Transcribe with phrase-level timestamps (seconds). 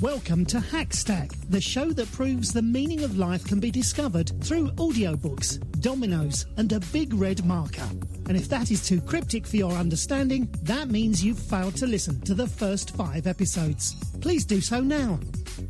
[0.00, 4.70] Welcome to Hackstack, the show that proves the meaning of life can be discovered through
[4.72, 7.88] audiobooks, dominoes, and a big red marker.
[8.28, 12.20] And if that is too cryptic for your understanding, that means you've failed to listen
[12.22, 13.94] to the first five episodes.
[14.20, 15.20] Please do so now.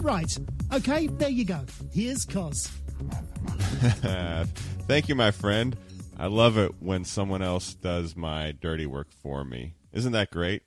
[0.01, 0.37] Right,
[0.73, 1.61] okay, there you go.
[1.93, 2.67] Here's Cos.
[4.87, 5.77] Thank you, my friend.
[6.19, 9.75] I love it when someone else does my dirty work for me.
[9.93, 10.63] Isn't that great?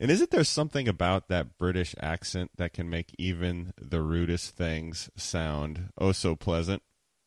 [0.00, 5.10] And isn't there something about that British accent that can make even the rudest things
[5.16, 6.82] sound oh so pleasant?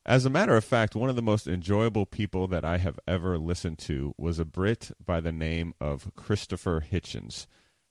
[0.06, 3.38] As a matter of fact, one of the most enjoyable people that I have ever
[3.38, 7.46] listened to was a Brit by the name of Christopher Hitchens.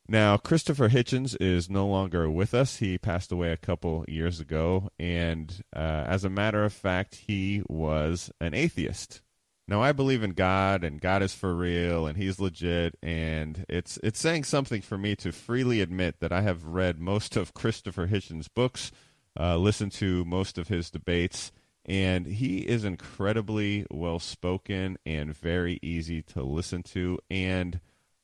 [0.08, 2.78] Now, Christopher Hitchens is no longer with us.
[2.78, 4.90] He passed away a couple years ago.
[4.98, 9.20] And uh, as a matter of fact, he was an atheist.
[9.70, 14.00] Now I believe in God and God is for real and he's legit and it's
[14.02, 18.08] it's saying something for me to freely admit that I have read most of Christopher
[18.08, 18.90] Hitchens' books,
[19.38, 21.52] uh, listened to most of his debates,
[21.86, 27.78] and he is incredibly well spoken and very easy to listen to and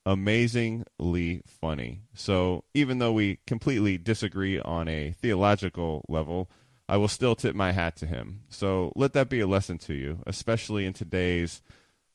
[0.04, 2.02] amazingly funny.
[2.12, 6.50] So even though we completely disagree on a theological level,
[6.88, 8.42] I will still tip my hat to him.
[8.48, 11.62] So let that be a lesson to you, especially in today's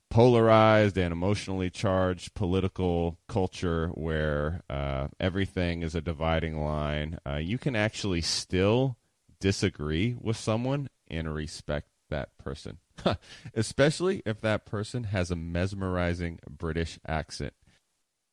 [0.09, 7.17] polarized and emotionally charged political culture where uh, everything is a dividing line.
[7.25, 8.97] Uh, you can actually still
[9.39, 12.77] disagree with someone and respect that person,
[13.55, 17.53] especially if that person has a mesmerizing British accent.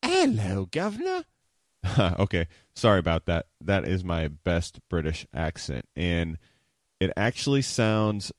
[0.02, 1.24] Hello, Governor.
[2.18, 3.46] okay, sorry about that.
[3.60, 6.38] That is my best British accent, and
[7.00, 8.32] it actually sounds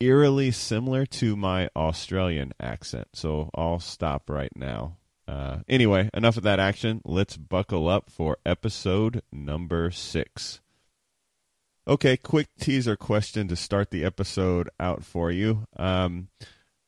[0.00, 3.08] eerily similar to my Australian accent.
[3.14, 4.96] So I'll stop right now.
[5.28, 7.00] Uh, anyway, enough of that action.
[7.04, 10.60] Let's buckle up for episode number six.
[11.86, 15.66] Okay, quick teaser question to start the episode out for you.
[15.76, 16.28] Um,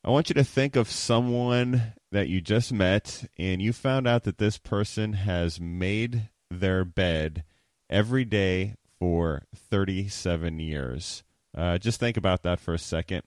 [0.05, 4.25] I want you to think of someone that you just met and you found out
[4.25, 7.43] that this person has made their bed
[7.89, 11.25] every day for 37 years.
[11.57, 13.23] Uh, just think about that for a second.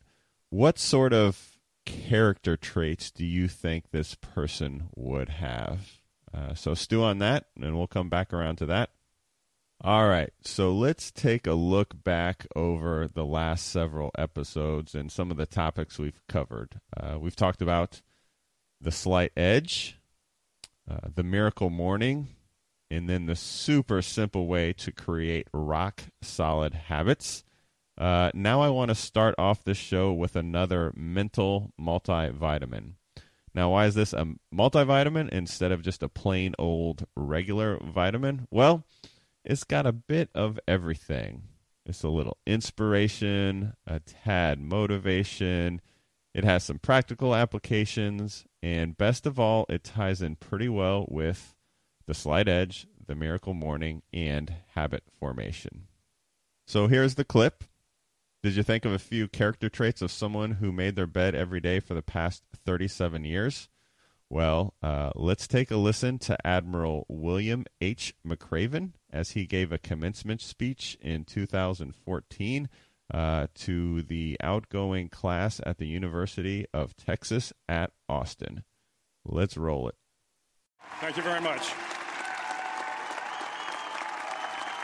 [0.51, 5.99] What sort of character traits do you think this person would have?
[6.31, 8.91] Uh, so stew on that, and we'll come back around to that.
[9.83, 15.29] All right, so let's take a look back over the last several episodes and some
[15.29, 16.81] of the topics we've covered.
[16.99, 18.01] Uh, we've talked about
[18.81, 19.99] the slight edge,
[20.89, 22.29] uh, the miracle morning,
[22.89, 27.43] and then the super simple way to create rock solid habits.
[27.99, 32.93] Uh, now I want to start off this show with another mental multivitamin.
[33.53, 38.47] Now, why is this a multivitamin instead of just a plain old regular vitamin?
[38.49, 38.83] Well,
[39.47, 41.43] it's got a bit of everything.
[41.85, 45.79] It's a little inspiration, a tad motivation.
[46.33, 51.55] It has some practical applications, and best of all, it ties in pretty well with
[52.07, 55.87] the slight edge, the miracle morning, and habit formation.
[56.67, 57.63] So here's the clip.
[58.43, 61.61] Did you think of a few character traits of someone who made their bed every
[61.61, 63.69] day for the past 37 years?
[64.29, 68.13] Well, uh, let's take a listen to Admiral William H.
[68.27, 72.69] McRaven as he gave a commencement speech in 2014
[73.11, 78.63] uh, to the outgoing class at the University of Texas at Austin.
[79.25, 79.95] Let's roll it.
[81.01, 81.61] Thank you very much.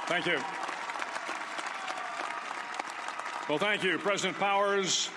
[0.07, 0.39] Thank you.
[3.47, 5.09] Well, thank you, President Powers,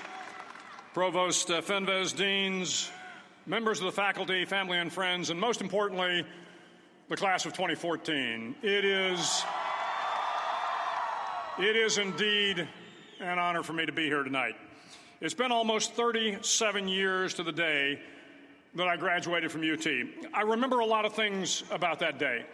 [0.93, 2.91] Provost uh, Fenves, deans,
[3.47, 6.25] members of the faculty, family, and friends, and most importantly,
[7.09, 8.57] the class of 2014.
[8.63, 9.45] It is,
[11.59, 12.67] it is indeed
[13.21, 14.57] an honor for me to be here tonight.
[15.21, 18.01] It's been almost 37 years to the day
[18.75, 19.87] that I graduated from UT.
[20.35, 22.45] I remember a lot of things about that day.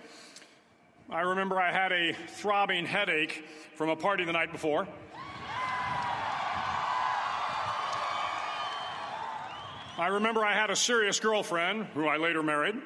[1.08, 3.44] I remember I had a throbbing headache
[3.74, 4.86] from a party the night before.
[9.98, 12.76] I remember I had a serious girlfriend who I later married.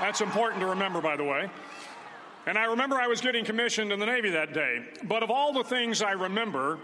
[0.00, 1.50] That's important to remember, by the way.
[2.46, 4.82] And I remember I was getting commissioned in the Navy that day.
[5.04, 6.78] But of all the things I remember,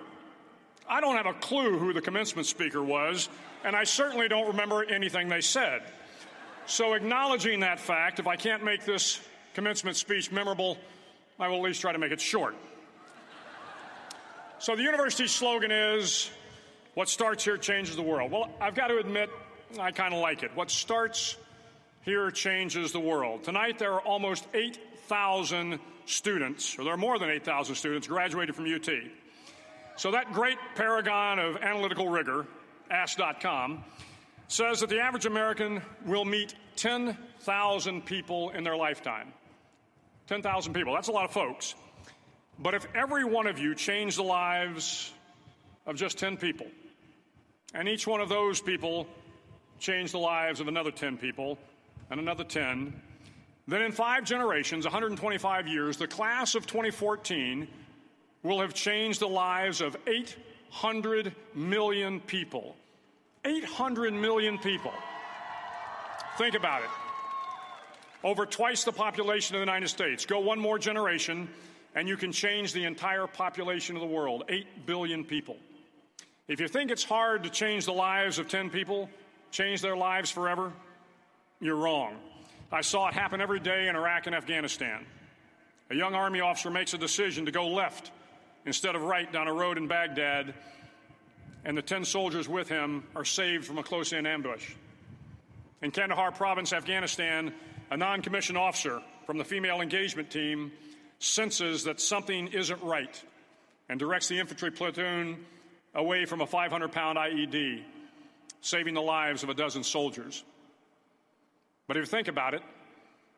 [0.87, 3.31] I don't have a clue who the commencement speaker was,
[3.65, 5.83] and I certainly don't remember anything they said.
[6.67, 9.21] So, acknowledging that fact, if I can't make this
[9.55, 10.77] commencement speech memorable,
[11.39, 12.55] I will at least try to make it short.
[14.59, 16.31] So, the university's slogan is
[16.95, 18.31] what starts here changes the world.
[18.31, 19.31] Well, I've got to admit,
[19.81, 20.51] I kind of like it.
[20.55, 21.37] What starts
[22.07, 23.43] here changes the world.
[23.43, 28.73] Tonight, there are almost 8,000 students, or there are more than 8,000 students, graduated from
[28.73, 28.89] UT.
[29.97, 32.47] So, that great paragon of analytical rigor,
[32.93, 33.85] Ask.com,
[34.47, 39.33] says that the average American will meet 10,000 people in their lifetime.
[40.29, 41.75] 10,000 people, that's a lot of folks.
[42.57, 45.13] But if every one of you changed the lives
[45.87, 46.69] of just 10 people,
[47.75, 49.09] and each one of those people
[49.81, 51.59] changed the lives of another 10 people,
[52.11, 52.93] and another 10,
[53.69, 57.67] then in five generations, 125 years, the class of 2014
[58.43, 62.77] will have changed the lives of 800 million people.
[63.45, 64.93] 800 million people.
[66.39, 66.89] Think about it.
[68.23, 70.25] Over twice the population of the United States.
[70.25, 71.49] Go one more generation,
[71.95, 75.57] and you can change the entire population of the world 8 billion people.
[76.47, 79.11] If you think it's hard to change the lives of 10 people,
[79.51, 80.73] change their lives forever,
[81.61, 82.17] you're wrong.
[82.71, 85.07] I saw it happen every day in Iraq and Afghanistan.
[85.91, 88.11] A young Army officer makes a decision to go left
[88.65, 90.53] instead of right down a road in Baghdad,
[91.65, 94.73] and the 10 soldiers with him are saved from a close in ambush.
[95.83, 97.55] In Kandahar province, Afghanistan,
[97.91, 100.73] a non commissioned officer from the female engagement team
[101.19, 103.23] senses that something isn't right
[103.89, 105.45] and directs the infantry platoon
[105.95, 107.83] away from a 500 pound IED,
[108.61, 110.45] saving the lives of a dozen soldiers.
[111.87, 112.63] But if you think about it,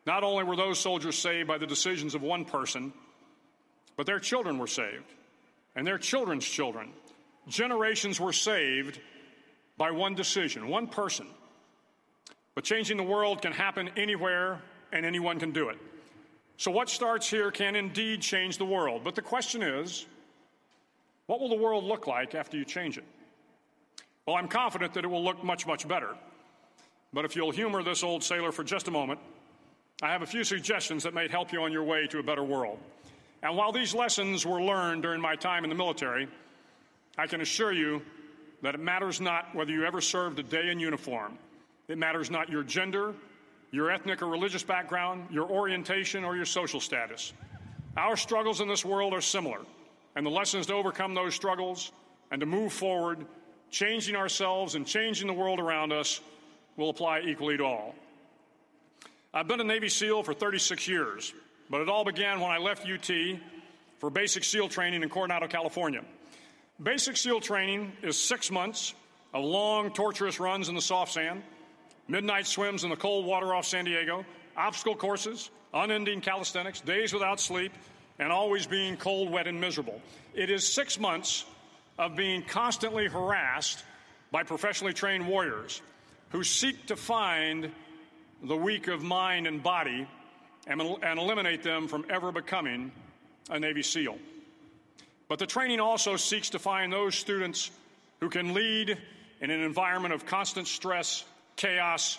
[0.06, 2.92] not only were those soldiers saved by the decisions of one person,
[3.96, 5.12] but their children were saved,
[5.76, 6.92] and their children's children.
[7.48, 9.00] Generations were saved
[9.76, 11.26] by one decision, one person.
[12.54, 14.60] But changing the world can happen anywhere,
[14.92, 15.78] and anyone can do it.
[16.56, 19.02] So, what starts here can indeed change the world.
[19.04, 20.06] But the question is
[21.26, 23.04] what will the world look like after you change it?
[24.26, 26.16] Well, I'm confident that it will look much, much better.
[27.12, 29.20] But if you'll humor this old sailor for just a moment,
[30.02, 32.44] I have a few suggestions that may help you on your way to a better
[32.44, 32.78] world.
[33.42, 36.28] And while these lessons were learned during my time in the military,
[37.16, 38.02] I can assure you
[38.62, 41.38] that it matters not whether you ever served a day in uniform.
[41.88, 43.14] It matters not your gender,
[43.70, 47.32] your ethnic or religious background, your orientation, or your social status.
[47.96, 49.60] Our struggles in this world are similar,
[50.14, 51.92] and the lessons to overcome those struggles
[52.30, 53.24] and to move forward,
[53.70, 56.20] changing ourselves and changing the world around us,
[56.78, 57.94] will apply equally to all.
[59.34, 61.34] I've been a Navy SEAL for 36 years,
[61.68, 63.10] but it all began when I left UT
[63.98, 66.02] for basic SEAL training in Coronado, California.
[66.82, 68.94] Basic SEAL training is six months
[69.34, 71.42] of long, torturous runs in the soft sand,
[72.06, 74.24] midnight swims in the cold water off San Diego,
[74.56, 77.72] obstacle courses, unending calisthenics, days without sleep,
[78.20, 80.00] and always being cold, wet, and miserable.
[80.32, 81.44] It is six months
[81.98, 83.84] of being constantly harassed
[84.30, 85.82] by professionally trained warriors
[86.30, 87.70] who seek to find
[88.42, 90.06] the weak of mind and body
[90.66, 92.92] and, and eliminate them from ever becoming
[93.50, 94.18] a Navy SEAL.
[95.28, 97.70] But the training also seeks to find those students
[98.20, 98.96] who can lead
[99.40, 101.24] in an environment of constant stress,
[101.56, 102.18] chaos,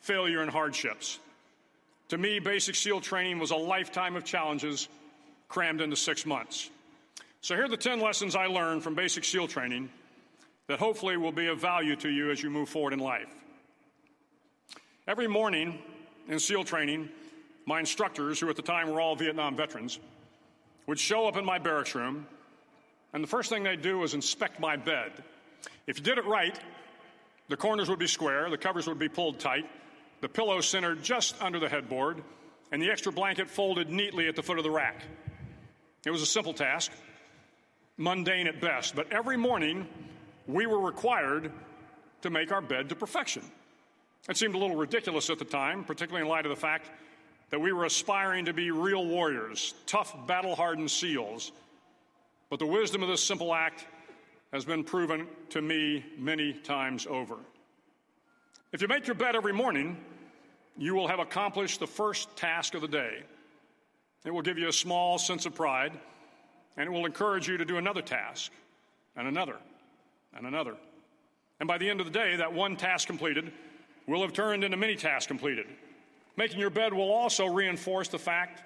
[0.00, 1.18] failure, and hardships.
[2.08, 4.88] To me, basic SEAL training was a lifetime of challenges
[5.48, 6.70] crammed into six months.
[7.40, 9.88] So here are the 10 lessons I learned from basic SEAL training
[10.72, 13.28] that hopefully will be of value to you as you move forward in life.
[15.06, 15.78] Every morning
[16.28, 17.10] in SEAL training,
[17.66, 19.98] my instructors, who at the time were all Vietnam veterans,
[20.86, 22.26] would show up in my barracks room,
[23.12, 25.12] and the first thing they'd do was inspect my bed.
[25.86, 26.58] If you did it right,
[27.48, 29.68] the corners would be square, the covers would be pulled tight,
[30.22, 32.22] the pillow centered just under the headboard,
[32.70, 35.02] and the extra blanket folded neatly at the foot of the rack.
[36.06, 36.92] It was a simple task,
[37.98, 39.86] mundane at best, but every morning
[40.52, 41.50] we were required
[42.22, 43.42] to make our bed to perfection.
[44.28, 46.90] It seemed a little ridiculous at the time, particularly in light of the fact
[47.50, 51.52] that we were aspiring to be real warriors, tough, battle hardened SEALs.
[52.48, 53.86] But the wisdom of this simple act
[54.52, 57.36] has been proven to me many times over.
[58.72, 59.98] If you make your bed every morning,
[60.78, 63.22] you will have accomplished the first task of the day.
[64.24, 65.92] It will give you a small sense of pride,
[66.76, 68.52] and it will encourage you to do another task,
[69.16, 69.56] and another,
[70.36, 70.76] and another.
[71.60, 73.52] And by the end of the day, that one task completed
[74.06, 75.66] will have turned into many tasks completed.
[76.36, 78.62] Making your bed will also reinforce the fact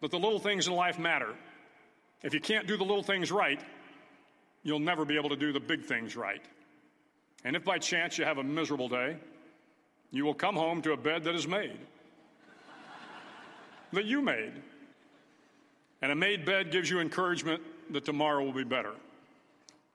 [0.00, 1.34] that the little things in life matter.
[2.22, 3.60] If you can't do the little things right,
[4.62, 6.42] you'll never be able to do the big things right.
[7.44, 9.16] And if by chance you have a miserable day,
[10.10, 11.78] you will come home to a bed that is made,
[13.92, 14.52] that you made.
[16.00, 18.92] And a made bed gives you encouragement that tomorrow will be better.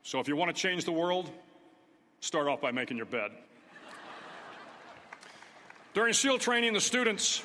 [0.04, 1.30] So if you want to change the world,
[2.22, 3.32] start off by making your bed.
[5.94, 7.42] During SEAL training, the students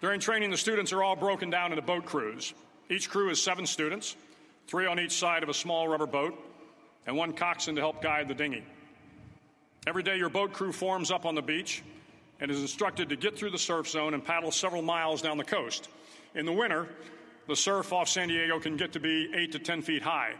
[0.00, 2.52] during training, the students are all broken down into boat crews.
[2.90, 4.14] Each crew is seven students,
[4.66, 6.38] three on each side of a small rubber boat,
[7.06, 8.62] and one coxswain to help guide the dinghy.
[9.86, 11.82] Every day, your boat crew forms up on the beach
[12.40, 15.44] and is instructed to get through the surf zone and paddle several miles down the
[15.44, 15.88] coast.
[16.34, 16.88] In the winter,
[17.48, 20.34] the surf off San Diego can get to be 8 to 10 feet high,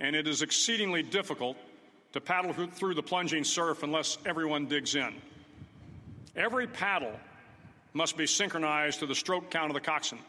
[0.00, 1.56] and it is exceedingly difficult
[2.12, 5.14] to paddle through the plunging surf unless everyone digs in.
[6.34, 7.12] Every paddle
[7.92, 10.22] must be synchronized to the stroke count of the coxswain.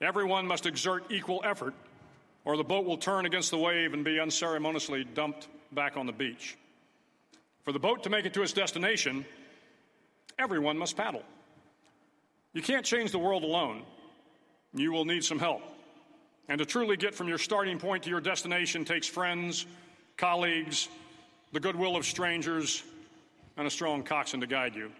[0.00, 1.74] Everyone must exert equal effort,
[2.44, 6.12] or the boat will turn against the wave and be unceremoniously dumped back on the
[6.12, 6.56] beach.
[7.64, 9.24] For the boat to make it to its destination,
[10.38, 11.22] everyone must paddle.
[12.52, 13.84] You can't change the world alone.
[14.74, 15.62] You will need some help.
[16.48, 19.66] And to truly get from your starting point to your destination takes friends,
[20.16, 20.88] colleagues,
[21.52, 22.82] the goodwill of strangers,
[23.56, 24.90] and a strong coxswain to guide you.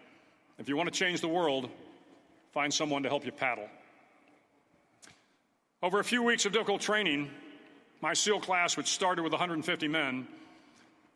[0.59, 1.69] If you want to change the world,
[2.53, 3.69] find someone to help you paddle.
[5.83, 7.31] Over a few weeks of difficult training,
[8.01, 10.29] my SEAL class, which started with 150 men,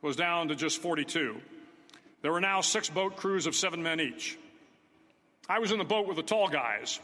[0.03, 1.37] was down to just 42.
[2.23, 4.39] There were now six boat crews of seven men each.
[5.49, 6.99] I was in the boat with the tall guys,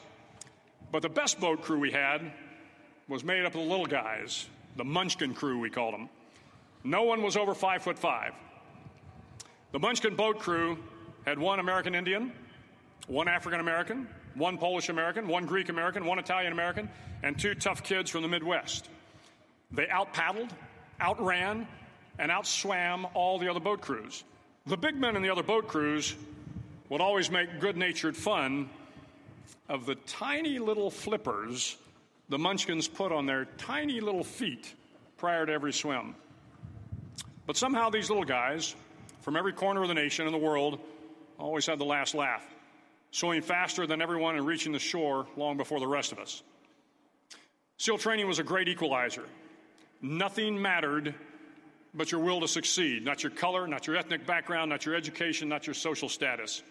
[0.90, 2.32] but the best boat crew we had
[3.08, 6.08] was made up of the little guys, the Munchkin crew, we called them.
[6.84, 8.32] No one was over five foot five.
[9.72, 10.78] The Munchkin boat crew
[11.24, 12.32] had one American Indian,
[13.06, 16.88] one African American, one Polish American, one Greek American, one Italian American,
[17.22, 18.88] and two tough kids from the Midwest.
[19.70, 20.52] They out paddled,
[21.00, 21.66] outran,
[22.18, 24.24] and outswam all the other boat crews.
[24.66, 26.14] The big men in the other boat crews
[26.88, 28.68] would always make good natured fun
[29.68, 31.76] of the tiny little flippers
[32.32, 34.74] the munchkins put on their tiny little feet
[35.18, 36.14] prior to every swim.
[37.46, 38.74] But somehow these little guys
[39.20, 40.80] from every corner of the nation and the world
[41.38, 42.42] always had the last laugh,
[43.10, 46.42] swimming faster than everyone and reaching the shore long before the rest of us.
[47.76, 49.24] SEAL training was a great equalizer.
[50.00, 51.14] Nothing mattered
[51.92, 55.50] but your will to succeed, not your color, not your ethnic background, not your education,
[55.50, 56.62] not your social status.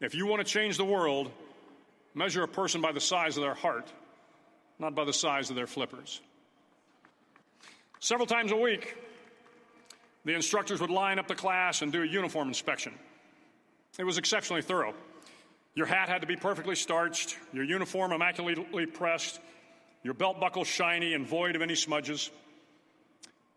[0.00, 1.30] If you want to change the world,
[2.14, 3.92] measure a person by the size of their heart,
[4.80, 6.20] not by the size of their flippers.
[8.00, 8.96] Several times a week,
[10.24, 12.94] the instructors would line up the class and do a uniform inspection.
[13.98, 14.94] It was exceptionally thorough.
[15.74, 19.38] Your hat had to be perfectly starched, your uniform immaculately pressed,
[20.02, 22.30] your belt buckle shiny and void of any smudges.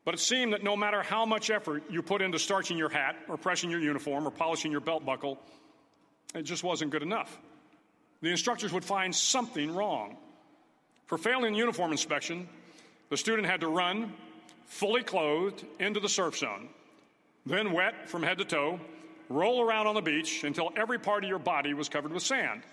[0.05, 3.15] But it seemed that no matter how much effort you put into starching your hat,
[3.29, 5.39] or pressing your uniform, or polishing your belt buckle,
[6.35, 7.39] it just wasn't good enough.
[8.21, 10.17] The instructors would find something wrong.
[11.13, 12.49] For failing uniform inspection,
[13.11, 14.11] the student had to run,
[14.65, 16.69] fully clothed, into the surf zone,
[17.45, 18.79] then wet from head to toe,
[19.29, 22.63] roll around on the beach until every part of your body was covered with sand.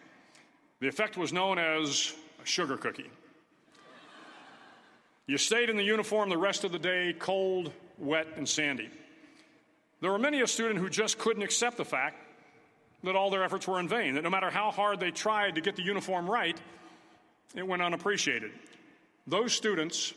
[0.80, 3.10] The effect was known as a sugar cookie.
[5.26, 8.88] You stayed in the uniform the rest of the day, cold, wet, and sandy.
[10.00, 12.16] There were many a student who just couldn't accept the fact
[13.04, 15.60] that all their efforts were in vain, that no matter how hard they tried to
[15.60, 16.58] get the uniform right,
[17.54, 18.52] it went unappreciated.
[19.26, 20.14] Those students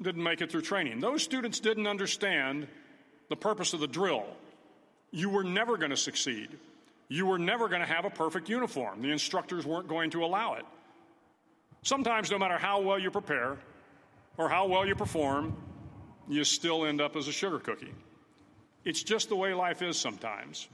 [0.00, 1.00] didn't make it through training.
[1.00, 2.68] Those students didn't understand
[3.28, 4.24] the purpose of the drill,
[5.10, 6.48] you were never going to succeed.
[7.08, 9.02] You were never going to have a perfect uniform.
[9.02, 10.64] The instructors weren't going to allow it.
[11.82, 13.56] Sometimes, no matter how well you prepare
[14.36, 15.56] or how well you perform,
[16.28, 17.94] you still end up as a sugar cookie.
[18.84, 20.68] It's just the way life is sometimes.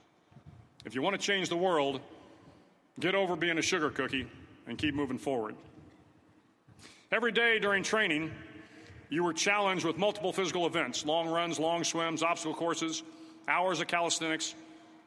[0.84, 2.00] If you want to change the world,
[2.98, 4.26] get over being a sugar cookie
[4.66, 5.54] and keep moving forward.
[7.12, 8.30] Every day during training,
[9.10, 13.02] you were challenged with multiple physical events long runs, long swims, obstacle courses
[13.46, 14.54] hours of calisthenics,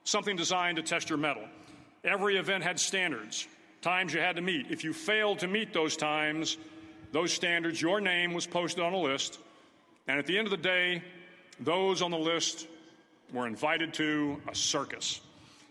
[0.03, 1.45] something designed to test your mettle.
[2.03, 3.47] Every event had standards,
[3.81, 4.67] times you had to meet.
[4.69, 6.57] If you failed to meet those times,
[7.11, 9.39] those standards, your name was posted on a list.
[10.07, 11.01] And at the end of the day,
[11.59, 12.67] those on the list
[13.33, 15.21] were invited to a circus.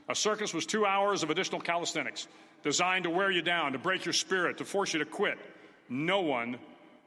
[0.08, 2.26] A circus was two hours of additional calisthenics
[2.64, 5.38] designed to wear you down, to break your spirit, to force you to quit.
[5.88, 6.58] No one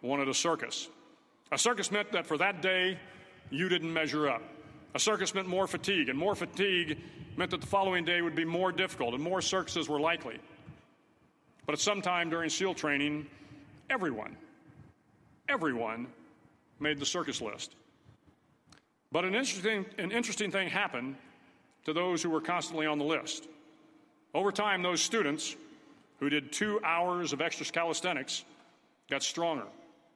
[0.02, 0.88] wanted a circus.
[1.52, 2.98] A circus meant that for that day,
[3.50, 4.42] you didn't measure up.
[4.94, 6.98] A circus meant more fatigue, and more fatigue
[7.38, 10.38] meant that the following day would be more difficult, and more circuses were likely.
[11.66, 13.28] But at some time during SEAL training,
[13.90, 14.36] everyone,
[15.50, 16.08] everyone
[16.80, 17.76] made the circus list.
[19.12, 21.16] But an interesting, an interesting thing happened
[21.86, 23.48] to those who were constantly on the list.
[24.34, 25.56] Over time, those students
[26.20, 28.44] who did two hours of extra calisthenics
[29.10, 29.66] got stronger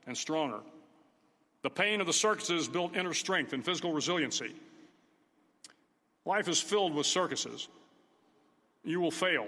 [0.08, 0.60] and stronger.
[1.64, 4.56] The pain of the circuses built inner strength and physical resiliency.
[6.26, 7.68] Life is filled with circuses.
[8.84, 9.48] You will fail.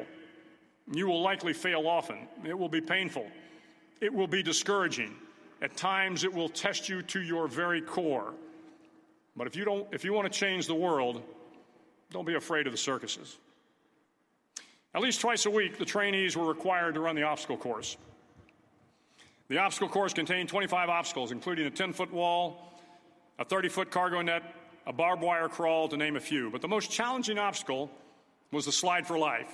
[0.92, 2.28] You will likely fail often.
[2.46, 3.28] It will be painful.
[4.02, 5.16] It will be discouraging.
[5.62, 8.34] At times, it will test you to your very core.
[9.36, 11.22] But if you, don't, if you want to change the world,
[12.12, 13.38] don't be afraid of the circuses.
[14.94, 17.98] At least twice a week, the trainees were required to run the obstacle course.
[19.50, 22.74] The obstacle course contained 25 obstacles, including a 10 foot wall,
[23.38, 24.44] a 30 foot cargo net,
[24.86, 26.50] a barbed wire crawl, to name a few.
[26.50, 27.92] But the most challenging obstacle
[28.52, 29.54] was the slide for life.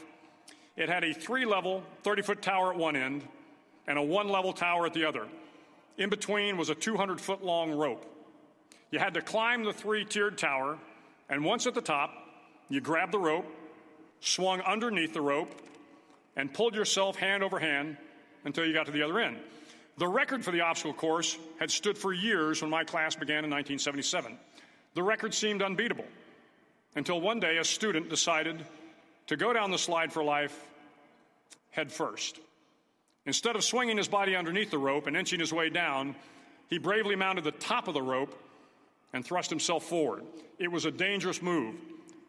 [0.76, 3.28] It had a three level, 30 foot tower at one end
[3.88, 5.28] and a one level tower at the other.
[5.98, 8.06] In between was a 200 foot long rope.
[8.92, 10.78] You had to climb the three tiered tower,
[11.30, 12.14] and once at the top,
[12.70, 13.46] you grabbed the rope,
[14.22, 15.54] swung underneath the rope,
[16.36, 17.98] and pulled yourself hand over hand
[18.46, 19.38] until you got to the other end.
[20.00, 23.52] The record for the obstacle course had stood for years when my class began in
[23.52, 24.38] 1977.
[24.94, 26.06] The record seemed unbeatable
[26.96, 28.66] until one day a student decided
[29.28, 30.58] to go down the slide for life
[31.72, 32.40] head first.
[33.26, 36.16] Instead of swinging his body underneath the rope and inching his way down,
[36.70, 38.42] he bravely mounted the top of the rope
[39.12, 40.24] and thrust himself forward.
[40.60, 41.76] It was a dangerous move,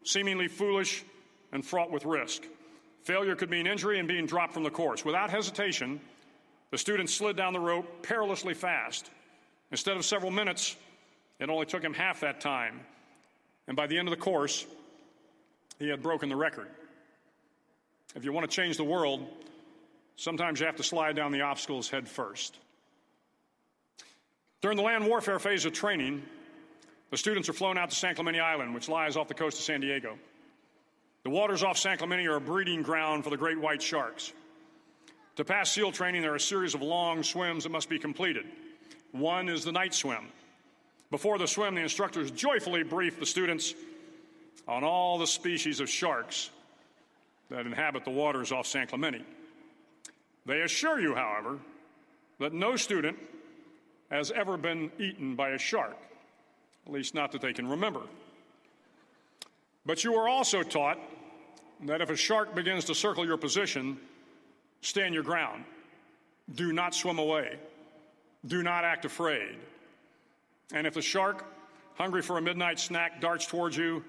[0.02, 1.04] seemingly foolish
[1.52, 2.42] and fraught with risk.
[3.04, 5.04] Failure could mean injury and being dropped from the course.
[5.04, 6.00] Without hesitation,
[6.70, 9.10] the student slid down the rope perilously fast.
[9.70, 10.76] Instead of several minutes,
[11.38, 12.80] it only took him half that time.
[13.66, 14.66] And by the end of the course,
[15.78, 16.68] he had broken the record.
[18.14, 19.26] If you want to change the world,
[20.16, 22.56] sometimes you have to slide down the obstacles head first.
[24.60, 26.22] During the land warfare phase of training,
[27.10, 29.64] the students are flown out to San Clemente Island, which lies off the coast of
[29.64, 30.18] San Diego.
[31.22, 34.32] The waters off San Clemente are a breeding ground for the great white sharks.
[35.36, 38.46] To pass SEAL training, there are a series of long swims that must be completed.
[39.12, 40.26] One is the night swim.
[41.10, 43.74] Before the swim, the instructors joyfully brief the students
[44.68, 46.50] on all the species of sharks
[47.48, 49.24] that inhabit the waters off San Clemente.
[50.46, 51.58] They assure you, however,
[52.38, 53.18] that no student
[54.10, 55.96] has ever been eaten by a shark,
[56.86, 58.02] at least not that they can remember.
[59.86, 60.98] But you are also taught
[61.84, 63.98] that if a shark begins to circle your position,
[64.80, 65.64] stand your ground.
[66.52, 67.58] Do not swim away.
[68.46, 69.56] Do not act afraid.
[70.72, 71.44] And if the shark,
[71.94, 74.04] hungry for a midnight snack, darts towards you,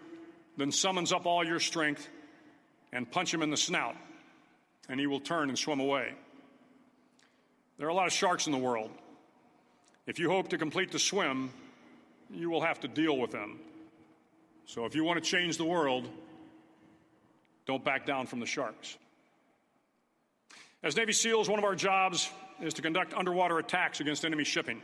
[0.58, 2.08] then summons up all your strength
[2.94, 3.96] and punch him in the snout,
[4.90, 6.14] and he will turn and swim away.
[7.78, 8.92] There are a lot of sharks in the world.
[10.06, 11.52] If you hope to complete the swim,
[12.30, 13.60] you will have to deal with them.
[14.66, 16.08] So if you want to change the world,
[17.66, 18.98] don't back down from the sharks.
[20.84, 24.82] As Navy SEALs, one of our jobs is to conduct underwater attacks against enemy shipping.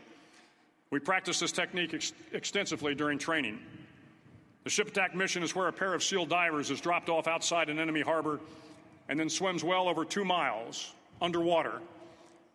[0.92, 3.60] We practice this technique ex- extensively during training.
[4.64, 7.70] The ship attack mission is where a pair of SEAL divers is dropped off outside
[7.70, 8.40] an enemy harbor
[9.10, 11.82] and then swims well over two miles underwater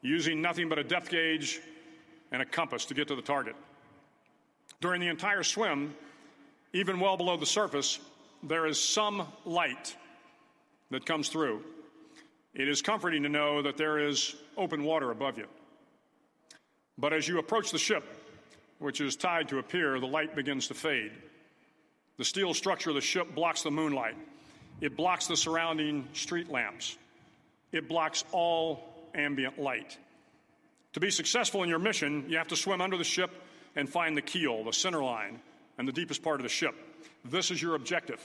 [0.02, 1.60] using nothing but a depth gauge
[2.30, 3.56] and a compass to get to the target.
[4.80, 5.94] During the entire swim,
[6.72, 7.98] even well below the surface,
[8.42, 9.96] there is some light
[10.90, 11.64] that comes through.
[12.54, 15.46] It is comforting to know that there is open water above you.
[16.98, 18.04] But as you approach the ship,
[18.78, 21.12] which is tied to a pier, the light begins to fade.
[22.18, 24.16] The steel structure of the ship blocks the moonlight.
[24.80, 26.98] It blocks the surrounding street lamps.
[27.72, 29.96] It blocks all ambient light.
[30.92, 33.30] To be successful in your mission, you have to swim under the ship
[33.76, 35.40] and find the keel, the center line,
[35.78, 36.74] and the deepest part of the ship.
[37.24, 38.20] This is your objective.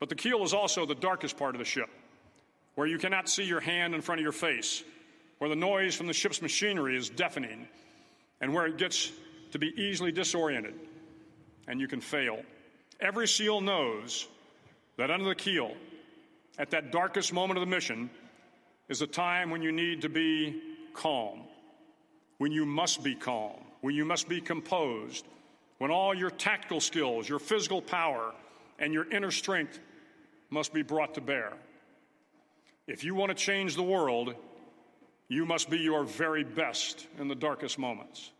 [0.00, 1.90] But the keel is also the darkest part of the ship,
[2.78, 4.84] where you cannot see your hand in front of your face,
[5.38, 7.66] where the noise from the ship's machinery is deafening,
[8.40, 9.10] and where it gets
[9.50, 10.74] to be easily disoriented,
[11.66, 12.40] and you can fail.
[13.00, 14.28] Every SEAL knows
[14.96, 15.72] that under the keel,
[16.56, 18.10] at that darkest moment of the mission,
[18.88, 20.62] is a time when you need to be
[20.94, 21.40] calm,
[22.36, 25.26] when you must be calm, when you must be composed,
[25.78, 28.32] when all your tactical skills, your physical power,
[28.78, 29.80] and your inner strength
[30.48, 31.54] must be brought to bear.
[32.88, 34.34] If you want to change the world,
[35.28, 38.30] you must be your very best in the darkest moments.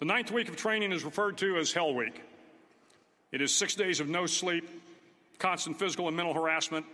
[0.00, 2.20] The ninth week of training is referred to as Hell Week.
[3.32, 4.68] It is six days of no sleep,
[5.38, 6.84] constant physical and mental harassment,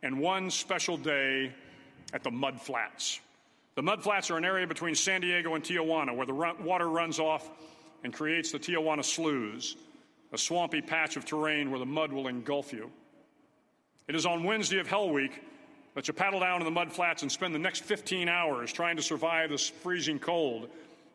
[0.00, 1.52] and one special day
[2.12, 3.18] at the Mud Flats.
[3.74, 6.88] The Mud Flats are an area between San Diego and Tijuana where the run- water
[6.88, 7.50] runs off
[8.04, 9.74] and creates the Tijuana Sloughs,
[10.32, 12.92] a swampy patch of terrain where the mud will engulf you.
[14.08, 15.42] It is on Wednesday of Hell Week
[15.94, 18.96] that you paddle down to the mud flats and spend the next 15 hours trying
[18.96, 20.68] to survive this freezing cold,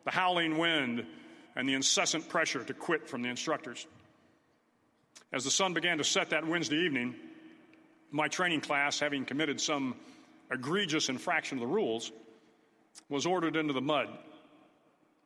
[0.04, 1.06] the howling wind,
[1.56, 3.86] and the incessant pressure to quit from the instructors.
[5.32, 7.14] As the sun began to set that Wednesday evening,
[8.10, 9.94] my training class, having committed some
[10.50, 12.12] egregious infraction of the rules,
[13.08, 14.08] was ordered into the mud.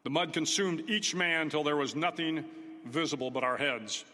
[0.05, 2.45] The mud consumed each man till there was nothing
[2.85, 4.05] visible but our heads.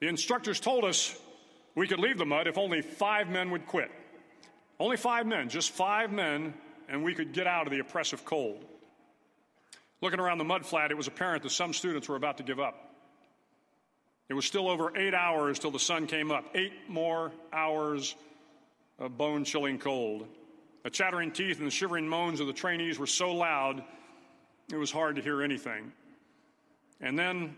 [0.00, 1.14] The instructors told us
[1.78, 3.90] we could leave the mud if only five men would quit.
[4.80, 6.54] Only five men, just five men,
[6.88, 8.64] and we could get out of the oppressive cold.
[10.00, 12.60] Looking around the mud flat, it was apparent that some students were about to give
[12.60, 12.94] up.
[14.28, 16.44] It was still over eight hours till the sun came up.
[16.54, 18.14] Eight more hours
[18.98, 20.26] of bone chilling cold.
[20.84, 23.82] The chattering teeth and the shivering moans of the trainees were so loud,
[24.72, 25.92] it was hard to hear anything.
[27.00, 27.56] And then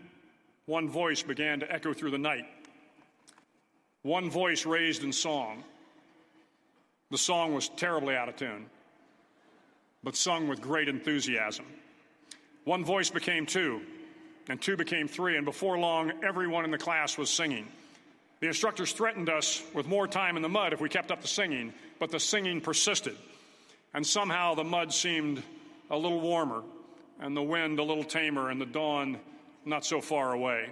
[0.65, 2.45] one voice began to echo through the night.
[4.03, 5.63] One voice raised in song.
[7.11, 8.65] The song was terribly out of tune,
[10.03, 11.65] but sung with great enthusiasm.
[12.63, 13.81] One voice became two,
[14.49, 17.67] and two became three, and before long, everyone in the class was singing.
[18.39, 21.27] The instructors threatened us with more time in the mud if we kept up the
[21.27, 23.15] singing, but the singing persisted.
[23.93, 25.43] And somehow the mud seemed
[25.91, 26.63] a little warmer,
[27.19, 29.19] and the wind a little tamer, and the dawn
[29.63, 30.69] not so far away.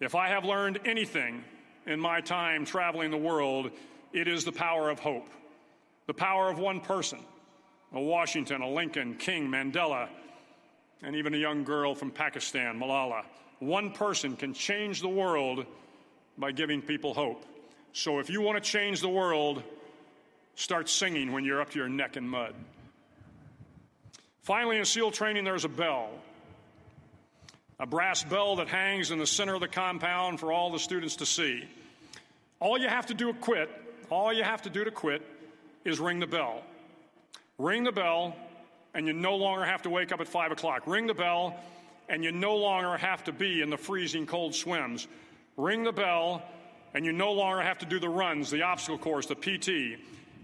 [0.00, 1.44] If I have learned anything
[1.86, 3.70] in my time traveling the world,
[4.12, 5.28] it is the power of hope,
[6.06, 7.18] the power of one person
[7.94, 10.08] a Washington, a Lincoln, King, Mandela,
[11.02, 13.24] and even a young girl from Pakistan, Malala.
[13.58, 15.66] One person can change the world
[16.38, 17.44] by giving people hope.
[17.92, 19.62] So if you want to change the world,
[20.54, 22.54] start singing when you're up to your neck in mud.
[24.40, 26.10] Finally, in SEAL training, there's a bell.
[27.82, 31.16] A brass bell that hangs in the center of the compound for all the students
[31.16, 31.64] to see.
[32.60, 33.68] All you have to do to quit,
[34.08, 35.20] all you have to do to quit
[35.84, 36.62] is ring the bell.
[37.58, 38.36] Ring the bell,
[38.94, 40.86] and you no longer have to wake up at 5 o'clock.
[40.86, 41.56] Ring the bell,
[42.08, 45.08] and you no longer have to be in the freezing cold swims.
[45.56, 46.40] Ring the bell,
[46.94, 49.98] and you no longer have to do the runs, the obstacle course, the PT,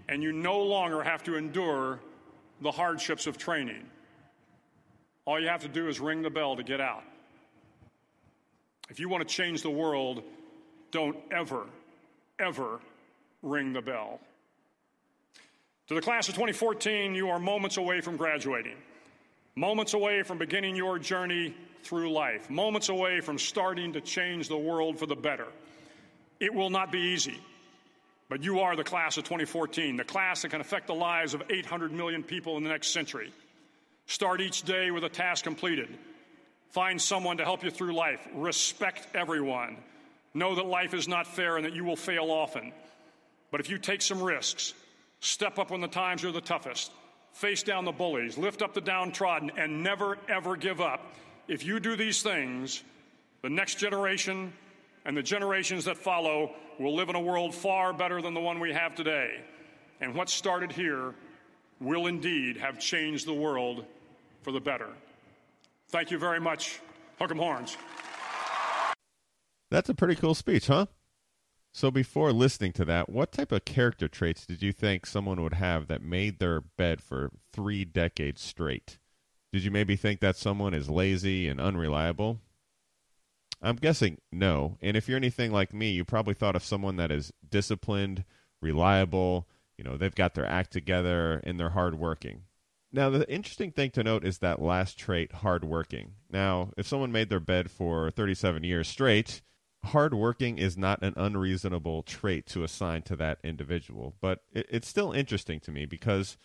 [0.08, 2.00] and you no longer have to endure
[2.62, 3.84] the hardships of training.
[5.24, 7.04] All you have to do is ring the bell to get out.
[8.88, 10.22] If you want to change the world,
[10.90, 11.66] don't ever,
[12.38, 12.80] ever
[13.42, 14.20] ring the bell.
[15.88, 18.76] To the class of 2014, you are moments away from graduating,
[19.54, 24.56] moments away from beginning your journey through life, moments away from starting to change the
[24.56, 25.46] world for the better.
[26.40, 27.38] It will not be easy,
[28.28, 31.42] but you are the class of 2014, the class that can affect the lives of
[31.48, 33.32] 800 million people in the next century.
[34.06, 35.88] Start each day with a task completed.
[36.70, 38.26] Find someone to help you through life.
[38.34, 39.78] Respect everyone.
[40.34, 42.72] Know that life is not fair and that you will fail often.
[43.50, 44.74] But if you take some risks,
[45.20, 46.92] step up when the times are the toughest,
[47.32, 51.14] face down the bullies, lift up the downtrodden, and never, ever give up,
[51.48, 52.82] if you do these things,
[53.42, 54.52] the next generation
[55.06, 58.60] and the generations that follow will live in a world far better than the one
[58.60, 59.40] we have today.
[60.00, 61.14] And what started here
[61.80, 63.86] will indeed have changed the world
[64.42, 64.90] for the better.
[65.90, 66.80] Thank you very much.
[67.18, 67.76] Hook 'em horns.
[69.70, 70.86] That's a pretty cool speech, huh?
[71.72, 75.54] So before listening to that, what type of character traits did you think someone would
[75.54, 78.98] have that made their bed for three decades straight?
[79.52, 82.40] Did you maybe think that someone is lazy and unreliable?
[83.60, 84.78] I'm guessing no.
[84.80, 88.24] And if you're anything like me, you probably thought of someone that is disciplined,
[88.60, 92.42] reliable, you know, they've got their act together and they're hardworking.
[92.90, 96.14] Now, the interesting thing to note is that last trait, hardworking.
[96.30, 99.42] Now, if someone made their bed for 37 years straight,
[99.84, 104.14] hardworking is not an unreasonable trait to assign to that individual.
[104.20, 106.38] But it, it's still interesting to me because,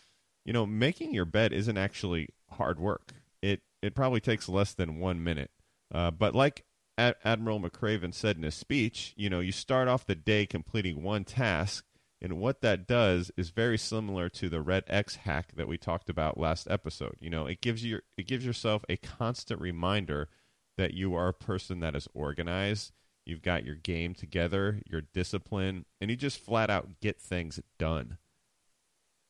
[0.43, 3.13] you know, making your bed isn't actually hard work.
[3.41, 5.51] It it probably takes less than one minute.
[5.93, 6.65] Uh, but like
[6.97, 11.03] Ad- Admiral McRaven said in his speech, you know, you start off the day completing
[11.03, 11.85] one task,
[12.23, 16.09] and what that does is very similar to the Red X hack that we talked
[16.09, 17.17] about last episode.
[17.19, 20.29] You know, it gives you it gives yourself a constant reminder
[20.77, 22.93] that you are a person that is organized.
[23.25, 28.17] You've got your game together, your discipline, and you just flat out get things done.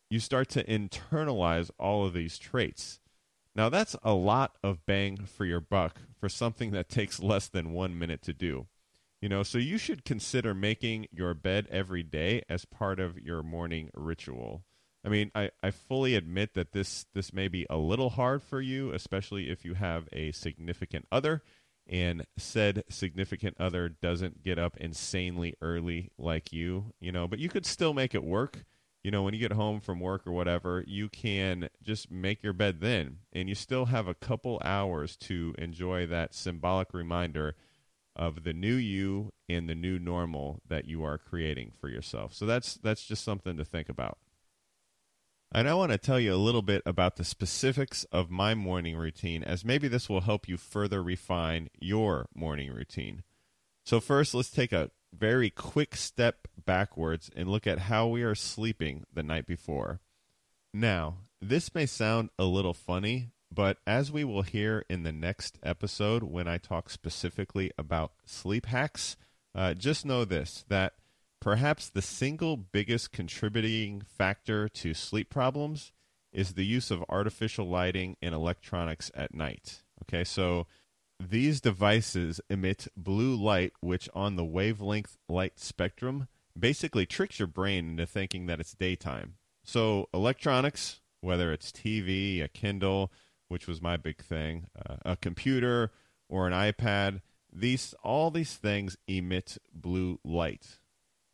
[0.10, 3.00] You start to internalize all of these traits.
[3.56, 7.74] Now, that's a lot of bang for your buck for something that takes less than
[7.74, 8.68] one minute to do.
[9.24, 13.42] You know, so you should consider making your bed every day as part of your
[13.42, 14.66] morning ritual.
[15.06, 18.60] I mean, I, I fully admit that this this may be a little hard for
[18.60, 21.42] you, especially if you have a significant other
[21.88, 27.48] and said significant other doesn't get up insanely early like you, you know, but you
[27.48, 28.66] could still make it work
[29.04, 32.54] you know, when you get home from work or whatever, you can just make your
[32.54, 37.54] bed then, and you still have a couple hours to enjoy that symbolic reminder
[38.16, 42.34] of the new you and the new normal that you are creating for yourself.
[42.34, 44.18] So that's that's just something to think about.
[45.56, 48.98] And I want to tell you a little bit about the specifics of my morning
[48.98, 53.22] routine, as maybe this will help you further refine your morning routine.
[53.86, 58.34] So, first, let's take a very quick step backwards and look at how we are
[58.34, 60.00] sleeping the night before.
[60.74, 65.60] Now, this may sound a little funny, but as we will hear in the next
[65.64, 69.16] episode when I talk specifically about sleep hacks,
[69.54, 70.94] uh, just know this that
[71.40, 75.92] perhaps the single biggest contributing factor to sleep problems
[76.32, 79.84] is the use of artificial lighting and electronics at night.
[80.04, 80.66] Okay, so
[81.20, 87.90] these devices emit blue light, which on the wavelength light spectrum basically tricks your brain
[87.92, 89.36] into thinking that it's daytime.
[89.64, 93.12] So, electronics, whether it's TV, a Kindle,
[93.54, 95.92] which was my big thing, uh, a computer,
[96.28, 97.22] or an iPad,
[97.54, 100.80] these all these things emit blue light.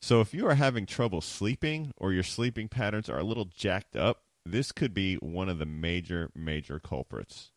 [0.02, 3.96] So, if you are having trouble sleeping or your sleeping patterns are a little jacked
[3.96, 7.52] up, this could be one of the major, major culprits.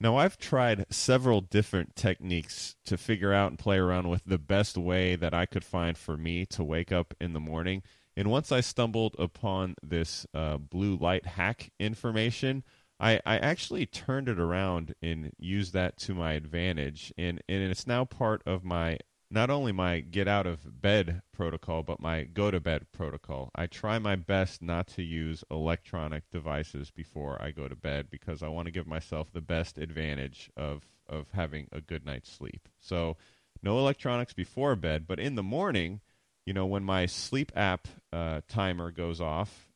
[0.00, 4.76] Now, I've tried several different techniques to figure out and play around with the best
[4.76, 7.84] way that I could find for me to wake up in the morning.
[8.16, 12.64] And once I stumbled upon this uh, blue light hack information,
[13.02, 17.12] I, I actually turned it around and used that to my advantage.
[17.18, 21.82] And, and it's now part of my not only my get out of bed protocol,
[21.82, 23.50] but my go to bed protocol.
[23.54, 28.42] I try my best not to use electronic devices before I go to bed because
[28.42, 32.68] I want to give myself the best advantage of, of having a good night's sleep.
[32.78, 33.16] So,
[33.62, 36.00] no electronics before bed, but in the morning,
[36.44, 39.71] you know, when my sleep app uh, timer goes off,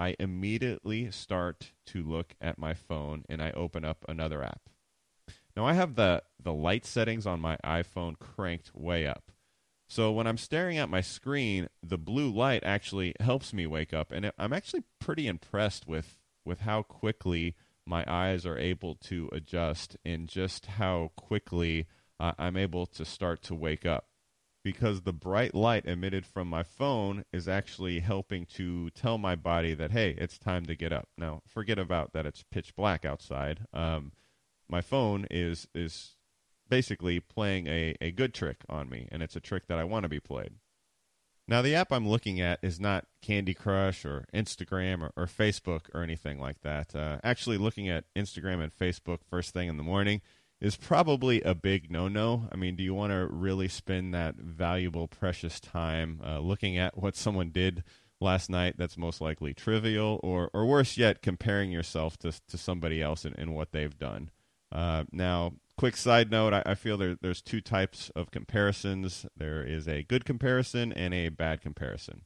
[0.00, 4.70] I immediately start to look at my phone and I open up another app.
[5.54, 9.30] Now I have the the light settings on my iPhone cranked way up.
[9.90, 14.10] So when I'm staring at my screen, the blue light actually helps me wake up
[14.10, 19.98] and I'm actually pretty impressed with with how quickly my eyes are able to adjust
[20.02, 21.86] and just how quickly
[22.18, 24.06] uh, I'm able to start to wake up
[24.62, 29.74] because the bright light emitted from my phone is actually helping to tell my body
[29.74, 33.60] that hey it's time to get up now forget about that it's pitch black outside
[33.72, 34.12] um,
[34.68, 36.16] my phone is is
[36.70, 40.04] basically playing a, a good trick on me, and it's a trick that I want
[40.04, 40.52] to be played.
[41.46, 45.92] Now, the app I'm looking at is not Candy Crush or Instagram or, or Facebook
[45.92, 46.94] or anything like that.
[46.94, 50.22] Uh, actually, looking at Instagram and Facebook first thing in the morning
[50.60, 52.48] is probably a big no no.
[52.52, 56.98] I mean, do you want to really spend that valuable, precious time uh, looking at
[56.98, 57.82] what someone did
[58.20, 63.00] last night that's most likely trivial, or, or worse yet, comparing yourself to, to somebody
[63.00, 64.30] else and, and what they've done?
[64.70, 69.64] Uh, now, quick side note I, I feel there, there's two types of comparisons there
[69.64, 72.22] is a good comparison and a bad comparison.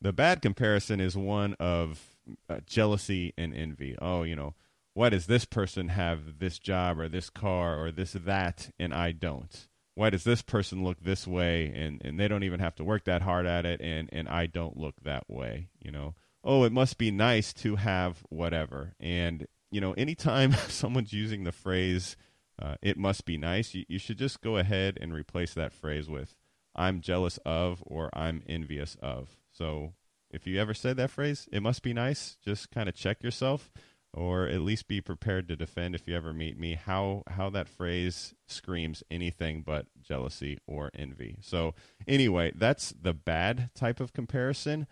[0.00, 2.16] The bad comparison is one of
[2.48, 3.96] uh, jealousy and envy.
[4.00, 4.54] Oh, you know,
[4.96, 9.12] why does this person have this job or this car or this that and I
[9.12, 9.68] don't?
[9.94, 13.04] Why does this person look this way and, and they don't even have to work
[13.04, 15.68] that hard at it and, and I don't look that way?
[15.84, 18.94] You know, oh, it must be nice to have whatever.
[18.98, 22.16] And you know, anytime someone's using the phrase,
[22.58, 26.08] uh, it must be nice, you, you should just go ahead and replace that phrase
[26.08, 26.34] with,
[26.74, 29.36] I'm jealous of or I'm envious of.
[29.52, 29.92] So
[30.30, 33.70] if you ever said that phrase, it must be nice, just kind of check yourself
[34.16, 37.68] or at least be prepared to defend if you ever meet me how how that
[37.68, 41.36] phrase screams anything but jealousy or envy.
[41.42, 41.74] So
[42.08, 44.86] anyway, that's the bad type of comparison.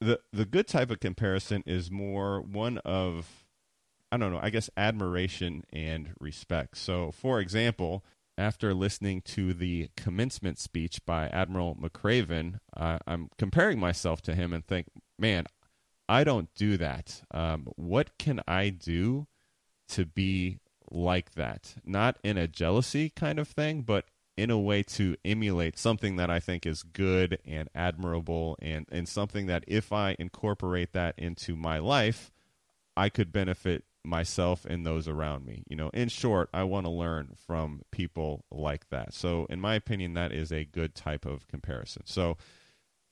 [0.00, 3.44] The the good type of comparison is more one of
[4.10, 6.76] I don't know, I guess admiration and respect.
[6.78, 8.04] So, for example,
[8.38, 14.52] after listening to the commencement speech by Admiral McRaven, uh, I'm comparing myself to him
[14.52, 14.86] and think,
[15.18, 15.46] man,
[16.08, 17.22] I don't do that.
[17.30, 19.26] Um, what can I do
[19.90, 21.74] to be like that?
[21.84, 26.30] Not in a jealousy kind of thing, but in a way to emulate something that
[26.30, 31.54] I think is good and admirable and, and something that if I incorporate that into
[31.54, 32.32] my life,
[32.96, 35.62] I could benefit myself and those around me.
[35.68, 39.14] You know, in short, I want to learn from people like that.
[39.14, 42.02] So, in my opinion, that is a good type of comparison.
[42.06, 42.36] So,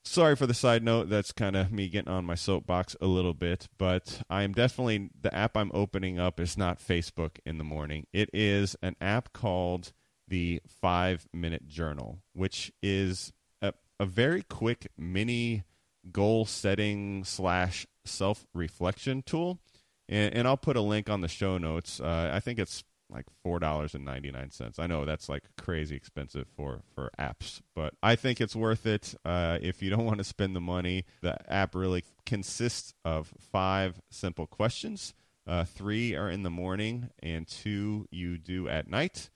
[0.05, 1.09] sorry for the side note.
[1.09, 5.11] That's kind of me getting on my soapbox a little bit, but I am definitely
[5.21, 8.07] the app I'm opening up is not Facebook in the morning.
[8.13, 9.93] It is an app called
[10.29, 15.65] the 5 Minute Journal, which is a, a very quick mini
[16.11, 19.61] goal setting slash self reflection tool
[20.09, 22.01] and, and I'll put a link on the show notes.
[22.01, 24.79] Uh, I think it's like four dollars and ninety nine cents.
[24.79, 29.15] I know that's like crazy expensive for for apps, but I think it's worth it.
[29.25, 34.01] Uh, if you don't want to spend the money, the app really consists of five
[34.11, 35.15] simple questions.
[35.47, 39.31] Uh, three are in the morning, and two you do at night.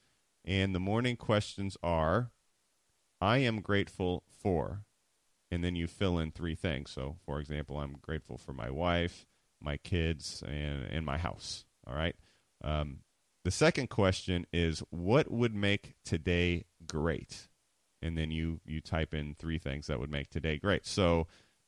[0.45, 2.31] And the morning questions are,
[3.19, 4.85] "I am grateful for,"
[5.51, 6.91] and then you fill in three things.
[6.91, 9.25] So, for example, I'm grateful for my wife,
[9.59, 11.65] my kids, and and my house.
[11.85, 12.15] All right.
[12.63, 12.99] Um,
[13.47, 17.47] the second question is what would make today great?
[18.01, 20.85] And then you you type in three things that would make today great.
[20.85, 21.27] So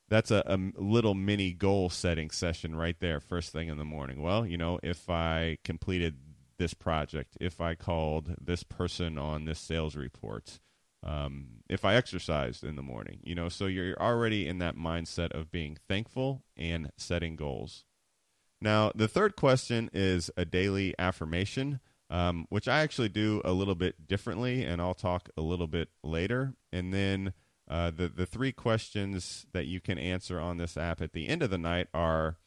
[0.09, 4.21] that's a, a little mini goal setting session right there, first thing in the morning.
[4.21, 6.17] Well, you know, if I completed
[6.57, 10.59] this project, if I called this person on this sales report,
[11.01, 15.31] um, if I exercised in the morning, you know, so you're already in that mindset
[15.31, 17.85] of being thankful and setting goals.
[18.61, 23.75] Now, the third question is a daily affirmation, um, which I actually do a little
[23.75, 26.53] bit differently, and I'll talk a little bit later.
[26.71, 27.33] And then
[27.69, 31.43] uh, the the three questions that you can answer on this app at the end
[31.43, 32.37] of the night are.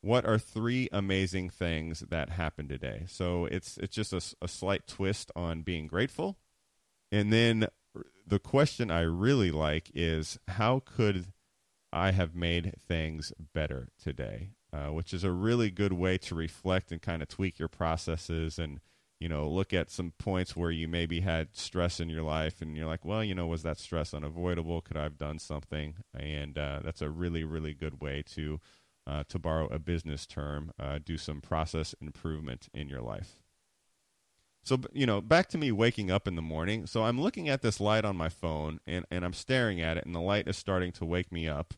[0.00, 3.02] What are three amazing things that happened today?
[3.08, 6.38] So it's it's just a, a slight twist on being grateful,
[7.10, 7.66] and then
[8.24, 11.32] the question I really like is how could
[11.92, 14.50] I have made things better today?
[14.72, 18.58] Uh, which is a really good way to reflect and kind of tweak your processes
[18.58, 18.80] and
[19.18, 22.76] you know look at some points where you maybe had stress in your life and
[22.76, 24.80] you're like well you know was that stress unavoidable?
[24.80, 25.94] Could i have done something?
[26.14, 28.60] And uh, that's a really really good way to
[29.06, 33.36] uh, to borrow a business term uh, do some process improvement in your life.
[34.64, 36.86] So you know back to me waking up in the morning.
[36.86, 40.04] So i'm looking at this light on my phone and, and i'm staring at it
[40.04, 41.72] and the light is starting to wake me up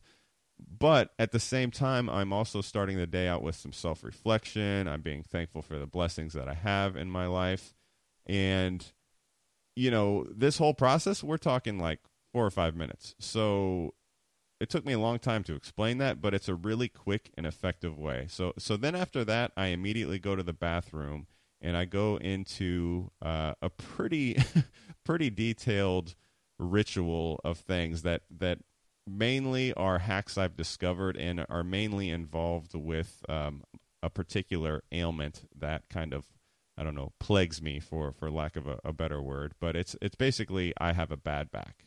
[0.67, 4.87] but at the same time, I'm also starting the day out with some self reflection.
[4.87, 7.73] I'm being thankful for the blessings that I have in my life.
[8.25, 8.85] And,
[9.75, 11.99] you know, this whole process, we're talking like
[12.31, 13.15] four or five minutes.
[13.19, 13.93] So
[14.59, 17.45] it took me a long time to explain that, but it's a really quick and
[17.45, 18.27] effective way.
[18.29, 21.27] So, so then after that, I immediately go to the bathroom
[21.59, 24.37] and I go into uh, a pretty,
[25.03, 26.15] pretty detailed
[26.61, 28.59] ritual of things that that
[29.07, 33.63] mainly are hacks I've discovered and are mainly involved with um,
[34.03, 36.25] a particular ailment that kind of
[36.77, 39.53] I don't know plagues me for for lack of a, a better word.
[39.59, 41.85] But it's it's basically I have a bad back.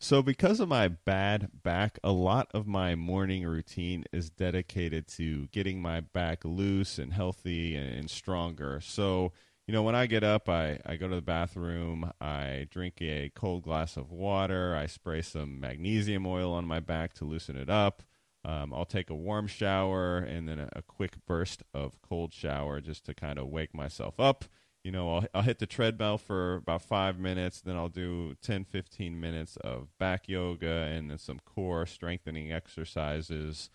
[0.00, 5.48] So, because of my bad back, a lot of my morning routine is dedicated to
[5.48, 8.80] getting my back loose and healthy and, and stronger.
[8.80, 9.32] So,
[9.68, 13.30] you know, when I get up, I, I go to the bathroom, I drink a
[13.34, 17.68] cold glass of water, I spray some magnesium oil on my back to loosen it
[17.68, 18.02] up.
[18.46, 22.80] Um, I'll take a warm shower and then a, a, quick burst of cold shower
[22.80, 24.46] just to kind of wake myself up.
[24.84, 28.64] You know, I'll, I'll hit the treadmill for about five minutes, then I'll do 10,
[28.64, 33.68] 15 minutes of back yoga and then some core strengthening exercises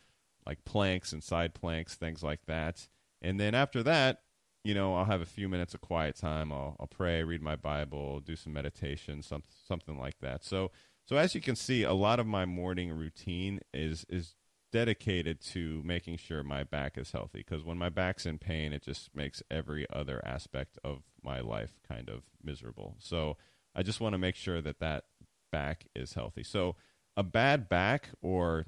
[0.44, 2.88] like planks and side planks, things like that.
[3.22, 4.22] And then after that,
[4.64, 6.52] you know, I'll have a few minutes of quiet time.
[6.52, 10.44] I'll, I'll pray, read my Bible, do some meditation, some, something like that.
[10.46, 10.72] So,
[11.06, 14.36] so as you can see, a lot of my morning routine is is
[14.72, 17.40] dedicated to making sure my back is healthy.
[17.40, 21.78] Because when my back's in pain, it just makes every other aspect of my life
[21.88, 22.96] kind of miserable.
[23.00, 23.38] So,
[23.76, 25.06] I just want to make sure that that
[25.52, 26.44] back is healthy.
[26.44, 26.78] So,
[27.18, 28.66] a bad back or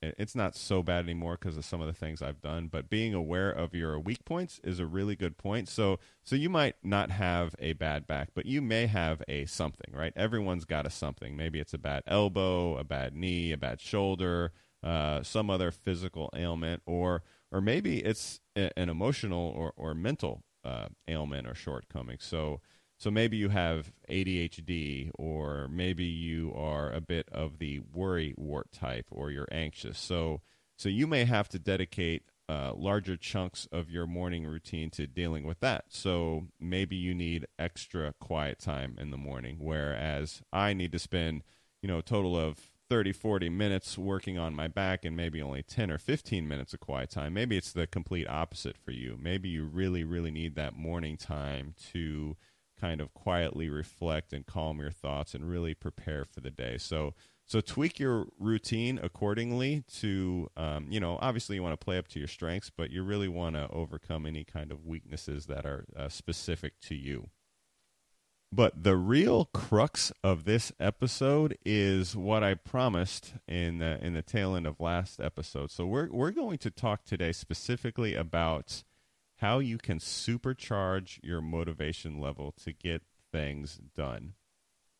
[0.00, 2.68] it's not so bad anymore because of some of the things I've done.
[2.68, 5.68] But being aware of your weak points is a really good point.
[5.68, 9.92] So so you might not have a bad back, but you may have a something,
[9.92, 10.12] right?
[10.16, 11.36] Everyone's got a something.
[11.36, 16.30] Maybe it's a bad elbow, a bad knee, a bad shoulder, uh, some other physical
[16.34, 22.18] ailment, or or maybe it's a, an emotional or or mental uh, ailment or shortcoming.
[22.20, 22.60] So
[22.98, 28.72] so maybe you have ADHD, or maybe you are a bit of the worry wart
[28.72, 29.98] type, or you're anxious.
[29.98, 30.40] So,
[30.76, 35.44] so you may have to dedicate uh, larger chunks of your morning routine to dealing
[35.44, 35.84] with that.
[35.90, 41.44] So maybe you need extra quiet time in the morning, whereas I need to spend,
[41.82, 45.62] you know, a total of 30, 40 minutes working on my back and maybe only
[45.62, 47.34] 10 or 15 minutes of quiet time.
[47.34, 49.18] Maybe it's the complete opposite for you.
[49.20, 52.36] Maybe you really, really need that morning time to
[52.78, 56.78] kind of quietly reflect and calm your thoughts and really prepare for the day.
[56.78, 57.14] So
[57.46, 62.08] so tweak your routine accordingly to um, you know obviously you want to play up
[62.08, 65.86] to your strengths, but you really want to overcome any kind of weaknesses that are
[65.96, 67.28] uh, specific to you.
[68.50, 74.22] But the real crux of this episode is what I promised in the, in the
[74.22, 75.70] tail end of last episode.
[75.70, 78.84] So we're we're going to talk today specifically about
[79.38, 84.34] how you can supercharge your motivation level to get things done.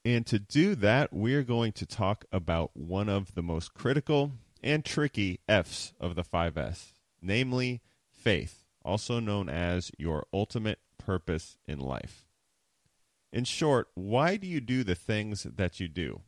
[0.05, 4.33] And to do that, we're going to talk about one of the most critical
[4.63, 11.81] and tricky F's of the 5S, namely faith, also known as your ultimate purpose in
[11.81, 12.27] life.
[13.33, 16.23] In short, why do you do the things that you do?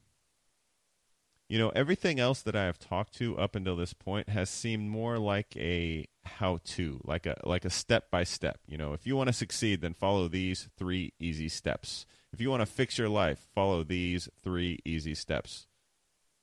[1.50, 4.88] You know, everything else that I have talked to up until this point has seemed
[4.88, 8.60] more like a how to, like a like a step by step.
[8.68, 12.06] You know, if you want to succeed, then follow these three easy steps.
[12.32, 15.66] If you want to fix your life, follow these three easy steps.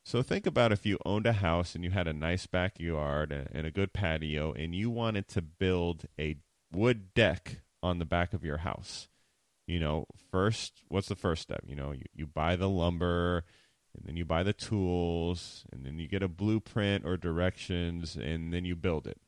[0.03, 3.65] So think about if you owned a house and you had a nice backyard and
[3.65, 6.35] a good patio and you wanted to build a
[6.73, 9.07] wood deck on the back of your house.
[9.67, 11.61] You know, first, what's the first step?
[11.65, 13.45] You know, you, you buy the lumber,
[13.97, 18.53] and then you buy the tools, and then you get a blueprint or directions, and
[18.53, 19.19] then you build it.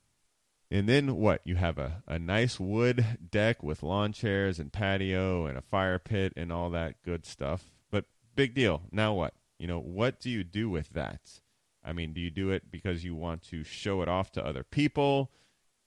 [0.72, 1.42] And then what?
[1.44, 5.98] You have a, a nice wood deck with lawn chairs and patio and a fire
[5.98, 7.72] pit and all that good stuff.
[7.90, 8.06] But
[8.36, 8.84] big deal.
[8.92, 9.34] Now what?
[9.58, 11.42] You know, what do you do with that?
[11.84, 14.64] I mean, do you do it because you want to show it off to other
[14.64, 15.32] people?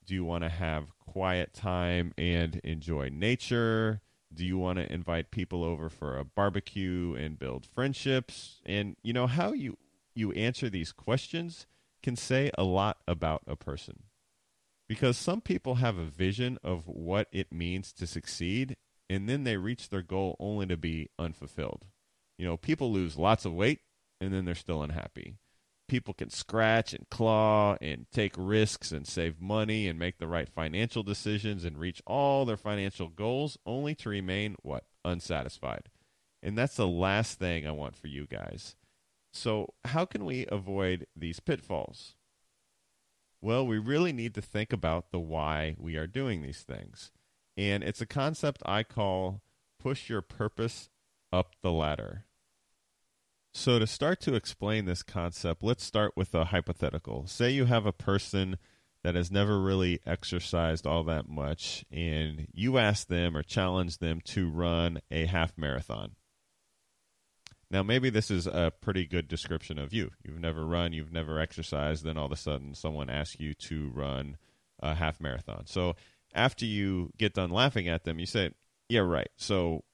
[0.05, 4.01] Do you want to have quiet time and enjoy nature?
[4.35, 8.61] Do you want to invite people over for a barbecue and build friendships?
[8.65, 9.77] And you know how you
[10.15, 11.67] you answer these questions
[12.03, 14.05] can say a lot about a person.
[14.89, 18.77] Because some people have a vision of what it means to succeed
[19.09, 21.87] and then they reach their goal only to be unfulfilled.
[22.39, 23.81] You know, people lose lots of weight
[24.21, 25.37] and then they're still unhappy
[25.89, 30.49] people can scratch and claw and take risks and save money and make the right
[30.49, 35.91] financial decisions and reach all their financial goals only to remain what unsatisfied.
[36.43, 38.75] And that's the last thing i want for you guys.
[39.33, 42.15] So how can we avoid these pitfalls?
[43.41, 47.13] Well we really need to think about the why we are doing these things.
[47.57, 49.43] And it's a concept i call
[49.79, 50.91] push your purpose
[51.33, 52.25] up the ladder
[53.55, 57.27] so, to start to explain this concept, let's start with a hypothetical.
[57.27, 58.57] Say you have a person
[59.05, 64.21] that has never really exercised all that much, and you ask them or challenge them
[64.25, 66.13] to run a half marathon.
[67.71, 70.11] Now, maybe this is a pretty good description of you.
[70.23, 73.91] You've never run, you've never exercised, then all of a sudden someone asks you to
[73.95, 74.37] run
[74.81, 75.67] a half marathon.
[75.67, 75.97] So,
[76.35, 78.51] after you get done laughing at them, you say,
[78.89, 79.31] Yeah, right.
[79.37, 79.85] So,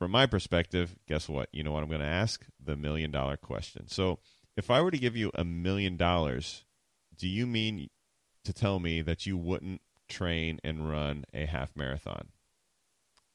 [0.00, 1.50] from my perspective, guess what?
[1.52, 2.46] You know what I'm going to ask?
[2.58, 3.86] The million dollar question.
[3.86, 4.18] So,
[4.56, 6.64] if I were to give you a million dollars,
[7.18, 7.90] do you mean
[8.44, 12.28] to tell me that you wouldn't train and run a half marathon?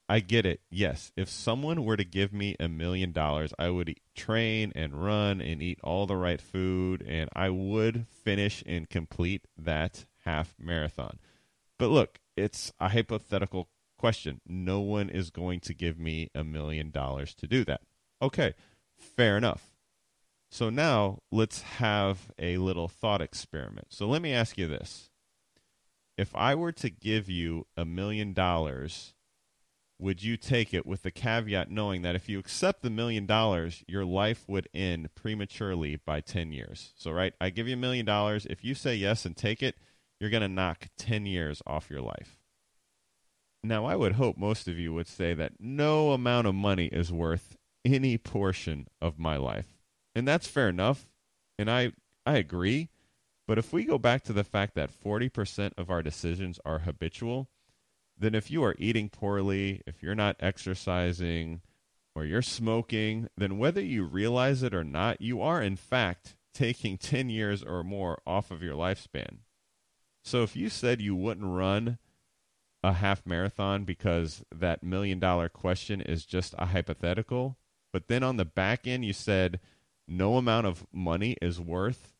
[0.09, 0.61] I get it.
[0.71, 1.11] Yes.
[1.15, 5.61] If someone were to give me a million dollars, I would train and run and
[5.61, 11.19] eat all the right food, and I would finish and complete that half marathon.
[11.77, 13.69] But look, it's a hypothetical
[14.05, 14.39] question.
[14.45, 17.81] No one is going to give me a million dollars to do that.
[18.21, 18.53] Okay,
[18.95, 19.71] fair enough.
[20.51, 23.87] So now let's have a little thought experiment.
[23.89, 25.09] So let me ask you this.
[26.19, 29.15] If I were to give you a million dollars,
[29.97, 33.83] would you take it with the caveat knowing that if you accept the million dollars,
[33.87, 36.93] your life would end prematurely by 10 years?
[36.95, 38.45] So, right, I give you a million dollars.
[38.47, 39.77] If you say yes and take it,
[40.19, 42.44] you're going to knock 10 years off your life.
[43.67, 47.11] Now, I would hope most of you would say that no amount of money is
[47.11, 49.67] worth any portion of my life.
[50.13, 51.07] And that's fair enough.
[51.57, 51.93] And I,
[52.25, 52.89] I agree.
[53.47, 57.49] But if we go back to the fact that 40% of our decisions are habitual,
[58.17, 61.61] then if you are eating poorly, if you're not exercising,
[62.15, 66.97] or you're smoking, then whether you realize it or not, you are in fact taking
[66.97, 69.39] 10 years or more off of your lifespan.
[70.23, 71.99] So if you said you wouldn't run
[72.85, 77.57] a half marathon because that million dollar question is just a hypothetical.
[77.91, 79.59] But then on the back end, you said
[80.07, 82.13] no amount of money is worth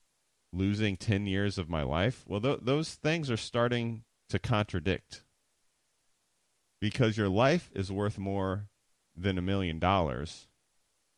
[0.51, 2.24] losing 10 years of my life.
[2.28, 5.24] Well, th- those things are starting to contradict
[6.82, 8.70] because your life is worth more
[9.16, 10.47] than a million dollars.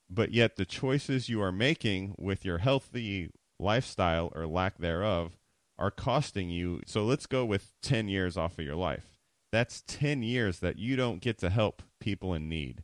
[0.10, 3.30] But yet, the choices you are making with your healthy
[3.60, 5.38] lifestyle or lack thereof
[5.78, 6.82] are costing you.
[6.86, 9.16] So let's go with 10 years off of your life
[9.58, 12.84] that's 10 years that you don't get to help people in need.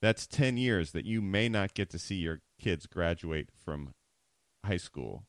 [0.00, 3.90] That's 10 years that you may not get to see your kids graduate from
[4.64, 5.24] high school.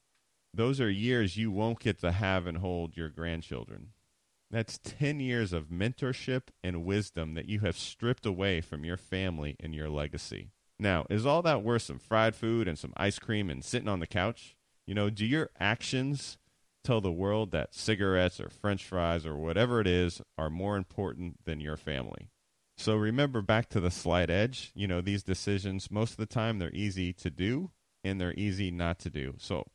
[0.53, 3.87] Those are years you won't get to have and hold your grandchildren.
[4.51, 9.55] That's 10 years of mentorship and wisdom that you have stripped away from your family
[9.59, 10.51] and your legacy.
[10.77, 13.99] Now, is all that worth some fried food and some ice cream and sitting on
[13.99, 14.55] the couch?
[14.85, 16.37] You know, do your actions
[16.83, 21.43] tell the world that cigarettes or french fries or whatever it is are more important
[21.45, 22.29] than your family.
[22.77, 26.59] So remember back to the slight edge, you know, these decisions, most of the time
[26.59, 27.71] they're easy to do
[28.03, 29.35] and they're easy not to do.
[29.37, 29.65] So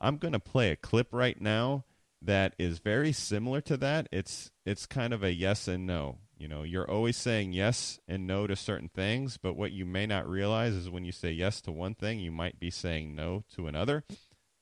[0.00, 1.84] I'm going to play a clip right now
[2.22, 4.08] that is very similar to that.
[4.10, 6.18] It's it's kind of a yes and no.
[6.38, 10.06] You know, you're always saying yes and no to certain things, but what you may
[10.06, 13.44] not realize is when you say yes to one thing, you might be saying no
[13.54, 14.04] to another.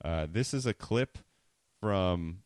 [0.04, 1.18] Uh, this is a clip
[1.84, 2.38] from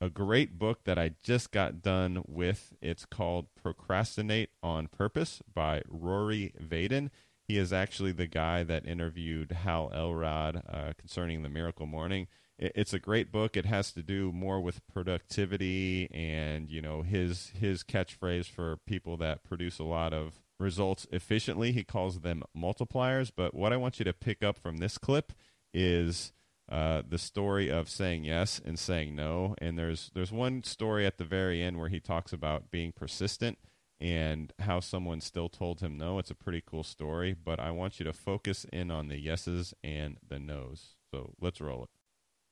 [0.00, 2.72] a great book that I just got done with.
[2.80, 7.10] It's called Procrastinate on Purpose by Rory Vaden.
[7.48, 12.28] He is actually the guy that interviewed Hal Elrod uh, concerning the Miracle Morning
[12.58, 13.56] it's a great book.
[13.56, 19.18] It has to do more with productivity and you know his his catchphrase for people
[19.18, 21.72] that produce a lot of results efficiently.
[21.72, 23.30] He calls them multipliers.
[23.34, 25.34] But what I want you to pick up from this clip
[25.74, 26.32] is
[26.68, 29.54] uh, the story of saying yes and saying no.
[29.58, 33.58] And there's there's one story at the very end where he talks about being persistent
[34.00, 36.18] and how someone still told him no.
[36.18, 37.34] It's a pretty cool story.
[37.34, 40.94] But I want you to focus in on the yeses and the nos.
[41.10, 41.90] So let's roll it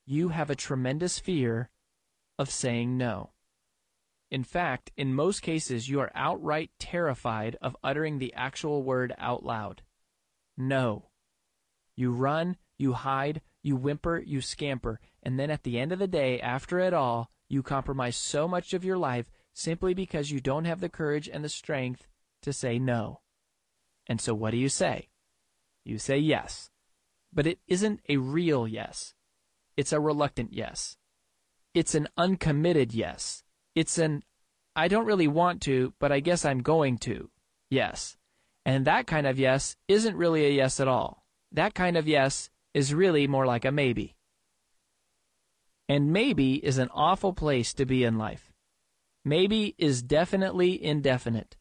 [0.05, 1.69] you have a tremendous fear
[2.37, 3.31] of saying no.
[4.29, 9.43] In fact, in most cases, you are outright terrified of uttering the actual word out
[9.43, 9.81] loud.
[10.57, 11.09] No.
[11.95, 16.07] You run, you hide, you whimper, you scamper, and then at the end of the
[16.07, 20.65] day, after it all, you compromise so much of your life simply because you don't
[20.65, 22.05] have the courage and the strength
[22.43, 23.21] to say no.
[24.05, 25.09] And so what do you say?
[25.83, 26.69] You say yes.
[27.33, 29.15] But it isn't a real yes.
[29.75, 30.97] It's a reluctant yes.
[31.73, 33.43] It's an uncommitted yes.
[33.73, 34.21] It's an
[34.75, 37.31] I don't really want to, but I guess I'm going to.
[37.71, 38.15] Yes.
[38.63, 41.25] And that kind of yes isn't really a yes at all.
[41.51, 44.15] That kind of yes is really more like a maybe.
[45.89, 48.51] And maybe is an awful place to be in life.
[49.23, 51.57] Maybe is definitely indefinite.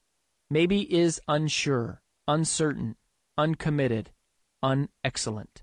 [0.51, 2.97] Maybe is unsure, uncertain,
[3.39, 4.11] uncommitted,
[4.63, 5.63] unexcellent.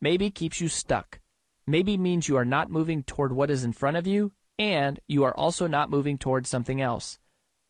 [0.00, 1.20] Maybe keeps you stuck
[1.66, 5.24] maybe means you are not moving toward what is in front of you, and you
[5.24, 7.18] are also not moving toward something else.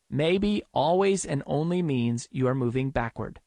[0.09, 3.39] Maybe always and only means you are moving backward.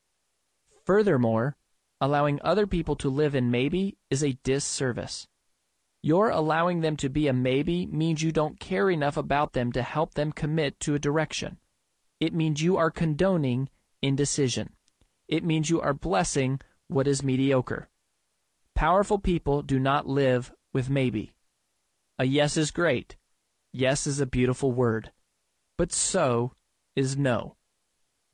[0.85, 1.57] Furthermore,
[2.01, 5.29] allowing other people to live in maybe is a disservice.
[6.03, 9.83] Your allowing them to be a maybe means you don't care enough about them to
[9.83, 11.59] help them commit to a direction.
[12.21, 13.69] It means you are condoning
[14.03, 14.71] indecision.
[15.29, 17.89] It means you are blessing what is mediocre.
[18.75, 21.33] Powerful people do not live with maybe.
[22.19, 23.17] A yes is great.
[23.73, 25.11] Yes is a beautiful word.
[25.77, 26.53] But so
[26.95, 27.57] is no.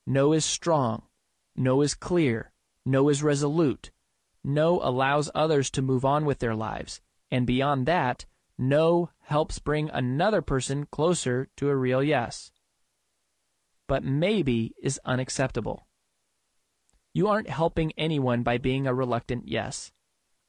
[0.07, 1.03] No is strong.
[1.57, 2.52] No is clear.
[2.85, 3.91] No is resolute.
[4.45, 7.01] No allows others to move on with their lives.
[7.31, 8.27] And beyond that,
[8.59, 12.53] no helps bring another person closer to a real yes.
[13.87, 15.87] But maybe is unacceptable.
[17.15, 19.93] You aren't helping anyone by being a reluctant yes.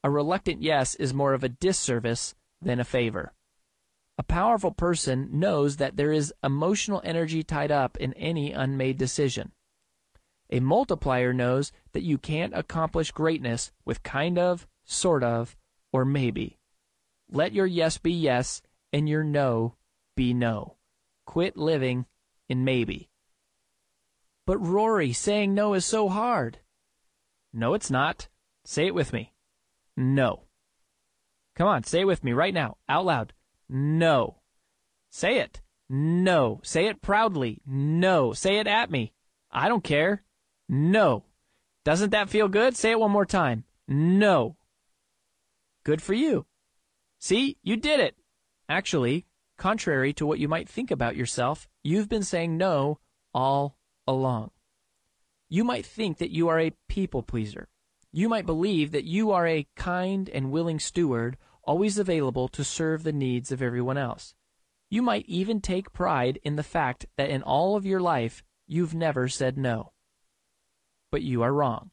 [0.03, 3.33] A reluctant yes is more of a disservice than a favor.
[4.17, 9.51] A powerful person knows that there is emotional energy tied up in any unmade decision.
[10.53, 15.57] A multiplier knows that you can't accomplish greatness with kind of, sort of,
[15.91, 16.59] or maybe.
[17.31, 19.77] Let your yes be yes and your no
[20.15, 20.75] be no.
[21.25, 22.05] Quit living
[22.47, 23.09] in maybe.
[24.45, 26.59] But Rory, saying no is so hard.
[27.51, 28.27] No, it's not.
[28.63, 29.33] Say it with me.
[29.97, 30.43] No.
[31.55, 33.33] Come on, say it with me right now, out loud.
[33.67, 34.37] No.
[35.09, 35.61] Say it.
[35.89, 36.61] No.
[36.63, 37.59] Say it proudly.
[37.65, 38.33] No.
[38.33, 39.13] Say it at me.
[39.49, 40.21] I don't care.
[40.73, 41.25] No.
[41.85, 42.75] Doesn't that feel good?
[42.75, 43.63] Say it one more time.
[43.87, 44.57] No.
[45.83, 46.47] Good for you.
[47.19, 48.15] See, you did it.
[48.67, 49.27] Actually,
[49.59, 52.97] contrary to what you might think about yourself, you've been saying no
[53.35, 54.49] all along.
[55.47, 57.69] You might think that you are a people pleaser.
[58.11, 63.03] You might believe that you are a kind and willing steward, always available to serve
[63.03, 64.33] the needs of everyone else.
[64.89, 68.95] You might even take pride in the fact that in all of your life, you've
[68.95, 69.92] never said no.
[71.13, 71.91] But you are wrong.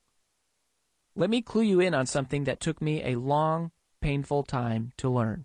[1.14, 5.10] Let me clue you in on something that took me a long, painful time to
[5.10, 5.44] learn.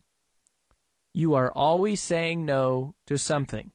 [1.14, 3.74] You are always saying no to something.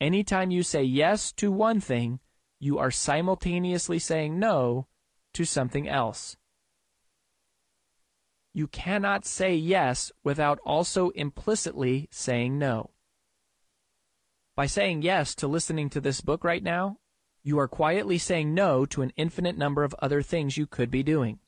[0.00, 2.20] Anytime you say yes to one thing,
[2.60, 4.86] you are simultaneously saying no
[5.34, 6.36] to something else.
[8.54, 12.90] You cannot say yes without also implicitly saying no.
[14.54, 16.98] By saying yes to listening to this book right now,
[17.42, 21.02] you are quietly saying no to an infinite number of other things you could be
[21.02, 21.38] doing.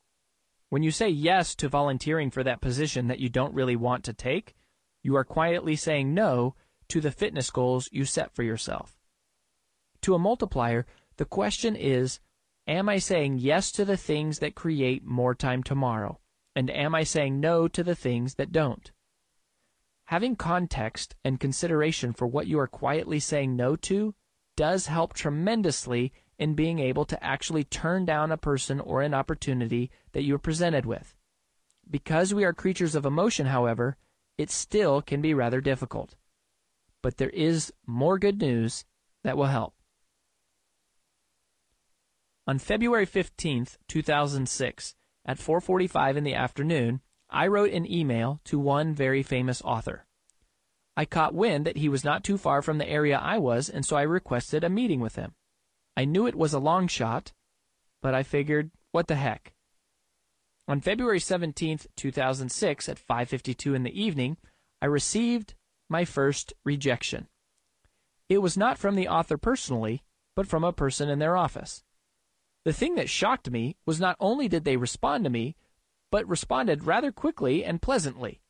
[0.69, 4.13] When you say yes to volunteering for that position that you don't really want to
[4.13, 4.55] take,
[5.03, 6.55] you are quietly saying no
[6.87, 8.97] to the fitness goals you set for yourself.
[10.01, 10.85] To a multiplier,
[11.17, 12.19] the question is
[12.67, 16.19] Am I saying yes to the things that create more time tomorrow?
[16.55, 18.91] And am I saying no to the things that don't?
[20.05, 24.13] Having context and consideration for what you are quietly saying no to
[24.61, 29.89] does help tremendously in being able to actually turn down a person or an opportunity
[30.11, 31.15] that you are presented with.
[31.89, 33.97] Because we are creatures of emotion, however,
[34.37, 36.13] it still can be rather difficult.
[37.01, 38.85] But there is more good news
[39.23, 39.73] that will help.
[42.45, 44.95] On February 15th, 2006,
[45.25, 47.01] at 4:45 in the afternoon,
[47.31, 50.05] I wrote an email to one very famous author.
[51.01, 53.83] I caught wind that he was not too far from the area I was, and
[53.83, 55.33] so I requested a meeting with him.
[55.97, 57.33] I knew it was a long shot,
[58.03, 59.55] but I figured, what the heck?
[60.67, 64.37] On February 17, 2006, at 5:52 in the evening,
[64.79, 65.55] I received
[65.89, 67.29] my first rejection.
[68.29, 70.03] It was not from the author personally,
[70.35, 71.83] but from a person in their office.
[72.63, 75.55] The thing that shocked me was not only did they respond to me,
[76.11, 78.40] but responded rather quickly and pleasantly.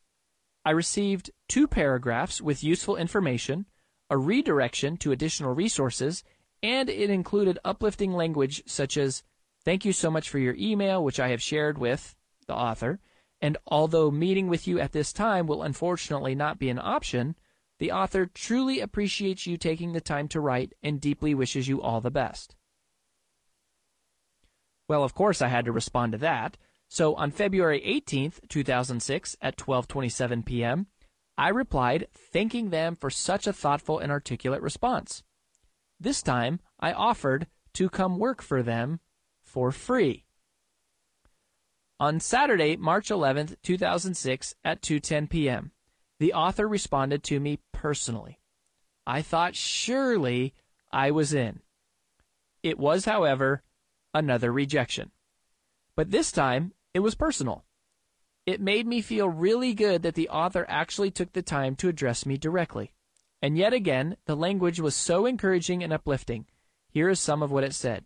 [0.64, 3.66] I received two paragraphs with useful information,
[4.10, 6.24] a redirection to additional resources,
[6.62, 9.24] and it included uplifting language such as,
[9.64, 12.16] Thank you so much for your email, which I have shared with
[12.48, 13.00] the author,
[13.40, 17.36] and although meeting with you at this time will unfortunately not be an option,
[17.80, 22.02] the author truly appreciates you taking the time to write and deeply wishes you all
[22.02, 22.56] the best.
[24.88, 26.58] Well, of course I had to respond to that.
[26.94, 30.88] So on February 18th, 2006 at 12:27 p.m.,
[31.38, 35.24] I replied thanking them for such a thoughtful and articulate response.
[36.02, 39.00] This time, I offered to come work for them
[39.42, 40.26] for free.
[41.98, 45.72] On Saturday, March 11th, 2006 at 2:10 p.m.,
[46.20, 48.42] the author responded to me personally.
[49.08, 50.54] I thought surely
[50.92, 51.62] I was in.
[52.64, 53.64] It was, however,
[54.14, 55.12] another rejection.
[55.96, 57.64] But this time, it was personal.
[58.46, 62.26] It made me feel really good that the author actually took the time to address
[62.26, 62.94] me directly.
[63.42, 66.46] And yet again, the language was so encouraging and uplifting.
[66.90, 68.06] Here is some of what it said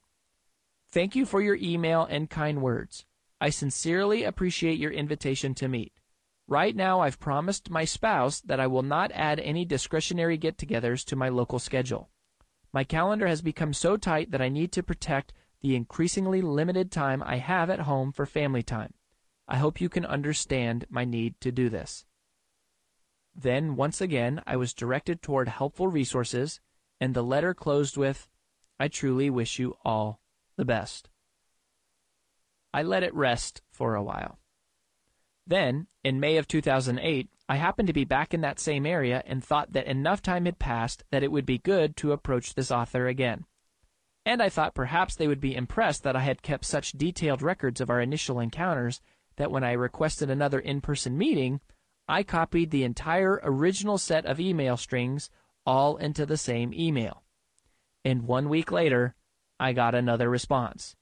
[0.89, 3.05] Thank you for your email and kind words.
[3.41, 5.93] I sincerely appreciate your invitation to meet.
[6.47, 11.03] Right now, I've promised my spouse that I will not add any discretionary get togethers
[11.05, 12.09] to my local schedule.
[12.71, 15.33] My calendar has become so tight that I need to protect
[15.65, 18.93] the increasingly limited time I have at home for family time.
[19.47, 22.05] I hope you can understand my need to do this.
[23.35, 26.61] Then, once again, I was directed toward helpful resources,
[27.01, 28.27] and the letter closed with,
[28.79, 30.19] I truly wish you all
[30.55, 31.09] the best.
[32.71, 34.37] I let it rest for a while.
[35.47, 39.43] Then, in May of 2008, I happened to be back in that same area and
[39.43, 43.07] thought that enough time had passed that it would be good to approach this author
[43.07, 43.45] again
[44.25, 47.79] and I thought perhaps they would be impressed that I had kept such detailed records
[47.79, 49.01] of our initial encounters
[49.35, 51.61] that when I requested another in person meeting,
[52.07, 55.29] I copied the entire original set of email strings
[55.65, 57.23] all into the same email.
[58.03, 59.15] And one week later,
[59.59, 60.95] I got another response.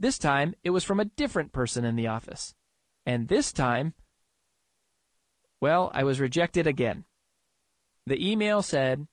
[0.00, 2.54] This time, it was from a different person in the office.
[3.04, 3.94] And this time,
[5.60, 7.04] well, I was rejected again.
[8.06, 9.06] The email said,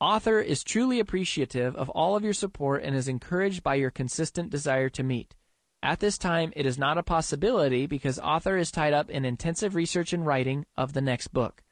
[0.00, 4.48] Author is truly appreciative of all of your support and is encouraged by your consistent
[4.48, 5.34] desire to meet.
[5.82, 9.74] At this time, it is not a possibility because author is tied up in intensive
[9.74, 11.62] research and writing of the next book.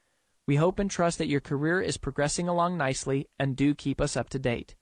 [0.47, 4.15] We hope and trust that your career is progressing along nicely and do keep us
[4.15, 4.75] up to date.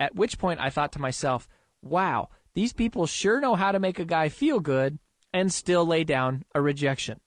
[0.00, 1.48] At which point I thought to myself,
[1.82, 4.98] wow, these people sure know how to make a guy feel good
[5.32, 7.20] and still lay down a rejection.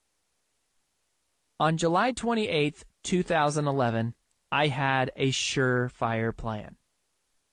[1.58, 4.14] On July 28, 2011,
[4.50, 6.76] I had a surefire plan.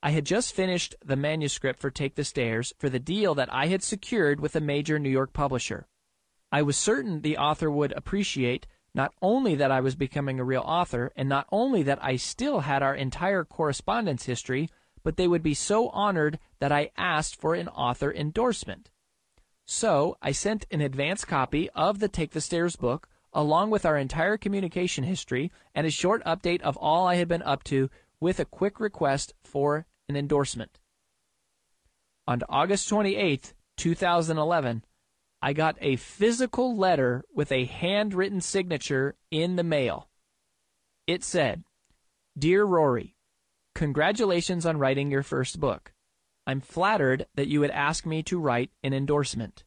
[0.01, 3.67] I had just finished the manuscript for Take the Stairs for the deal that I
[3.67, 5.87] had secured with a major New York publisher.
[6.51, 10.61] I was certain the author would appreciate not only that I was becoming a real
[10.61, 14.69] author, and not only that I still had our entire correspondence history,
[15.03, 18.91] but they would be so honored that I asked for an author endorsement.
[19.65, 23.97] So I sent an advance copy of the Take the Stairs book along with our
[23.97, 28.39] entire communication history and a short update of all I had been up to with
[28.39, 30.79] a quick request for an endorsement.
[32.27, 34.85] On August 28, 2011,
[35.41, 40.07] I got a physical letter with a handwritten signature in the mail.
[41.05, 41.65] It said,
[42.37, 43.17] Dear Rory,
[43.75, 45.91] congratulations on writing your first book.
[46.47, 49.65] I'm flattered that you would ask me to write an endorsement.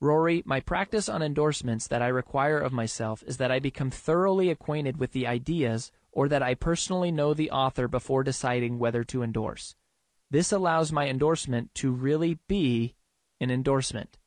[0.00, 4.48] Rory, my practice on endorsements that I require of myself is that I become thoroughly
[4.48, 9.24] acquainted with the ideas or that I personally know the author before deciding whether to
[9.24, 9.74] endorse.
[10.30, 12.94] This allows my endorsement to really be
[13.40, 14.18] an endorsement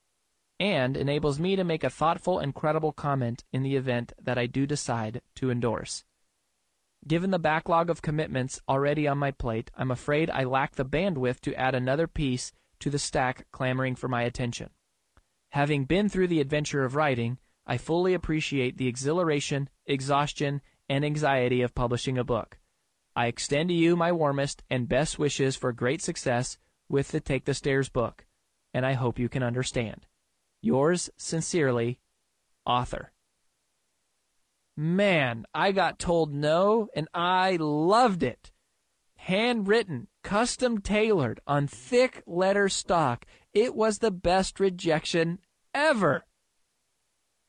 [0.59, 4.47] and enables me to make a thoughtful and credible comment in the event that I
[4.47, 6.03] do decide to endorse.
[7.07, 11.39] Given the backlog of commitments already on my plate, I'm afraid I lack the bandwidth
[11.41, 14.69] to add another piece to the stack clamoring for my attention.
[15.52, 21.62] Having been through the adventure of writing, I fully appreciate the exhilaration, exhaustion, and anxiety
[21.62, 22.58] of publishing a book.
[23.16, 27.43] I extend to you my warmest and best wishes for great success with the Take
[27.43, 28.26] the Stairs book,
[28.74, 30.08] and I hope you can understand.
[30.62, 31.99] Yours sincerely,
[32.66, 33.12] author.
[34.78, 38.54] Man, I got told no, and I loved it.
[39.16, 43.26] Handwritten, custom tailored, on thick letter stock.
[43.54, 45.39] It was the best rejection
[45.74, 46.26] ever.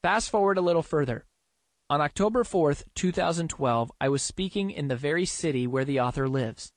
[0.03, 1.27] Fast forward a little further.
[1.89, 6.73] On October 4th, 2012, I was speaking in the very city where the author lives.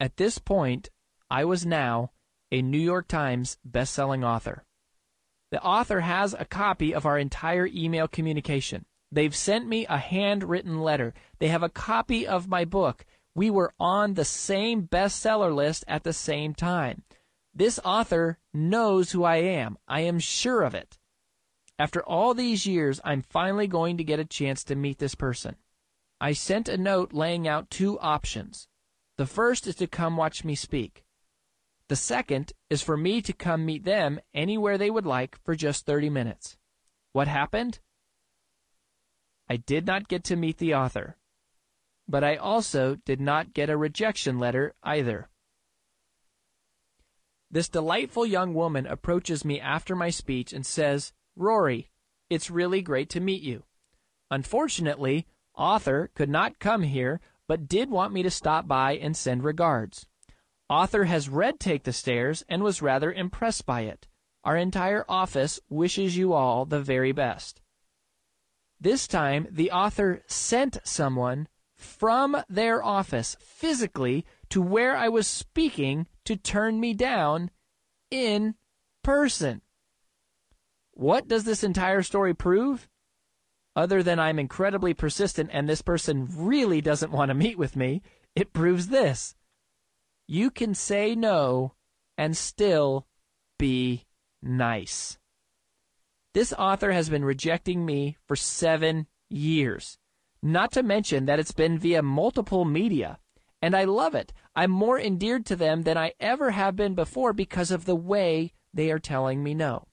[0.00, 0.88] At this point,
[1.30, 2.12] I was now
[2.50, 4.64] a New York Times best-selling author.
[5.50, 8.86] The author has a copy of our entire email communication.
[9.10, 11.12] They've sent me a handwritten letter.
[11.40, 13.04] They have a copy of my book.
[13.34, 17.02] We were on the same bestseller list at the same time.
[17.54, 19.76] This author knows who I am.
[19.86, 20.98] I am sure of it.
[21.78, 25.56] After all these years, I'm finally going to get a chance to meet this person.
[26.20, 28.68] I sent a note laying out two options.
[29.18, 31.04] The first is to come watch me speak.
[31.88, 35.84] The second is for me to come meet them anywhere they would like for just
[35.84, 36.56] 30 minutes.
[37.12, 37.80] What happened?
[39.48, 41.18] I did not get to meet the author,
[42.08, 45.28] but I also did not get a rejection letter either.
[47.52, 51.90] This delightful young woman approaches me after my speech and says, Rory,
[52.30, 53.64] it's really great to meet you.
[54.30, 59.44] Unfortunately, author could not come here, but did want me to stop by and send
[59.44, 60.06] regards.
[60.70, 64.08] Author has read Take the Stairs and was rather impressed by it.
[64.44, 67.60] Our entire office wishes you all the very best.
[68.80, 76.06] This time, the author sent someone from their office physically to where I was speaking
[76.26, 77.50] to turn me down
[78.10, 78.54] in
[79.02, 79.62] person.
[80.90, 82.86] What does this entire story prove?
[83.74, 88.02] Other than I'm incredibly persistent and this person really doesn't want to meet with me,
[88.36, 89.34] it proves this
[90.28, 91.72] you can say no
[92.18, 93.06] and still
[93.58, 94.04] be
[94.42, 95.18] nice.
[96.34, 99.96] This author has been rejecting me for seven years.
[100.42, 103.18] Not to mention that it's been via multiple media.
[103.62, 104.32] And I love it.
[104.54, 108.52] I'm more endeared to them than I ever have been before because of the way
[108.74, 109.86] they are telling me no.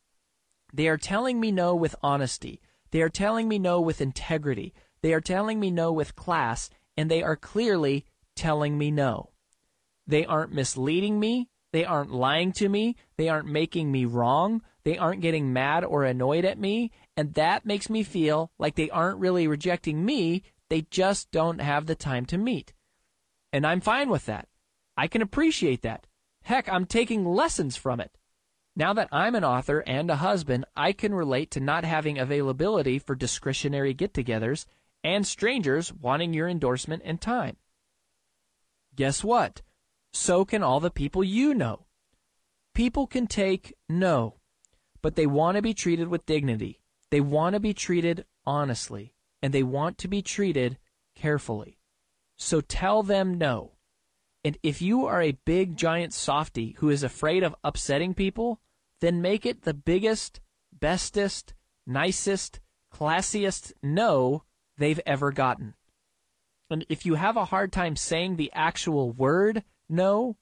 [0.74, 2.62] They are telling me no with honesty.
[2.92, 4.74] They are telling me no with integrity.
[5.02, 6.70] They are telling me no with class.
[6.98, 8.06] And they are clearly
[8.36, 9.32] telling me no.
[10.06, 11.50] They aren't misleading me.
[11.72, 12.96] They aren't lying to me.
[13.16, 14.62] They aren't making me wrong.
[14.84, 16.92] They aren't getting mad or annoyed at me.
[17.16, 20.44] And that makes me feel like they aren't really rejecting me.
[20.70, 22.74] They just don't have the time to meet.
[23.52, 24.48] And I'm fine with that.
[24.96, 26.08] I can appreciate that.
[26.44, 28.18] Heck, I'm taking lessons from it.
[28.76, 33.00] Now that I'm an author and a husband, I can relate to not having availability
[33.00, 34.66] for discretionary get togethers
[35.04, 37.58] and strangers wanting your endorsement and time.
[38.96, 39.62] Guess what?
[40.14, 41.86] so can all the people you know.
[42.74, 44.36] People can take no,
[45.02, 46.82] but they want to be treated with dignity.
[47.12, 50.78] They want to be treated honestly, and they want to be treated
[51.16, 51.79] carefully.
[52.40, 53.74] So tell them no.
[54.44, 58.62] And if you are a big giant softy who is afraid of upsetting people,
[59.02, 60.40] then make it the biggest,
[60.72, 61.54] bestest,
[61.86, 62.62] nicest,
[62.94, 64.44] classiest no
[64.78, 65.76] they've ever gotten.
[66.72, 70.38] And if you have a hard time saying the actual word no?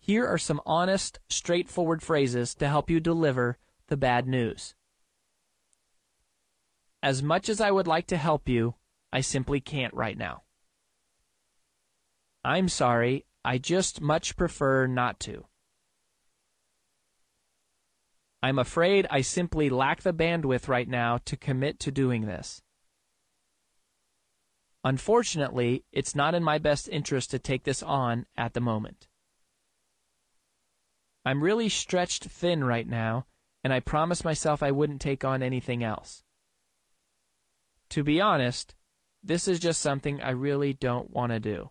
[0.00, 4.74] Here are some honest, straightforward phrases to help you deliver the bad news.
[7.02, 8.74] As much as I would like to help you,
[9.12, 10.42] I simply can't right now.
[12.44, 15.46] I'm sorry, I just much prefer not to.
[18.42, 22.60] I'm afraid I simply lack the bandwidth right now to commit to doing this.
[24.84, 29.06] Unfortunately, it's not in my best interest to take this on at the moment.
[31.24, 33.26] I'm really stretched thin right now,
[33.62, 36.24] and I promised myself I wouldn't take on anything else.
[37.90, 38.74] To be honest,
[39.22, 41.70] this is just something I really don't want to do.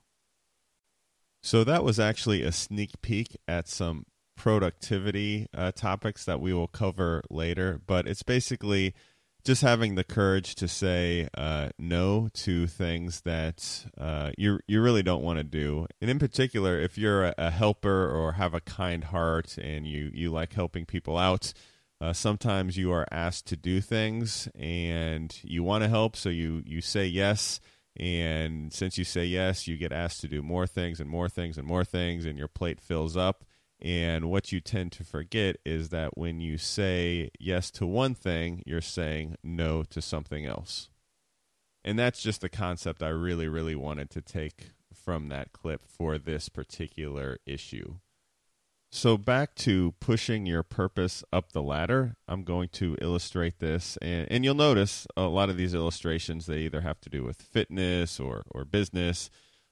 [1.41, 4.05] So that was actually a sneak peek at some
[4.37, 8.93] productivity uh, topics that we will cover later, but it's basically
[9.43, 15.03] just having the courage to say uh, no to things that uh, you you really
[15.03, 18.61] don't want to do, and in particular, if you're a, a, helper or have a
[18.61, 21.53] kind heart and you you like helping people out,
[21.99, 26.61] uh, sometimes you are asked to do things and you want to help, so you
[26.65, 27.59] you say yes.
[27.97, 31.57] And since you say yes, you get asked to do more things and more things
[31.57, 33.43] and more things, and your plate fills up.
[33.81, 38.61] And what you tend to forget is that when you say yes to one thing,
[38.65, 40.89] you're saying no to something else.
[41.83, 46.19] And that's just the concept I really, really wanted to take from that clip for
[46.19, 47.95] this particular issue.
[48.93, 53.97] So, back to pushing your purpose up the ladder, I'm going to illustrate this.
[54.01, 57.41] And, and you'll notice a lot of these illustrations, they either have to do with
[57.41, 59.29] fitness or, or business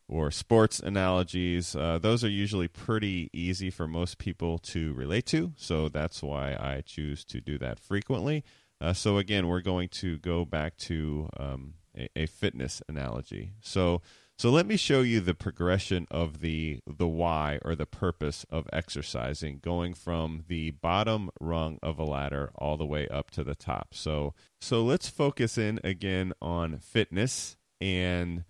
[0.07, 1.75] or sports analogies.
[1.75, 6.53] Uh, those are usually pretty easy for most people to relate to, so that's why
[6.53, 8.45] I choose to do that frequently.
[8.79, 13.51] Uh, so again, we're going to go back to um, a, a, fitness analogy.
[13.59, 14.01] So
[14.39, 18.69] so let me show you the progression of the the why or the purpose of
[18.71, 23.53] exercising, going from the bottom rung of a ladder all the way up to the
[23.53, 23.89] top.
[23.93, 28.45] So so let's focus in again on fitness and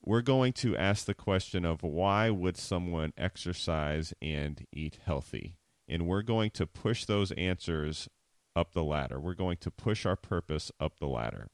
[0.00, 5.56] we're going to ask the question of why would someone exercise and eat healthy?
[5.88, 8.08] And we're going to push those answers
[8.54, 9.18] up the ladder.
[9.18, 11.48] We're going to push our purpose up the ladder.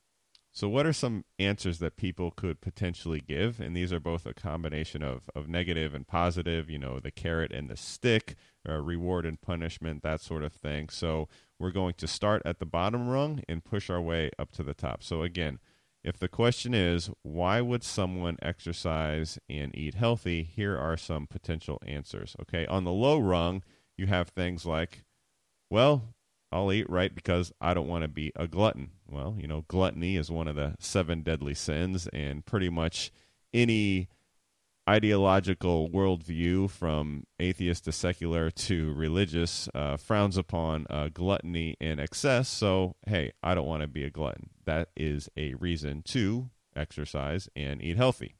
[0.53, 3.61] So, what are some answers that people could potentially give?
[3.61, 7.53] And these are both a combination of, of negative and positive, you know, the carrot
[7.53, 8.35] and the stick,
[8.69, 10.89] uh, reward and punishment, that sort of thing.
[10.89, 11.29] So,
[11.59, 14.75] we're going to start at the bottom rung and push our way up to the
[14.75, 15.03] top.
[15.03, 15.59] So, again,
[16.03, 20.43] if the question is, why would someone exercise and eat healthy?
[20.43, 22.35] Here are some potential answers.
[22.43, 23.63] Okay, on the low rung,
[23.97, 25.05] you have things like,
[25.71, 26.15] well,
[26.51, 28.91] I'll eat right because I don't want to be a glutton.
[29.11, 33.11] Well, you know, gluttony is one of the seven deadly sins, and pretty much
[33.53, 34.09] any
[34.89, 42.49] ideological worldview, from atheist to secular to religious, uh, frowns upon uh, gluttony and excess.
[42.49, 44.49] So, hey, I don't want to be a glutton.
[44.65, 48.37] That is a reason to exercise and eat healthy.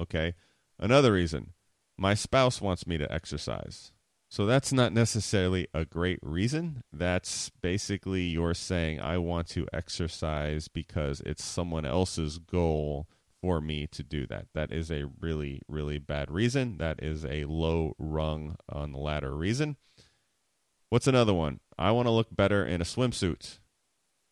[0.00, 0.34] Okay.
[0.78, 1.52] Another reason
[1.96, 3.92] my spouse wants me to exercise.
[4.30, 6.84] So that's not necessarily a great reason.
[6.92, 13.08] That's basically you're saying, I want to exercise because it's someone else's goal
[13.42, 14.46] for me to do that.
[14.54, 16.78] That is a really, really bad reason.
[16.78, 19.76] That is a low rung on the ladder reason.
[20.90, 21.58] What's another one?
[21.76, 23.58] I want to look better in a swimsuit.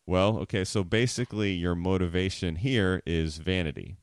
[0.07, 3.97] Well, okay, so basically your motivation here is vanity.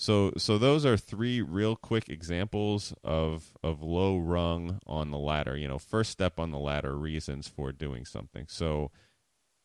[0.00, 5.56] So so those are three real quick examples of of low rung on the ladder,
[5.56, 8.46] you know, first step on the ladder reasons for doing something.
[8.48, 8.92] So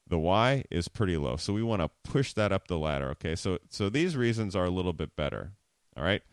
[0.08, 1.36] the why is pretty low.
[1.36, 3.10] So we want to push that up the ladder.
[3.12, 3.36] Okay.
[3.36, 5.52] So so these reasons are a little bit better.
[5.96, 6.24] All right.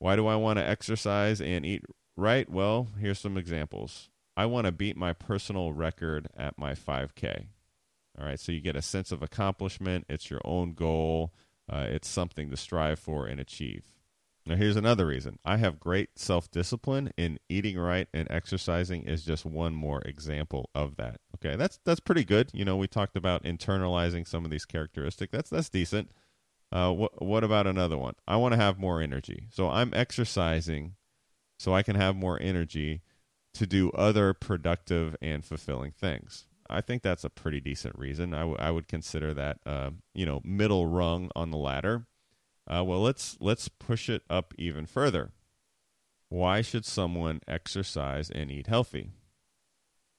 [0.00, 1.84] Why do I want to exercise and eat
[2.16, 2.50] right?
[2.50, 4.08] Well, here's some examples.
[4.36, 7.46] I want to beat my personal record at my 5K.
[8.18, 8.40] All right.
[8.40, 10.06] So you get a sense of accomplishment.
[10.08, 11.32] It's your own goal.
[11.70, 13.84] Uh, it's something to strive for and achieve.
[14.46, 15.38] Now, here's another reason.
[15.44, 20.70] I have great self discipline, and eating right and exercising is just one more example
[20.74, 21.20] of that.
[21.36, 22.50] Okay, that's that's pretty good.
[22.52, 25.30] You know, we talked about internalizing some of these characteristics.
[25.30, 26.10] That's that's decent.
[26.72, 28.14] Uh, what what about another one?
[28.26, 30.94] I want to have more energy, so I'm exercising,
[31.58, 33.02] so I can have more energy
[33.54, 36.46] to do other productive and fulfilling things.
[36.70, 38.32] I think that's a pretty decent reason.
[38.32, 42.06] I, w- I would consider that, uh, you know, middle rung on the ladder.
[42.66, 45.32] Uh, well, let's let's push it up even further.
[46.28, 49.10] Why should someone exercise and eat healthy?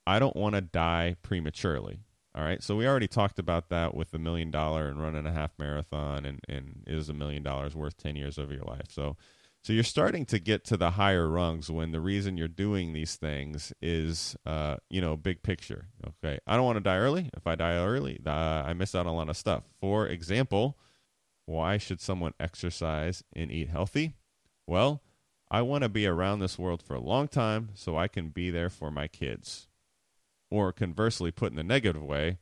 [0.05, 1.99] I don't want to die prematurely.
[2.35, 2.63] All right.
[2.63, 6.25] So we already talked about that with the million dollar and running a half marathon
[6.25, 8.87] and, and is a million dollars worth 10 years of your life.
[8.89, 9.17] So,
[9.63, 13.15] so you're starting to get to the higher rungs when the reason you're doing these
[13.15, 15.85] things is, uh, you know, big picture.
[16.07, 16.39] Okay.
[16.47, 17.29] I don't want to die early.
[17.35, 19.63] If I die early, uh, I miss out on a lot of stuff.
[19.79, 20.79] For example,
[21.45, 24.15] why should someone exercise and eat healthy?
[24.65, 25.03] Well,
[25.51, 28.49] I want to be around this world for a long time so I can be
[28.49, 29.67] there for my kids.
[30.49, 32.39] Or conversely, put in the negative way,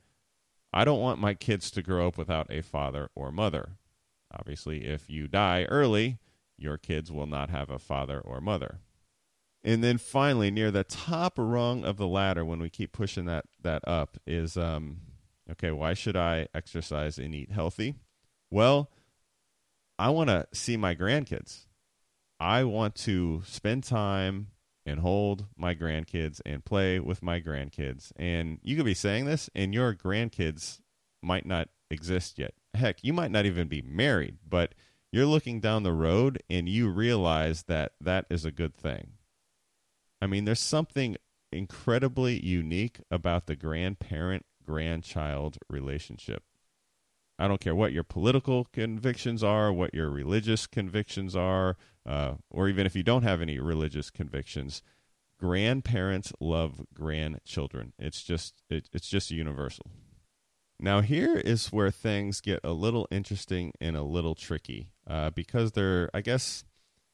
[0.72, 3.78] I don't want my kids to grow up without a father or mother.
[4.32, 6.20] Obviously, if you die early,
[6.62, 8.80] your kids will not have a father or mother.
[9.64, 13.46] And then finally, near the top rung of the ladder, when we keep pushing that,
[13.62, 15.02] that up, is um,
[15.52, 17.96] okay, why should I exercise and eat healthy?
[18.50, 18.90] Well,
[19.98, 21.66] I want to see my grandkids.
[22.40, 24.48] I want to spend time
[24.86, 28.14] and hold my grandkids and play with my grandkids.
[28.16, 30.80] And you could be saying this, and your grandkids
[31.22, 32.54] might not exist yet.
[32.74, 34.74] Heck, you might not even be married, but
[35.12, 39.14] you're looking down the road and you realize that that is a good thing.
[40.22, 41.18] I mean, there's something
[41.52, 46.44] incredibly unique about the grandparent grandchild relationship.
[47.40, 52.68] I don't care what your political convictions are, what your religious convictions are, uh, or
[52.68, 54.84] even if you don't have any religious convictions.
[55.40, 57.94] Grandparents love grandchildren.
[57.98, 59.90] It's just it, it's just universal.
[60.82, 65.72] Now here is where things get a little interesting and a little tricky uh, because
[65.72, 66.64] there, I guess,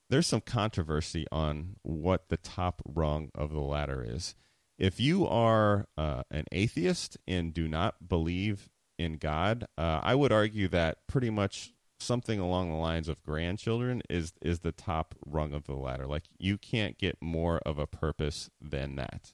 [0.10, 4.36] there's some controversy on what the top rung of the ladder is.
[4.78, 8.70] If you are uh, an atheist and do not believe
[9.00, 14.02] in God, uh, I would argue that pretty much something along the lines of grandchildren
[14.10, 16.06] is is the top rung of the ladder.
[16.06, 19.34] Like you can't get more of a purpose than that.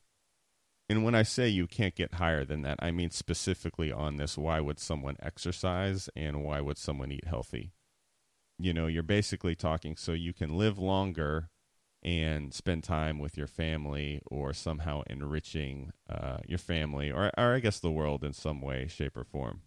[0.87, 4.37] And when I say you can't get higher than that, I mean specifically on this
[4.37, 7.71] why would someone exercise and why would someone eat healthy?
[8.61, 11.49] You know, you're basically talking so you can live longer
[12.03, 17.59] and spend time with your family or somehow enriching uh, your family or, or I
[17.59, 19.61] guess the world in some way, shape, or form.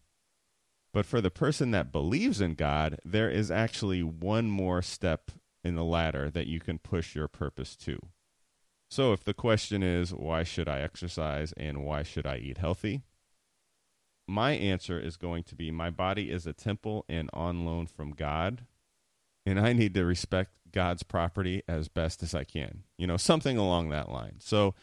[0.92, 5.32] But for the person that believes in God, there is actually one more step
[5.64, 7.98] in the ladder that you can push your purpose to.
[8.88, 13.02] So if the question is, why should I exercise and why should I eat healthy?
[14.26, 18.12] My answer is going to be my body is a temple and on loan from
[18.12, 18.66] God,
[19.46, 22.84] and I need to respect God's property as best as I can.
[22.98, 24.36] You know, something along that line.
[24.38, 24.74] So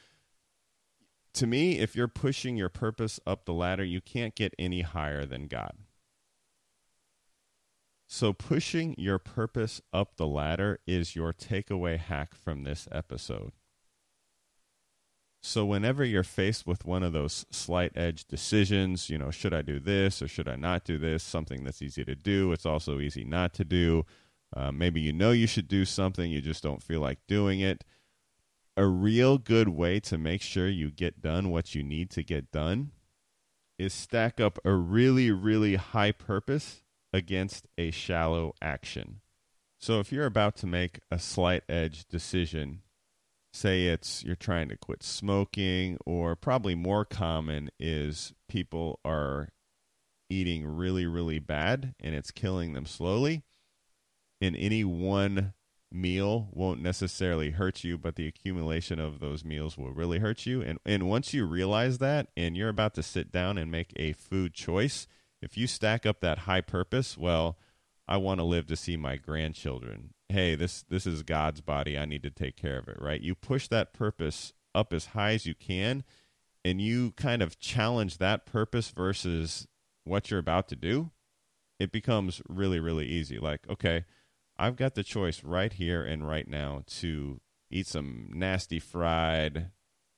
[1.34, 5.26] to me, if you're pushing your purpose up the ladder, you can't get any higher
[5.26, 5.74] than God.
[8.07, 13.53] So, pushing your purpose up the ladder is your takeaway hack from this episode.
[15.41, 19.62] So, whenever you're faced with one of those slight edge decisions, you know, should I
[19.62, 21.24] do this or should I not do this?
[21.24, 24.05] Something that's easy to do, it's also easy not to do.
[24.56, 27.84] Uh, maybe you know you should do something, you just don't feel like doing it.
[28.76, 32.52] A real good way to make sure you get done what you need to get
[32.52, 32.91] done
[33.78, 36.82] is stack up a really, really high purpose
[37.14, 39.22] against a shallow action.
[39.80, 42.82] So if you're about to make a slight edge decision,
[43.54, 49.49] say it's you're trying to quit smoking, or probably more common is people are
[50.30, 53.43] eating really, really bad and it's killing them slowly
[54.41, 55.53] in any one
[55.91, 60.61] meal won't necessarily hurt you, but the accumulation of those meals will really hurt you.
[60.61, 64.13] And and once you realize that and you're about to sit down and make a
[64.13, 65.07] food choice,
[65.41, 67.57] if you stack up that high purpose, well,
[68.07, 70.13] I want to live to see my grandchildren.
[70.29, 71.97] Hey, this this is God's body.
[71.97, 73.21] I need to take care of it, right?
[73.21, 76.03] You push that purpose up as high as you can
[76.63, 79.67] and you kind of challenge that purpose versus
[80.03, 81.11] what you're about to do,
[81.79, 83.39] it becomes really really easy.
[83.39, 84.05] Like, okay,
[84.62, 87.41] I've got the choice right here and right now to
[87.72, 89.72] eat some nasty fried,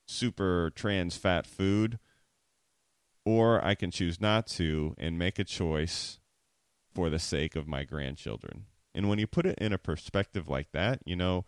[0.06, 1.98] super trans fat food,
[3.24, 6.18] or I can choose not to and make a choice
[6.94, 8.66] for the sake of my grandchildren.
[8.94, 11.46] And when you put it in a perspective like that, you know,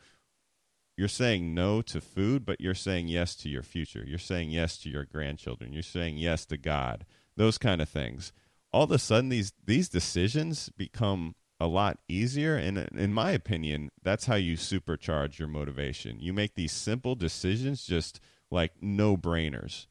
[0.97, 4.05] you're saying no to food, but you're saying yes to your future.
[4.07, 5.74] You're saying yes to your grandchildren.
[5.74, 7.05] You're saying yes to God.
[7.36, 8.32] Those kind of things.
[8.72, 12.57] All of a sudden, these these decisions become a lot easier.
[12.57, 16.20] And in my opinion, that's how you supercharge your motivation.
[16.20, 19.86] You make these simple decisions just like no brainers.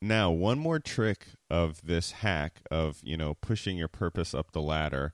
[0.00, 4.60] Now, one more trick of this hack of, you know, pushing your purpose up the
[4.60, 5.12] ladder.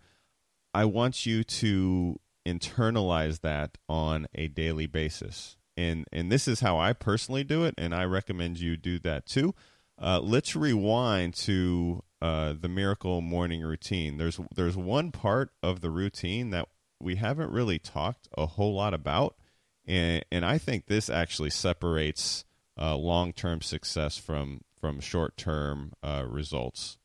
[0.72, 5.56] I want you to internalize that on a daily basis.
[5.76, 9.26] And and this is how I personally do it and I recommend you do that
[9.26, 9.54] too.
[10.00, 14.16] Uh, let's rewind to uh, the miracle morning routine.
[14.16, 16.68] There's there's one part of the routine that
[17.00, 19.36] we haven't really talked a whole lot about,
[19.86, 22.44] and and I think this actually separates
[22.80, 26.98] uh, long term success from from short term uh, results.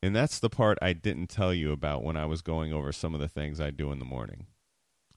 [0.00, 3.14] And that's the part I didn't tell you about when I was going over some
[3.14, 4.46] of the things I do in the morning.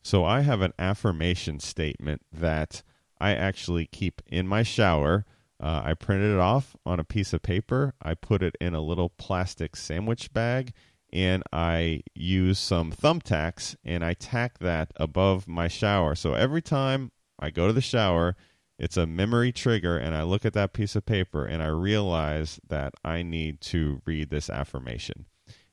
[0.01, 2.81] So I have an affirmation statement that
[3.19, 5.25] I actually keep in my shower
[5.61, 7.93] uh, I printed it off on a piece of paper.
[8.01, 10.73] I put it in a little plastic sandwich bag,
[11.13, 16.15] and I use some thumbtacks and I tack that above my shower.
[16.15, 18.35] So every time I go to the shower,
[18.79, 22.59] it's a memory trigger, and I look at that piece of paper and I realize
[22.67, 25.25] that I need to read this affirmation.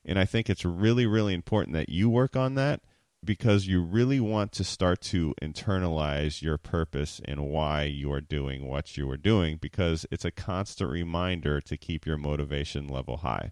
[0.05, 2.81] And I think it's really, really important that you work on that.
[3.23, 8.65] Because you really want to start to internalize your purpose and why you are doing
[8.65, 13.51] what you are doing because it's a constant reminder to keep your motivation level high.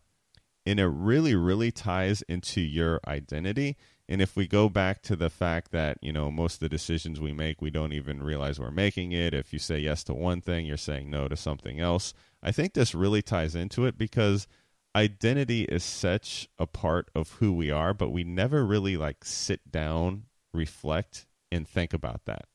[0.65, 3.77] And it really, really ties into your identity.
[4.09, 7.19] And if we go back to the fact that, you know, most of the decisions
[7.19, 9.33] we make, we don't even realize we're making it.
[9.33, 12.13] If you say yes to one thing, you're saying no to something else.
[12.41, 14.47] I think this really ties into it because
[14.97, 19.71] identity is such a part of who we are, but we never really like sit
[19.71, 20.23] down,
[20.53, 22.45] reflect, and think about that.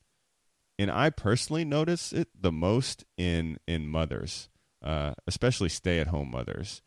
[0.78, 4.48] And I personally notice it the most in in mothers,
[4.82, 6.82] uh, especially stay at home mothers.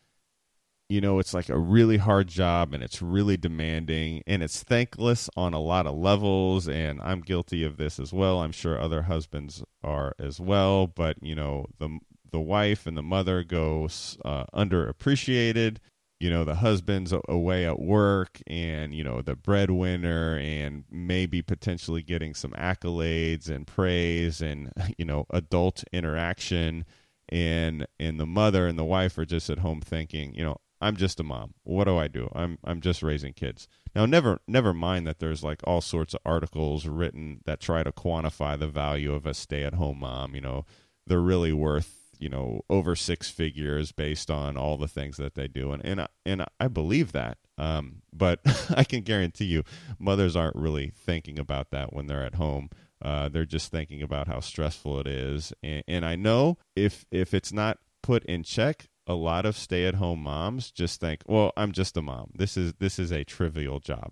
[0.90, 5.30] You know, it's like a really hard job and it's really demanding and it's thankless
[5.36, 6.68] on a lot of levels.
[6.68, 8.42] And I'm guilty of this as well.
[8.42, 10.86] I'm sure other husbands are as well.
[10.86, 12.00] But, you know, the
[12.32, 13.86] the wife and the mother go
[14.24, 15.78] uh, underappreciated.
[16.20, 22.02] You know, the husband's away at work and, you know, the breadwinner and maybe potentially
[22.02, 26.86] getting some accolades and praise and, you know, adult interaction.
[27.30, 30.98] And, and the mother and the wife are just at home thinking, you know, I'm
[30.98, 31.54] just a mom.
[31.64, 32.30] What do I do?
[32.36, 33.68] I'm I'm just raising kids.
[33.96, 37.92] Now never never mind that there's like all sorts of articles written that try to
[37.92, 40.66] quantify the value of a stay-at-home mom, you know,
[41.08, 45.48] they're really worth you know over six figures based on all the things that they
[45.48, 45.72] do.
[45.72, 47.38] And and and I believe that.
[47.58, 48.40] Um, but
[48.76, 49.64] I can guarantee you
[50.00, 52.70] mothers aren't really thinking about that when they're at home.
[53.02, 55.54] Uh, they're just thinking about how stressful it is.
[55.62, 60.20] And, and I know if if it's not put in check a lot of stay-at-home
[60.20, 62.32] moms just think well I'm just a mom.
[62.36, 64.12] This is this is a trivial job.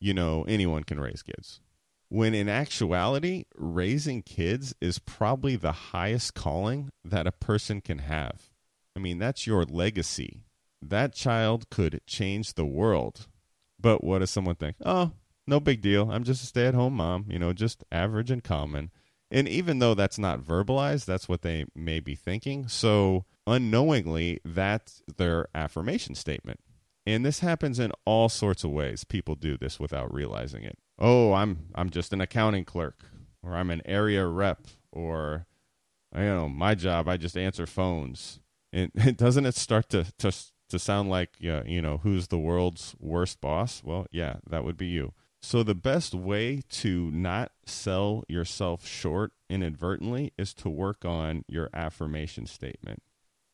[0.00, 1.60] You know anyone can raise kids
[2.12, 8.50] when in actuality, raising kids is probably the highest calling that a person can have.
[8.94, 10.44] I mean, that's your legacy.
[10.82, 13.28] That child could change the world.
[13.80, 14.76] But what does someone think?
[14.84, 15.12] Oh,
[15.46, 16.10] no big deal.
[16.10, 18.90] I'm just a stay at home mom, you know, just average and common.
[19.30, 22.68] And even though that's not verbalized, that's what they may be thinking.
[22.68, 26.60] So unknowingly, that's their affirmation statement.
[27.06, 29.02] And this happens in all sorts of ways.
[29.02, 33.04] People do this without realizing it oh, I'm I'm just an accounting clerk,
[33.42, 35.46] or I'm an area rep, or
[36.14, 38.40] you know, my job I just answer phones.
[38.72, 40.32] And, and doesn't it start to to
[40.70, 43.82] to sound like yeah, you know, who's the world's worst boss?
[43.84, 45.12] Well, yeah, that would be you.
[45.44, 51.68] So the best way to not sell yourself short inadvertently is to work on your
[51.74, 53.02] affirmation statement.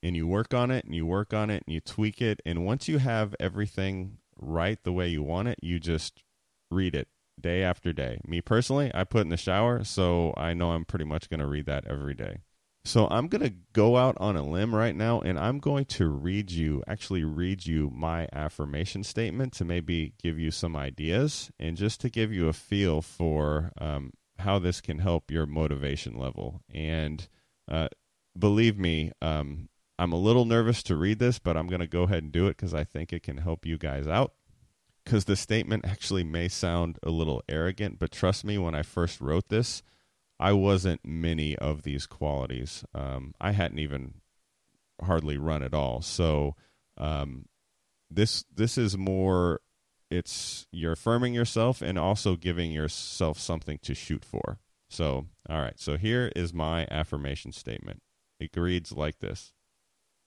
[0.03, 2.64] And you work on it and you work on it and you tweak it and
[2.64, 6.22] once you have everything right the way you want it, you just
[6.70, 7.09] read it
[7.41, 8.20] day after day.
[8.26, 11.47] Me personally, I put in the shower, so I know I'm pretty much going to
[11.47, 12.39] read that every day.
[12.84, 16.09] So I'm going to go out on a limb right now and I'm going to
[16.09, 21.76] read you, actually read you my affirmation statement to maybe give you some ideas and
[21.76, 26.62] just to give you a feel for um, how this can help your motivation level.
[26.72, 27.28] And
[27.70, 27.89] uh,
[28.39, 29.68] believe me, um,
[29.99, 32.47] I'm a little nervous to read this, but I'm going to go ahead and do
[32.47, 34.32] it because I think it can help you guys out
[35.09, 39.22] because the statement actually may sound a little arrogant, but trust me, when I first
[39.22, 39.82] wrote this,
[40.38, 42.84] I wasn't many of these qualities.
[42.94, 44.20] Um, I hadn't even
[45.02, 46.02] hardly run at all.
[46.02, 46.56] So
[46.98, 47.46] um,
[48.11, 49.62] this this is more.
[50.11, 54.59] It's you're affirming yourself and also giving yourself something to shoot for.
[54.90, 55.80] So all right.
[55.80, 58.02] So here is my affirmation statement.
[58.38, 59.54] It reads like this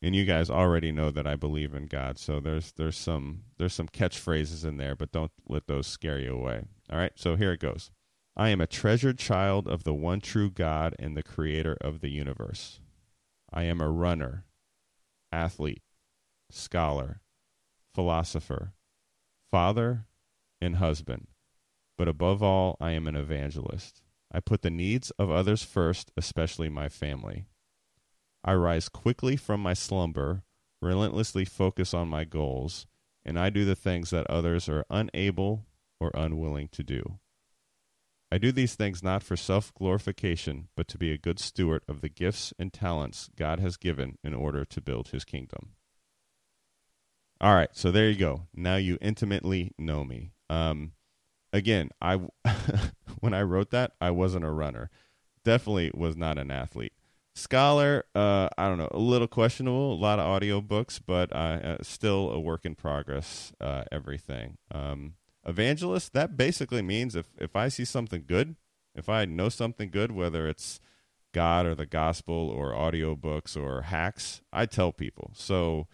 [0.02, 2.18] and you guys already know that I believe in God.
[2.18, 6.34] So there's there's some there's some catchphrases in there, but don't let those scare you
[6.34, 6.64] away.
[6.91, 7.91] All right, so here it goes.
[8.36, 12.10] I am a treasured child of the one true God and the creator of the
[12.10, 12.80] universe.
[13.52, 14.45] I am a runner,
[15.32, 15.84] athlete,
[16.49, 17.22] scholar,
[17.94, 18.73] philosopher,
[19.49, 20.06] father,
[20.61, 21.28] and husband.
[21.98, 24.02] But above all, I am an evangelist.
[24.32, 27.45] I put the needs of others first, especially my family.
[28.43, 30.43] I rise quickly from my slumber,
[30.81, 32.88] relentlessly focus on my goals,
[33.23, 35.65] and I do the things that others are unable
[35.99, 37.19] or unwilling to do.
[38.31, 42.01] I do these things not for self glorification, but to be a good steward of
[42.01, 45.73] the gifts and talents God has given in order to build his kingdom.
[47.41, 48.47] All right, so there you go.
[48.55, 50.31] Now you intimately know me.
[50.49, 50.93] Um,
[51.51, 52.22] again, I
[53.19, 54.89] when I wrote that, I wasn't a runner.
[55.43, 56.93] Definitely was not an athlete.
[57.34, 59.94] Scholar, uh, I don't know, a little questionable.
[59.94, 63.53] A lot of audio books, but uh, uh, still a work in progress.
[63.60, 64.58] Uh, everything.
[64.70, 65.14] Um,
[65.45, 66.14] evangelist.
[66.14, 68.56] That basically means if if I see something good,
[68.95, 70.80] if I know something good, whether it's
[71.34, 75.32] God or the gospel or audio books or hacks, I tell people.
[75.34, 75.88] So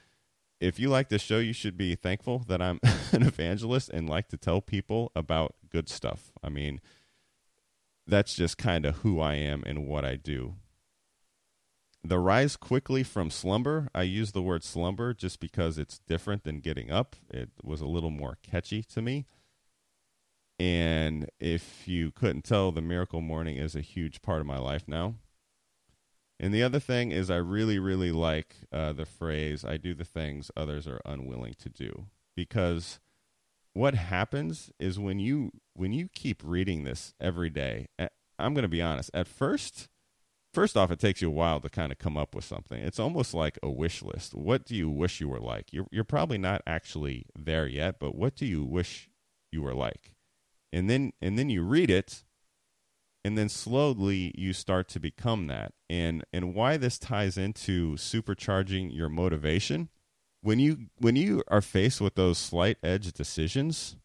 [0.60, 2.80] if you like this show, you should be thankful that I'm
[3.12, 6.32] an evangelist and like to tell people about good stuff.
[6.44, 6.82] I mean,
[8.08, 10.56] that's just kind of who I am and what I do.
[12.08, 16.62] The rise quickly from slumber, I use the word slumber just because it's different than
[16.62, 17.18] getting up.
[17.30, 19.26] It was a little more catchy to me.
[20.58, 24.88] And if you couldn't tell, the miracle morning is a huge part of my life
[24.88, 25.16] now.
[26.40, 30.06] And the other thing is, I really, really like uh, the phrase, I do the
[30.06, 32.06] things others are unwilling to do.
[32.38, 33.02] Because
[33.74, 37.86] what happens is when you when you keep reading this every day
[38.40, 39.88] i'm going to be honest at first
[40.58, 42.82] first off it takes you a while to kind of come up with something.
[42.82, 44.34] It's almost like a wish list.
[44.34, 45.72] What do you wish you were like?
[45.72, 49.08] You're, you're probably not actually there yet but what do you wish
[49.52, 50.16] you were like?
[50.74, 52.24] And then and then you read it
[53.24, 55.74] and then slowly you start to become that.
[55.92, 59.90] And and why this ties into supercharging your motivation
[60.42, 63.96] when you when you are faced with those slight edge decisions,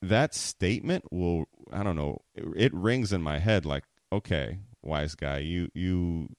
[0.00, 5.14] that statement will I don't know, it, it rings in my head like, okay, wise
[5.14, 6.30] guy, you you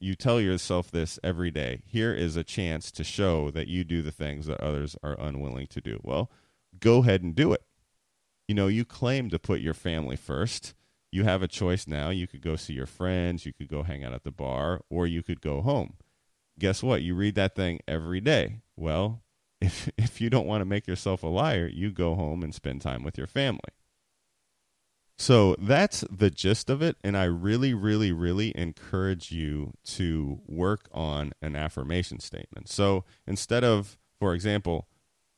[0.00, 1.82] you tell yourself this every day.
[1.86, 5.66] Here is a chance to show that you do the things that others are unwilling
[5.68, 6.00] to do.
[6.02, 6.30] Well,
[6.78, 7.62] go ahead and do it.
[8.48, 10.74] You know, you claim to put your family first.
[11.12, 12.10] You have a choice now.
[12.10, 15.06] You could go see your friends, you could go hang out at the bar, or
[15.06, 15.96] you could go home
[16.60, 17.02] guess what?
[17.02, 18.60] You read that thing every day.
[18.76, 19.22] Well,
[19.60, 22.82] if if you don't want to make yourself a liar, you go home and spend
[22.82, 23.72] time with your family.
[25.20, 26.96] So that's the gist of it.
[27.04, 32.70] And I really, really, really encourage you to work on an affirmation statement.
[32.70, 34.88] So instead of, for example,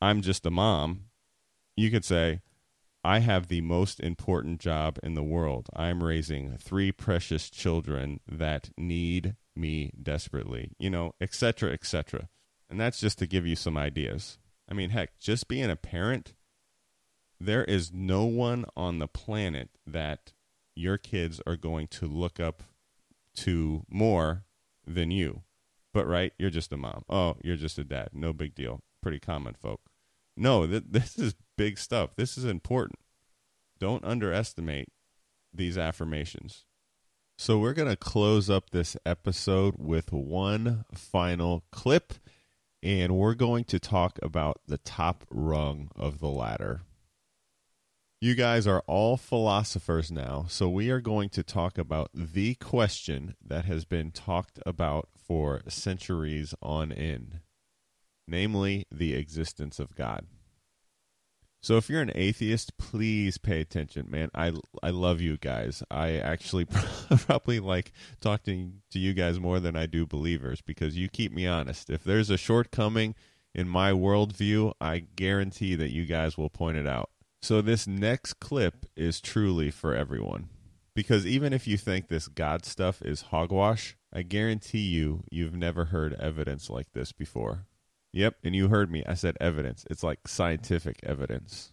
[0.01, 1.07] I'm just a mom,
[1.77, 2.43] you could say,
[3.03, 5.69] I have the most important job in the world.
[5.75, 12.29] I'm raising three precious children that need me desperately, you know, etc., etc.
[12.71, 14.39] And that's just to give you some ideas.
[14.71, 16.35] I mean, heck, just being a parent,
[17.47, 20.32] there is no one on the planet that
[20.74, 22.62] your kids are going to look up
[23.35, 24.44] to more
[24.86, 25.43] than you.
[25.93, 27.05] But right, you're just a mom.
[27.09, 28.10] Oh, you're just a dad.
[28.12, 28.81] No big deal.
[29.02, 29.81] Pretty common folk.
[30.36, 32.14] No, th- this is big stuff.
[32.16, 32.98] This is important.
[33.78, 34.89] Don't underestimate
[35.52, 36.64] these affirmations.
[37.36, 42.14] So we're going to close up this episode with one final clip,
[42.82, 46.82] and we're going to talk about the top rung of the ladder.
[48.23, 53.35] You guys are all philosophers now, so we are going to talk about the question
[53.44, 57.40] that has been talked about for centuries on end,
[58.28, 60.27] namely the existence of God.
[61.62, 64.31] So if you're an atheist, please pay attention, man.
[64.36, 64.53] I
[64.85, 65.82] I love you guys.
[65.90, 66.66] I actually
[67.27, 67.90] probably like
[68.20, 71.90] talking to you guys more than I do believers because you keep me honest.
[71.90, 73.16] If there's a shortcoming
[73.53, 77.11] in my worldview, I guarantee that you guys will point it out.
[77.43, 80.48] So this next clip is truly for everyone.
[80.94, 85.86] Because even if you think this God stuff is hogwash, I guarantee you you've never
[85.86, 87.66] heard evidence like this before.
[88.12, 89.02] Yep, and you heard me.
[89.06, 89.85] I said evidence.
[89.90, 91.73] It's like scientific evidence.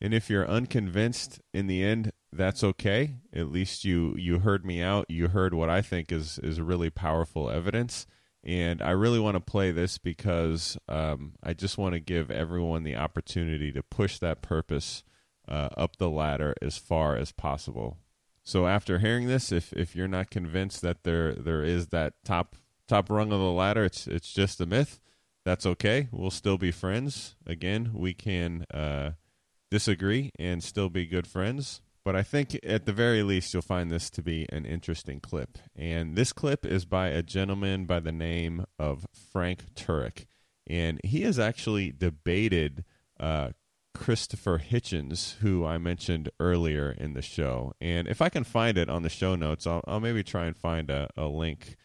[0.00, 3.16] And if you're unconvinced in the end, that's okay.
[3.32, 5.06] At least you you heard me out.
[5.08, 8.06] You heard what I think is is really powerful evidence.
[8.44, 12.84] And I really want to play this because um, I just want to give everyone
[12.84, 15.02] the opportunity to push that purpose
[15.48, 17.98] uh, up the ladder as far as possible.
[18.44, 22.56] So after hearing this, if if you're not convinced that there there is that top
[22.86, 25.00] top rung of the ladder, it's it's just a myth
[25.46, 26.08] that's okay.
[26.10, 27.36] We'll still be friends.
[27.46, 29.12] Again, we can uh,
[29.70, 31.80] disagree and still be good friends.
[32.04, 35.58] But I think at the very least, you'll find this to be an interesting clip.
[35.76, 40.26] And this clip is by a gentleman by the name of Frank Turek.
[40.66, 42.84] And he has actually debated
[43.20, 43.50] uh,
[43.96, 47.72] Christopher Hitchens, who I mentioned earlier in the show.
[47.80, 50.56] And if I can find it on the show notes, I'll, I'll maybe try and
[50.56, 51.76] find a, a link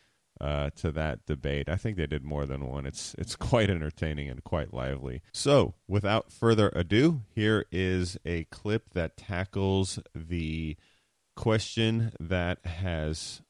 [0.42, 1.70] uh, to that debate.
[1.70, 2.86] I think they did more than one.
[2.86, 5.22] It's it's quite entertaining and quite lively.
[5.32, 10.76] So, without further ado, here is a clip that tackles the
[11.36, 13.42] question that has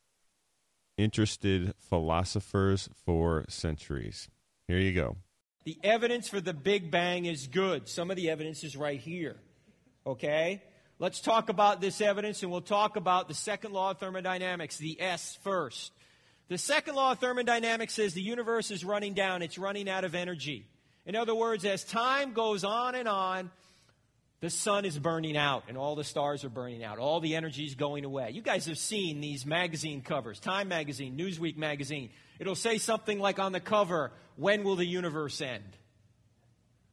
[0.97, 4.29] interested philosophers for centuries.
[4.67, 5.17] Here you go.
[5.63, 7.87] The evidence for the Big Bang is good.
[7.87, 9.35] Some of the evidence is right here.
[10.05, 10.63] Okay?
[10.97, 14.99] Let's talk about this evidence and we'll talk about the second law of thermodynamics, the
[15.01, 15.91] S first.
[16.47, 20.15] The second law of thermodynamics says the universe is running down, it's running out of
[20.15, 20.67] energy.
[21.05, 23.51] In other words, as time goes on and on,
[24.41, 26.97] the sun is burning out and all the stars are burning out.
[26.97, 28.31] All the energy is going away.
[28.31, 32.09] You guys have seen these magazine covers Time Magazine, Newsweek Magazine.
[32.41, 35.77] It'll say something like on the cover, When will the universe end?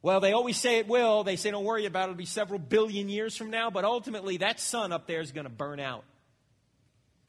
[0.03, 1.23] Well, they always say it will.
[1.23, 2.11] They say, don't worry about it.
[2.11, 3.71] It'll be several billion years from now.
[3.71, 6.03] But ultimately, that sun up there is going to burn out.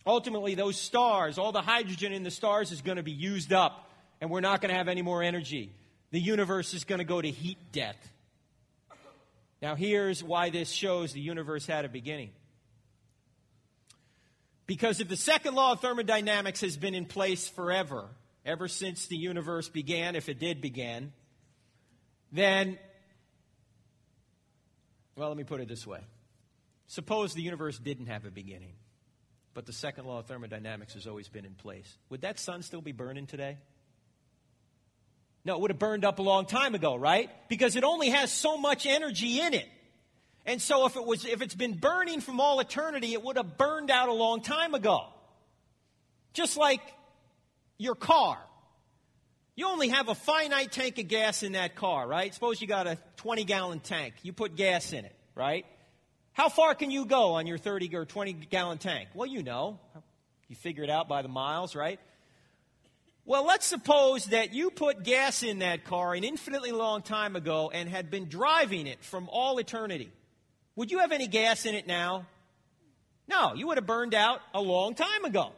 [0.07, 3.91] Ultimately, those stars, all the hydrogen in the stars is going to be used up,
[4.21, 5.73] and we're not going to have any more energy.
[6.11, 7.97] The universe is going to go to heat death.
[9.63, 12.33] Now, here's why this shows the universe had a beginning.
[14.71, 18.07] Because if the second law of thermodynamics has been in place forever,
[18.47, 21.13] ever since the universe began, if it did begin,
[22.31, 22.79] then,
[25.17, 25.99] well, let me put it this way.
[26.87, 28.75] Suppose the universe didn't have a beginning,
[29.55, 31.99] but the second law of thermodynamics has always been in place.
[32.11, 33.59] Would that sun still be burning today?
[35.45, 37.29] No, it would have burned up a long time ago, right?
[37.49, 39.67] Because it only has so much energy in it.
[40.47, 43.59] And so if it was if it's been burning from all eternity, it would have
[43.59, 45.07] burned out a long time ago.
[46.33, 46.81] Just like
[47.79, 48.39] your car.
[49.57, 52.33] You only have a finite tank of gas in that car, right?
[52.33, 54.15] Suppose you got a 20 gallon tank.
[54.23, 55.67] You put gas in it, right?
[56.33, 59.11] How far can you go on your 30 or 20 gallon tank?
[59.15, 59.79] Well, you know.
[60.49, 62.01] You figure it out by the miles, right?
[63.25, 67.71] Well, let's suppose that you put gas in that car an infinitely long time ago
[67.73, 70.11] and had been driving it from all eternity.
[70.77, 72.27] Would you have any gas in it now?
[73.29, 75.53] No, you would have burned out a long time ago.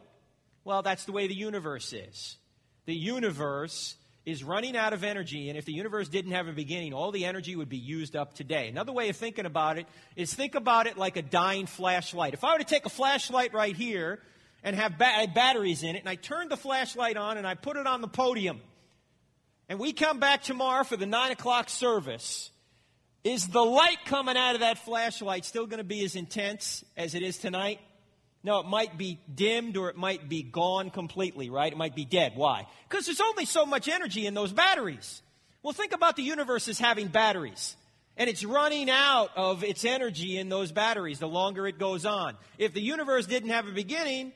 [0.63, 2.37] Well, that's the way the universe is.
[2.85, 3.95] The universe
[4.25, 7.25] is running out of energy, and if the universe didn't have a beginning, all the
[7.25, 8.69] energy would be used up today.
[8.69, 9.85] Another way of thinking about it
[10.15, 12.33] is think about it like a dying flashlight.
[12.33, 14.19] If I were to take a flashlight right here
[14.63, 17.55] and have ba- uh, batteries in it, and I turn the flashlight on and I
[17.55, 18.61] put it on the podium,
[19.67, 22.49] and we come back tomorrow for the 9 o'clock service,
[23.23, 27.15] is the light coming out of that flashlight still going to be as intense as
[27.15, 27.79] it is tonight?
[28.43, 31.71] No, it might be dimmed or it might be gone completely, right?
[31.71, 32.33] It might be dead.
[32.35, 32.67] Why?
[32.89, 35.21] Because there's only so much energy in those batteries.
[35.61, 37.77] Well, think about the universe as having batteries.
[38.17, 42.35] And it's running out of its energy in those batteries the longer it goes on.
[42.57, 44.33] If the universe didn't have a beginning,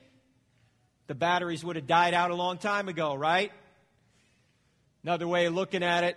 [1.06, 3.52] the batteries would have died out a long time ago, right?
[5.04, 6.16] Another way of looking at it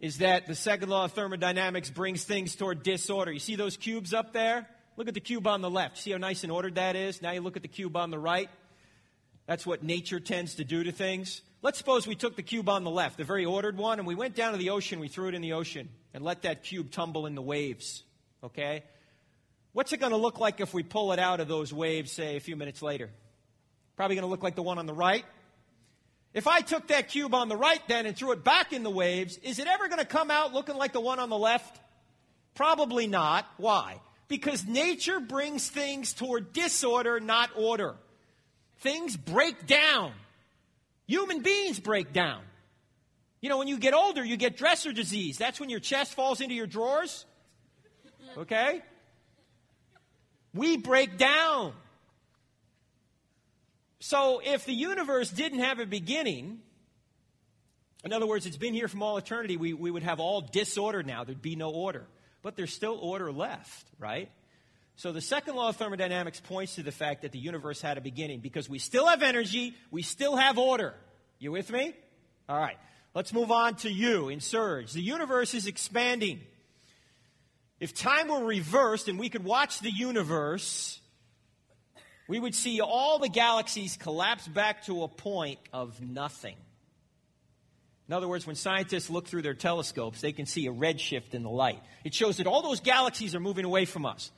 [0.00, 3.30] is that the second law of thermodynamics brings things toward disorder.
[3.30, 4.66] You see those cubes up there?
[4.96, 5.98] Look at the cube on the left.
[5.98, 7.22] See how nice and ordered that is?
[7.22, 8.48] Now you look at the cube on the right.
[9.46, 11.42] That's what nature tends to do to things.
[11.62, 14.14] Let's suppose we took the cube on the left, the very ordered one, and we
[14.14, 16.90] went down to the ocean, we threw it in the ocean, and let that cube
[16.90, 18.02] tumble in the waves.
[18.42, 18.84] Okay?
[19.72, 22.36] What's it going to look like if we pull it out of those waves, say,
[22.36, 23.10] a few minutes later?
[23.96, 25.24] Probably going to look like the one on the right.
[26.32, 28.90] If I took that cube on the right then and threw it back in the
[28.90, 31.80] waves, is it ever going to come out looking like the one on the left?
[32.54, 33.46] Probably not.
[33.56, 34.00] Why?
[34.28, 37.96] Because nature brings things toward disorder, not order.
[38.78, 40.12] Things break down.
[41.06, 42.42] Human beings break down.
[43.40, 45.38] You know, when you get older, you get dresser disease.
[45.38, 47.24] That's when your chest falls into your drawers.
[48.36, 48.82] Okay?
[50.54, 51.72] We break down.
[54.00, 56.60] So, if the universe didn't have a beginning,
[58.04, 61.02] in other words, it's been here from all eternity, we, we would have all disorder
[61.02, 61.24] now.
[61.24, 62.06] There'd be no order
[62.42, 64.30] but there's still order left, right?
[64.96, 68.00] So the second law of thermodynamics points to the fact that the universe had a
[68.00, 70.94] beginning because we still have energy, we still have order.
[71.38, 71.94] You with me?
[72.48, 72.76] All right.
[73.14, 74.92] Let's move on to U in Surge.
[74.92, 76.40] The universe is expanding.
[77.80, 80.99] If time were reversed and we could watch the universe,
[82.30, 86.54] we would see all the galaxies collapse back to a point of nothing.
[88.06, 91.42] In other words, when scientists look through their telescopes, they can see a redshift in
[91.42, 91.82] the light.
[92.04, 94.30] It shows that all those galaxies are moving away from us.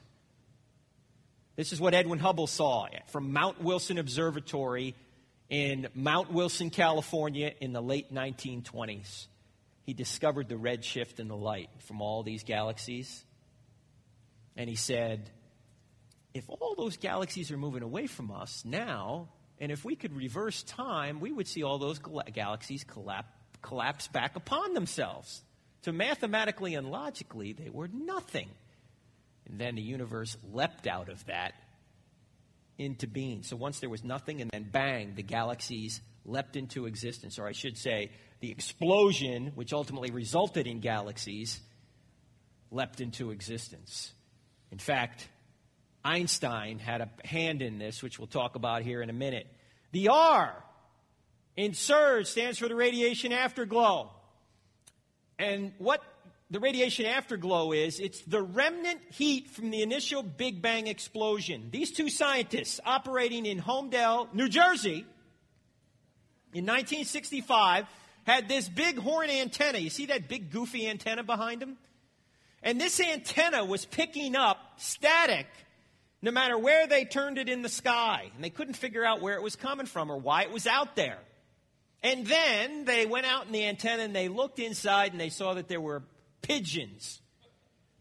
[1.55, 4.95] This is what Edwin Hubble saw from Mount Wilson Observatory
[5.51, 9.27] in Mount Wilson, California in the late 1920s.
[9.85, 13.23] He discovered the redshift in the light from all these galaxies.
[14.57, 15.29] And he said,
[16.35, 19.29] if all those galaxies are moving away from us now,
[19.61, 22.01] and if we could reverse time, we would see all those
[22.33, 23.29] galaxies collapse
[23.63, 25.41] collapse back upon themselves.
[25.83, 28.49] So mathematically and logically, they were nothing.
[29.47, 31.55] And then the universe leapt out of that
[32.79, 33.43] into being.
[33.43, 37.39] So once there was nothing, and then bang, the galaxies leapt into existence.
[37.39, 38.11] Or I should say,
[38.41, 41.61] the explosion, which ultimately resulted in galaxies,
[42.71, 44.13] leapt into existence.
[44.71, 45.29] In fact,
[46.05, 49.47] Einstein had a hand in this, which we'll talk about here in a minute.
[49.93, 50.55] The R
[51.57, 54.11] in SURGE stands for the radiation afterglow.
[55.39, 56.03] And what
[56.51, 61.69] the radiation afterglow is, it's the remnant heat from the initial Big Bang explosion.
[61.71, 65.07] These two scientists operating in Holmdel, New Jersey,
[66.55, 67.87] in 1965,
[68.25, 69.79] had this big horn antenna.
[69.79, 71.77] You see that big goofy antenna behind him?
[72.63, 75.47] And this antenna was picking up static
[76.23, 78.31] no matter where they turned it in the sky.
[78.35, 80.97] And they couldn't figure out where it was coming from or why it was out
[80.97, 81.19] there.
[82.03, 85.55] And then they went out in the antenna and they looked inside and they saw
[85.55, 86.03] that there were
[86.41, 87.21] pigeons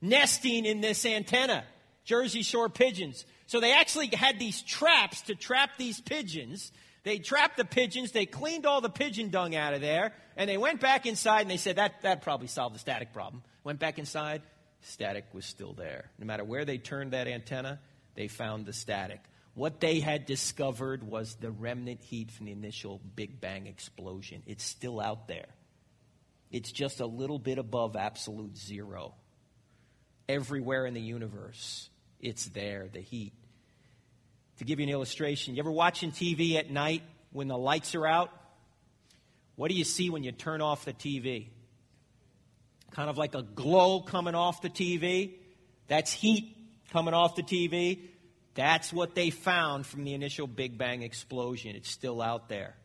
[0.01, 1.63] nesting in this antenna,
[2.05, 3.25] Jersey Shore pigeons.
[3.45, 6.71] So they actually had these traps to trap these pigeons.
[7.03, 10.57] They trapped the pigeons, they cleaned all the pigeon dung out of there, and they
[10.57, 13.41] went back inside and they said that that probably solved the static problem.
[13.63, 14.43] Went back inside,
[14.81, 16.11] static was still there.
[16.19, 17.79] No matter where they turned that antenna,
[18.15, 19.21] they found the static.
[19.53, 24.43] What they had discovered was the remnant heat from the initial Big Bang explosion.
[24.45, 25.47] It's still out there.
[26.51, 29.13] It's just a little bit above absolute zero.
[30.29, 31.89] Everywhere in the universe,
[32.19, 33.33] it's there, the heat.
[34.59, 38.05] To give you an illustration, you ever watching TV at night when the lights are
[38.05, 38.31] out?
[39.55, 41.47] What do you see when you turn off the TV?
[42.91, 45.33] Kind of like a glow coming off the TV.
[45.87, 46.55] That's heat
[46.91, 47.99] coming off the TV.
[48.53, 51.75] That's what they found from the initial Big Bang explosion.
[51.75, 52.75] It's still out there.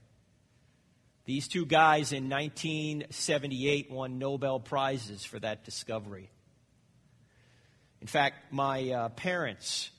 [1.24, 6.30] These two guys in 1978 won Nobel Prizes for that discovery.
[8.00, 9.90] In fact, my uh, parents,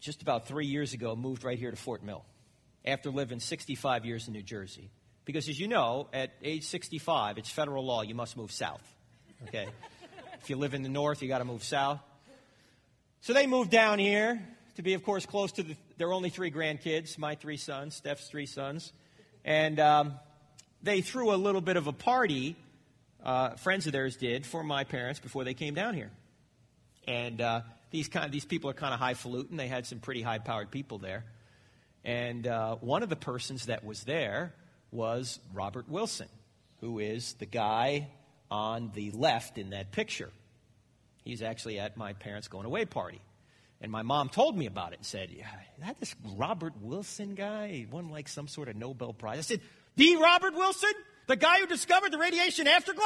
[0.00, 2.24] just about three years ago, moved right here to Fort Mill
[2.84, 4.90] after living 65 years in New Jersey.
[5.24, 8.82] Because as you know, at age 65, it's federal law, you must move south.
[9.46, 9.68] Okay?
[10.42, 12.00] If you live in the north, you got to move south.
[13.20, 14.42] So they moved down here
[14.76, 18.26] to be, of course, close to the, their only three grandkids, my three sons, Steph's
[18.26, 18.92] three sons.
[19.44, 20.14] And um,
[20.82, 22.56] they threw a little bit of a party,
[23.22, 26.10] uh, friends of theirs did, for my parents before they came down here.
[27.06, 27.60] And uh,
[27.90, 29.58] these, kind of, these people are kind of highfalutin.
[29.58, 31.24] They had some pretty high powered people there.
[32.02, 34.54] And uh, one of the persons that was there
[34.90, 36.28] was Robert Wilson,
[36.80, 38.08] who is the guy
[38.50, 40.30] on the left in that picture.
[41.24, 43.20] He's actually at my parents' going away party.
[43.80, 45.46] And my mom told me about it and said, yeah,
[45.78, 47.68] that this Robert Wilson guy?
[47.68, 49.38] He won like some sort of Nobel Prize.
[49.38, 49.60] I said,
[49.96, 50.92] the Robert Wilson?
[51.26, 53.04] The guy who discovered the radiation afterglow?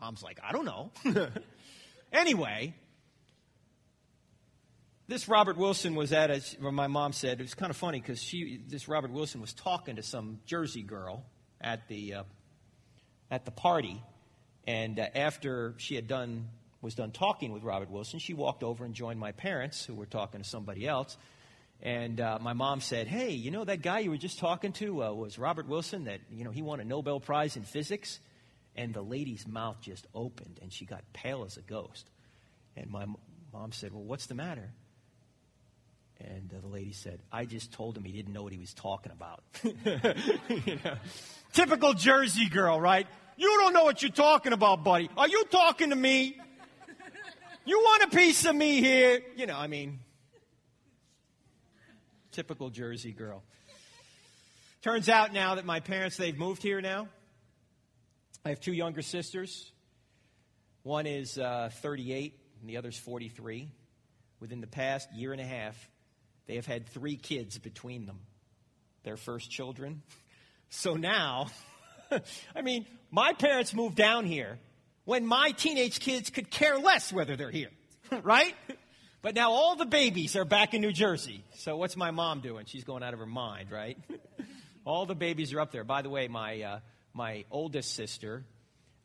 [0.00, 0.90] Mom's like, I don't know.
[2.12, 2.74] anyway,
[5.08, 8.20] this Robert Wilson was at, a, my mom said, it was kind of funny because
[8.20, 11.24] she, this Robert Wilson was talking to some Jersey girl
[11.60, 12.22] at the, uh,
[13.30, 14.02] at the party.
[14.66, 16.48] And uh, after she had done
[16.82, 20.06] was done talking with Robert Wilson, she walked over and joined my parents, who were
[20.06, 21.16] talking to somebody else.
[21.82, 25.04] And uh, my mom said, "Hey, you know that guy you were just talking to
[25.04, 26.04] uh, was Robert Wilson.
[26.04, 28.18] That you know he won a Nobel Prize in physics."
[28.78, 32.10] And the lady's mouth just opened, and she got pale as a ghost.
[32.76, 33.06] And my
[33.52, 34.70] mom said, "Well, what's the matter?"
[36.18, 38.72] And uh, the lady said, "I just told him he didn't know what he was
[38.72, 40.96] talking about." you know?
[41.52, 43.06] Typical Jersey girl, right?
[43.36, 45.10] You don't know what you're talking about, buddy.
[45.16, 46.38] Are you talking to me?
[47.66, 49.20] You want a piece of me here?
[49.36, 49.98] You know, I mean,
[52.30, 53.42] typical Jersey girl.
[54.82, 57.08] Turns out now that my parents, they've moved here now.
[58.44, 59.72] I have two younger sisters.
[60.84, 63.68] One is uh, 38, and the other's 43.
[64.38, 65.76] Within the past year and a half,
[66.46, 68.20] they have had three kids between them,
[69.02, 70.02] their first children.
[70.70, 71.48] So now,
[72.54, 74.58] I mean, my parents moved down here
[75.04, 77.70] when my teenage kids could care less whether they're here,
[78.22, 78.54] right?
[79.22, 81.42] But now all the babies are back in New Jersey.
[81.56, 82.66] So what's my mom doing?
[82.66, 83.98] She's going out of her mind, right?
[84.84, 85.84] all the babies are up there.
[85.84, 86.80] By the way, my, uh,
[87.12, 88.44] my oldest sister,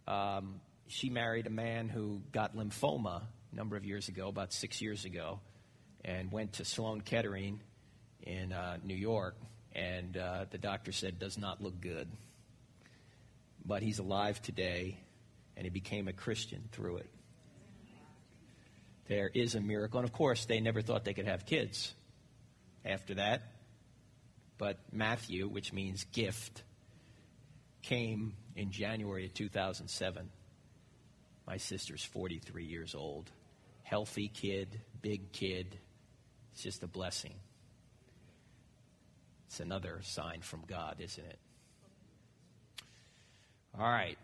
[0.07, 4.81] um, she married a man who got lymphoma a number of years ago, about six
[4.81, 5.39] years ago,
[6.03, 7.59] and went to Sloan Kettering
[8.23, 9.35] in uh, New York.
[9.73, 12.09] And uh, the doctor said, does not look good.
[13.65, 14.97] But he's alive today
[15.55, 17.09] and he became a Christian through it.
[19.07, 19.99] There is a miracle.
[19.99, 21.93] And of course, they never thought they could have kids
[22.85, 23.43] after that.
[24.57, 26.63] But Matthew, which means gift,
[27.81, 30.29] came in January of 2007.
[31.47, 33.29] My sister's 43 years old.
[33.83, 35.77] Healthy kid, big kid.
[36.51, 37.35] It's just a blessing.
[39.47, 41.39] It's another sign from God, isn't it?
[43.77, 44.17] All right.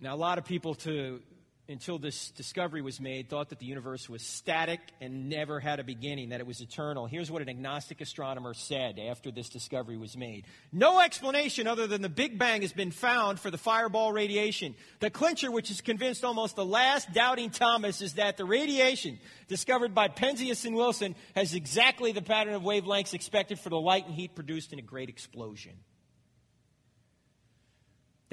[0.00, 1.20] Now, a lot of people to
[1.68, 5.84] until this discovery was made, thought that the universe was static and never had a
[5.84, 7.06] beginning, that it was eternal.
[7.06, 12.02] Here's what an agnostic astronomer said after this discovery was made No explanation other than
[12.02, 14.74] the Big Bang has been found for the fireball radiation.
[15.00, 19.18] The clincher, which has convinced almost the last doubting Thomas, is that the radiation
[19.48, 24.06] discovered by Penzias and Wilson has exactly the pattern of wavelengths expected for the light
[24.06, 25.72] and heat produced in a great explosion.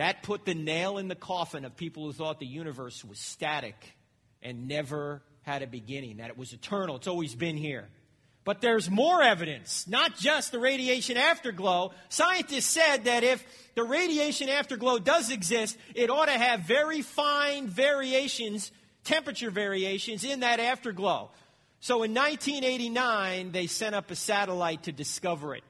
[0.02, 3.76] That put the nail in the coffin of people who thought the universe was static
[4.42, 6.96] and never had a beginning, that it was eternal.
[6.96, 7.88] It's always been here.
[8.44, 11.94] But there's more evidence, not just the radiation afterglow.
[12.10, 13.46] Scientists said that if
[13.76, 18.72] the radiation afterglow does exist, it ought to have very fine variations,
[19.04, 21.30] temperature variations in that afterglow.
[21.80, 25.64] So in 1989, they sent up a satellite to discover it.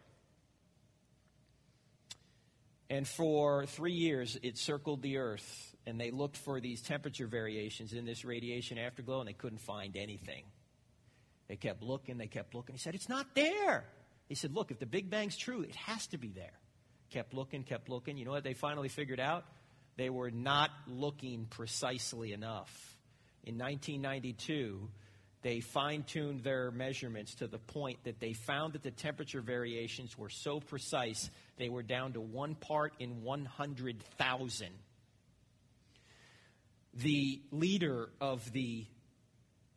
[2.91, 7.93] And for three years, it circled the Earth, and they looked for these temperature variations
[7.93, 10.43] in this radiation afterglow, and they couldn't find anything.
[11.47, 12.75] They kept looking, they kept looking.
[12.75, 13.85] He said, It's not there.
[14.27, 16.51] He said, Look, if the Big Bang's true, it has to be there.
[17.11, 18.17] Kept looking, kept looking.
[18.17, 19.45] You know what they finally figured out?
[19.95, 22.97] They were not looking precisely enough.
[23.45, 24.89] In 1992,
[25.41, 30.17] they fine tuned their measurements to the point that they found that the temperature variations
[30.17, 34.67] were so precise they were down to one part in 100,000.
[36.93, 38.85] The leader of the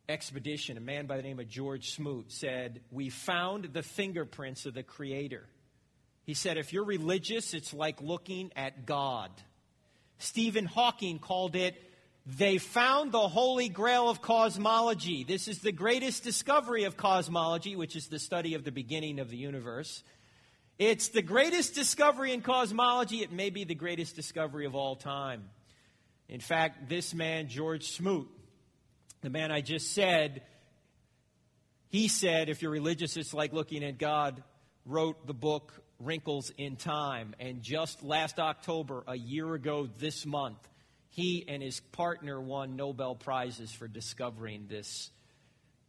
[0.07, 4.73] expedition, a man by the name of George Smoot, said, We found the fingerprints of
[4.73, 5.47] the Creator.
[6.25, 9.31] He said, If you're religious, it's like looking at God.
[10.17, 11.75] Stephen Hawking called it
[12.25, 15.23] they found the holy grail of cosmology.
[15.23, 19.29] This is the greatest discovery of cosmology, which is the study of the beginning of
[19.29, 20.03] the universe.
[20.79, 23.21] It's the greatest discovery in cosmology.
[23.21, 25.43] It may be the greatest discovery of all time.
[26.27, 28.27] In fact, this man, George Smoot,
[29.21, 30.41] the man I just said,
[31.89, 34.43] he said, if you're religious, it's like looking at God,
[34.85, 37.35] wrote the book Wrinkles in Time.
[37.39, 40.57] And just last October, a year ago this month,
[41.15, 45.11] he and his partner won Nobel Prizes for discovering this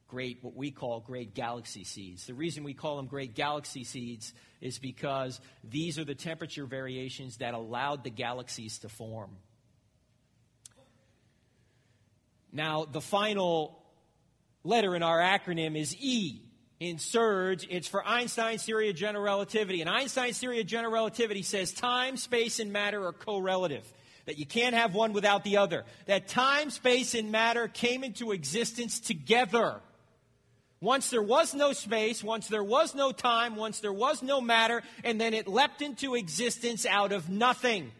[0.06, 2.26] great, what we call great galaxy seeds.
[2.26, 7.38] The reason we call them great galaxy seeds is because these are the temperature variations
[7.38, 9.30] that allowed the galaxies to form.
[12.52, 13.82] Now, the final
[14.62, 16.40] letter in our acronym is E.
[16.78, 19.80] In SURGE, it's for Einstein's theory of general relativity.
[19.80, 23.92] And Einstein's theory of general relativity says time, space, and matter are correlative
[24.26, 28.32] that you can't have one without the other, that time, space, and matter came into
[28.32, 29.80] existence together.
[30.80, 34.82] Once there was no space, once there was no time, once there was no matter,
[35.04, 37.90] and then it leapt into existence out of nothing.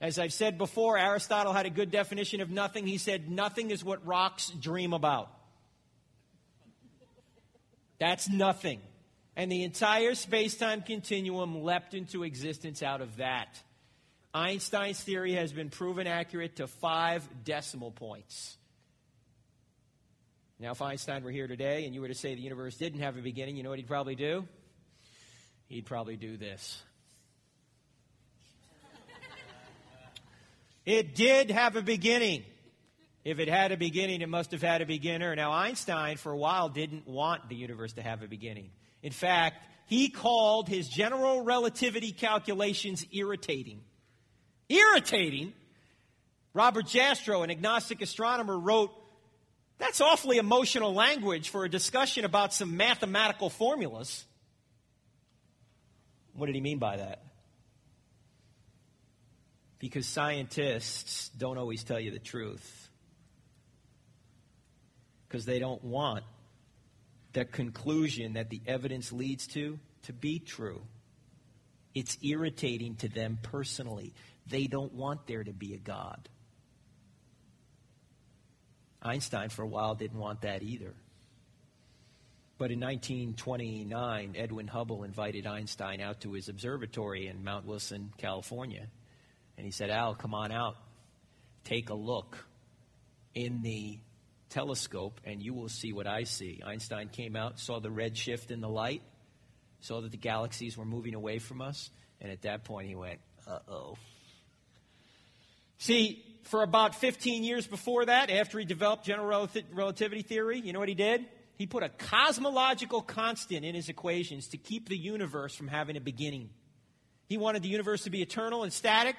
[0.00, 2.86] As I've said before, Aristotle had a good definition of nothing.
[2.86, 5.30] He said, Nothing is what rocks dream about.
[7.98, 8.80] That's nothing.
[9.36, 13.62] And the entire space time continuum leapt into existence out of that.
[14.34, 18.56] Einstein's theory has been proven accurate to five decimal points.
[20.58, 23.18] Now, if Einstein were here today and you were to say the universe didn't have
[23.18, 24.46] a beginning, you know what he'd probably do?
[25.66, 26.82] He'd probably do this.
[30.86, 32.44] it did have a beginning.
[33.24, 35.34] If it had a beginning, it must have had a beginner.
[35.36, 38.70] Now, Einstein, for a while, didn't want the universe to have a beginning.
[39.02, 39.56] In fact,
[39.86, 43.82] he called his general relativity calculations irritating
[44.72, 45.52] irritating.
[46.54, 48.90] Robert Jastrow, an agnostic astronomer, wrote,
[49.78, 54.24] That's awfully emotional language for a discussion about some mathematical formulas.
[56.34, 57.22] What did he mean by that?
[59.78, 62.88] Because scientists don't always tell you the truth.
[65.28, 66.24] Because they don't want
[67.32, 70.82] the conclusion that the evidence leads to to be true.
[71.94, 74.14] It's irritating to them personally.
[74.46, 76.28] They don't want there to be a God.
[79.00, 80.94] Einstein, for a while, didn't want that either.
[82.58, 88.86] But in 1929, Edwin Hubble invited Einstein out to his observatory in Mount Wilson, California.
[89.56, 90.76] And he said, Al, come on out.
[91.64, 92.46] Take a look
[93.34, 93.98] in the
[94.50, 96.60] telescope, and you will see what I see.
[96.64, 99.02] Einstein came out, saw the red shift in the light,
[99.80, 101.90] saw that the galaxies were moving away from us,
[102.20, 103.96] and at that point he went, uh oh.
[105.82, 110.78] See, for about 15 years before that, after he developed general relativity theory, you know
[110.78, 111.26] what he did?
[111.56, 116.00] He put a cosmological constant in his equations to keep the universe from having a
[116.00, 116.50] beginning.
[117.26, 119.16] He wanted the universe to be eternal and static.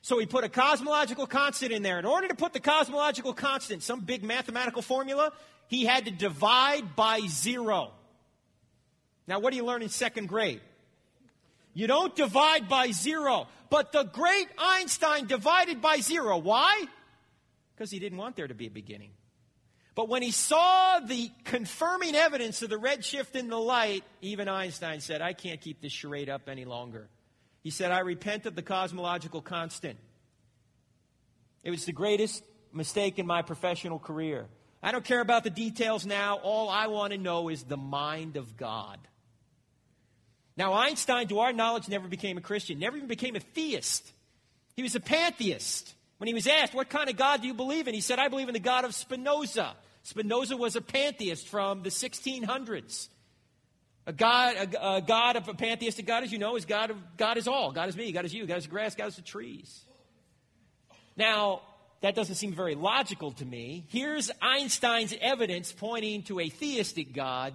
[0.00, 1.98] So he put a cosmological constant in there.
[1.98, 5.30] In order to put the cosmological constant, some big mathematical formula,
[5.66, 7.92] he had to divide by zero.
[9.26, 10.62] Now, what do you learn in second grade?
[11.74, 13.46] You don't divide by zero.
[13.70, 16.38] But the great Einstein divided by zero.
[16.38, 16.84] Why?
[17.74, 19.10] Because he didn't want there to be a beginning.
[19.94, 25.00] But when he saw the confirming evidence of the redshift in the light, even Einstein
[25.00, 27.08] said, I can't keep this charade up any longer.
[27.62, 29.98] He said, I repent of the cosmological constant.
[31.64, 34.46] It was the greatest mistake in my professional career.
[34.82, 36.36] I don't care about the details now.
[36.36, 38.98] All I want to know is the mind of God.
[40.58, 44.12] Now, Einstein, to our knowledge, never became a Christian, never even became a theist.
[44.74, 45.94] He was a pantheist.
[46.18, 47.94] When he was asked, What kind of God do you believe in?
[47.94, 49.76] He said, I believe in the God of Spinoza.
[50.02, 53.08] Spinoza was a pantheist from the 1600s.
[54.06, 56.96] A God, a, a God of a pantheistic God, as you know, is God of
[57.16, 57.70] God is all.
[57.70, 59.84] God is me, God is you, God is the grass, God is the trees.
[61.16, 61.60] Now,
[62.00, 63.86] that doesn't seem very logical to me.
[63.88, 67.54] Here's Einstein's evidence pointing to a theistic God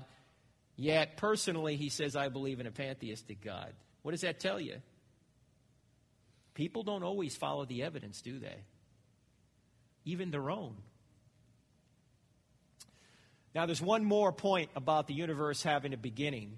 [0.75, 3.73] Yet, personally, he says, I believe in a pantheistic God.
[4.01, 4.77] What does that tell you?
[6.53, 8.57] People don't always follow the evidence, do they?
[10.05, 10.75] Even their own.
[13.55, 16.57] Now, there's one more point about the universe having a beginning.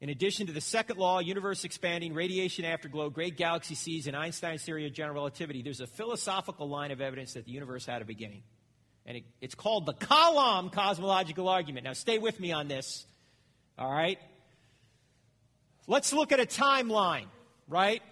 [0.00, 4.62] In addition to the second law, universe expanding, radiation afterglow, great galaxy seeds, and Einstein's
[4.62, 8.04] theory of general relativity, there's a philosophical line of evidence that the universe had a
[8.04, 8.42] beginning.
[9.06, 11.84] And it, it's called the Kalam cosmological argument.
[11.84, 13.06] Now, stay with me on this.
[13.78, 14.18] All right?
[15.86, 17.26] Let's look at a timeline,
[17.68, 18.02] right?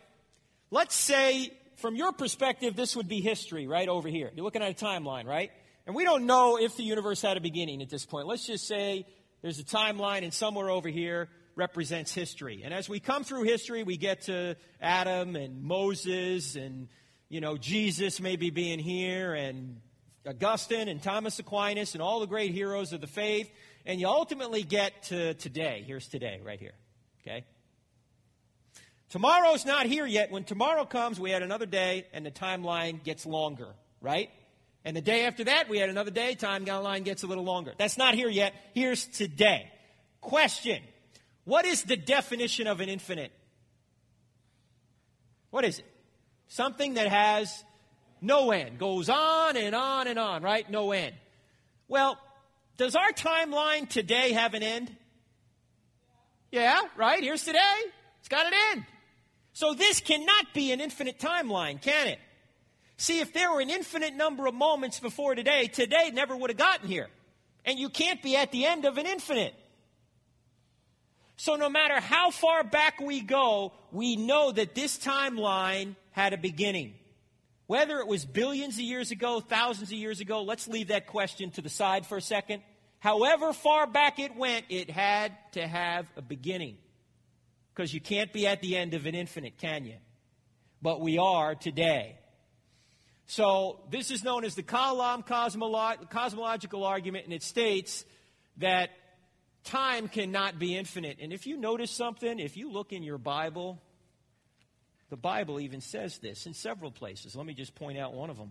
[0.70, 4.30] Let's say, from your perspective, this would be history, right over here.
[4.34, 5.50] You're looking at a timeline, right?
[5.86, 8.26] And we don't know if the universe had a beginning at this point.
[8.26, 9.06] Let's just say
[9.42, 12.62] there's a timeline, and somewhere over here represents history.
[12.64, 16.88] And as we come through history, we get to Adam and Moses and,
[17.28, 19.80] you know, Jesus maybe being here and
[20.26, 23.50] Augustine and Thomas Aquinas and all the great heroes of the faith
[23.86, 25.84] and you ultimately get to today.
[25.86, 26.74] Here's today, right here.
[27.22, 27.44] Okay?
[29.10, 30.30] Tomorrow's not here yet.
[30.30, 33.68] When tomorrow comes, we had another day, and the timeline gets longer,
[34.00, 34.30] right?
[34.84, 37.72] And the day after that, we had another day, timeline gets a little longer.
[37.78, 38.54] That's not here yet.
[38.74, 39.70] Here's today.
[40.20, 40.82] Question
[41.44, 43.32] What is the definition of an infinite?
[45.50, 45.86] What is it?
[46.48, 47.64] Something that has
[48.20, 50.68] no end, goes on and on and on, right?
[50.68, 51.14] No end.
[51.88, 52.18] Well,
[52.76, 54.94] does our timeline today have an end?
[56.50, 57.22] Yeah, right?
[57.22, 57.58] Here's today.
[58.20, 58.84] It's got an end.
[59.52, 62.18] So this cannot be an infinite timeline, can it?
[62.96, 66.56] See, if there were an infinite number of moments before today, today never would have
[66.56, 67.08] gotten here.
[67.64, 69.54] And you can't be at the end of an infinite.
[71.36, 76.38] So no matter how far back we go, we know that this timeline had a
[76.38, 76.94] beginning.
[77.66, 81.50] Whether it was billions of years ago, thousands of years ago, let's leave that question
[81.52, 82.62] to the side for a second.
[82.98, 86.76] However far back it went, it had to have a beginning.
[87.74, 89.96] Because you can't be at the end of an infinite, can you?
[90.82, 92.18] But we are today.
[93.26, 98.04] So this is known as the Kalam cosmolo- cosmological argument, and it states
[98.58, 98.90] that
[99.64, 101.18] time cannot be infinite.
[101.20, 103.82] And if you notice something, if you look in your Bible,
[105.14, 107.36] the Bible even says this in several places.
[107.36, 108.50] Let me just point out one of them.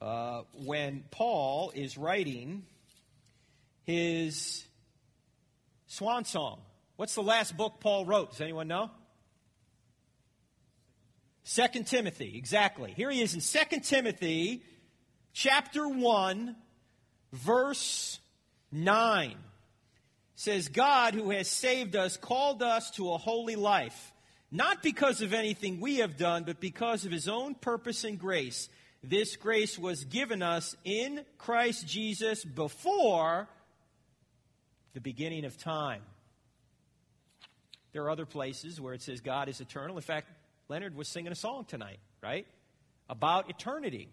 [0.00, 2.62] Uh, when Paul is writing
[3.84, 4.64] his
[5.86, 6.62] swan song.
[6.96, 8.30] What's the last book Paul wrote?
[8.30, 8.90] Does anyone know?
[11.42, 12.92] Second Timothy, exactly.
[12.92, 14.62] Here he is in Second Timothy,
[15.34, 16.56] chapter 1,
[17.34, 18.18] verse
[18.72, 19.30] 9.
[19.30, 19.36] It
[20.36, 24.14] says, God, who has saved us, called us to a holy life
[24.50, 28.68] not because of anything we have done, but because of his own purpose and grace.
[29.02, 33.48] This grace was given us in Christ Jesus before
[34.94, 36.02] the beginning of time.
[37.92, 39.96] There are other places where it says God is eternal.
[39.96, 40.30] In fact,
[40.68, 42.46] Leonard was singing a song tonight, right?
[43.08, 44.08] About eternity.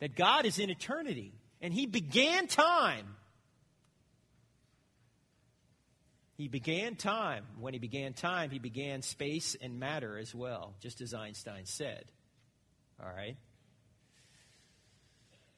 [0.00, 1.32] That God is in eternity.
[1.60, 3.06] And He began time
[6.42, 7.44] He began time.
[7.60, 12.04] When he began time, he began space and matter as well, just as Einstein said.
[13.00, 13.36] All right?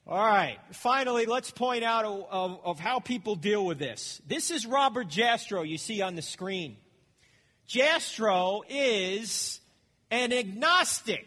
[0.05, 0.59] All right.
[0.73, 4.21] Finally, let's point out of, of, how people deal with this.
[4.27, 6.77] This is Robert Jastrow you see on the screen.
[7.67, 9.61] Jastrow is
[10.11, 11.25] an agnostic.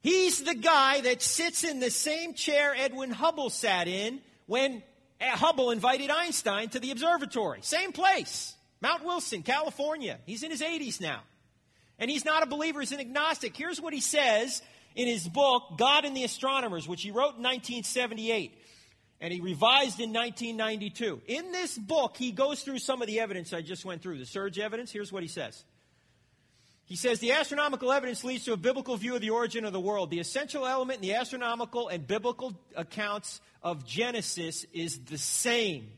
[0.00, 4.82] He's the guy that sits in the same chair Edwin Hubble sat in when
[5.30, 7.60] Hubble invited Einstein to the observatory.
[7.62, 10.18] Same place, Mount Wilson, California.
[10.26, 11.20] He's in his 80s now.
[11.98, 13.56] And he's not a believer, he's an agnostic.
[13.56, 14.62] Here's what he says
[14.94, 18.58] in his book, God and the Astronomers, which he wrote in 1978
[19.22, 21.22] and he revised in 1992.
[21.28, 24.26] In this book, he goes through some of the evidence I just went through, the
[24.26, 24.90] surge evidence.
[24.90, 25.64] Here's what he says.
[26.86, 29.80] He says the astronomical evidence leads to a biblical view of the origin of the
[29.80, 30.10] world.
[30.10, 35.88] The essential element in the astronomical and biblical accounts of Genesis is the same.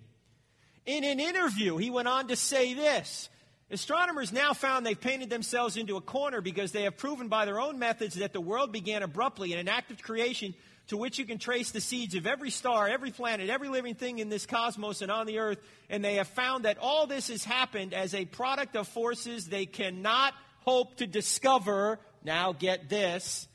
[0.86, 3.28] In an interview, he went on to say this
[3.70, 7.60] Astronomers now found they've painted themselves into a corner because they have proven by their
[7.60, 10.54] own methods that the world began abruptly in an act of creation
[10.88, 14.18] to which you can trace the seeds of every star, every planet, every living thing
[14.18, 15.58] in this cosmos and on the earth.
[15.88, 19.64] And they have found that all this has happened as a product of forces they
[19.64, 21.98] cannot hope to discover.
[22.22, 23.48] Now, get this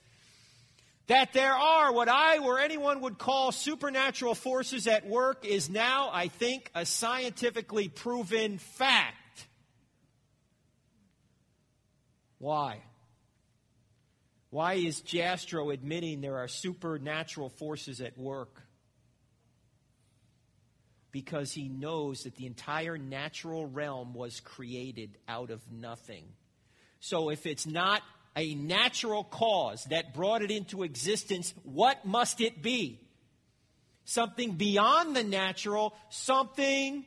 [1.09, 6.11] that there are what I or anyone would call supernatural forces at work is now,
[6.13, 9.47] I think, a scientifically proven fact.
[12.37, 12.83] Why?
[14.51, 18.61] Why is Jastrow admitting there are supernatural forces at work?
[21.11, 26.25] Because he knows that the entire natural realm was created out of nothing.
[26.99, 28.03] So if it's not
[28.35, 32.99] a natural cause that brought it into existence, what must it be?
[34.05, 37.05] Something beyond the natural, something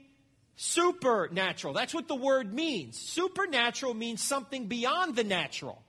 [0.56, 1.74] supernatural.
[1.74, 2.98] That's what the word means.
[2.98, 5.82] Supernatural means something beyond the natural.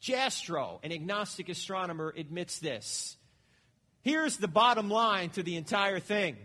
[0.00, 3.16] Jastrow, an agnostic astronomer, admits this.
[4.02, 6.36] Here's the bottom line to the entire thing.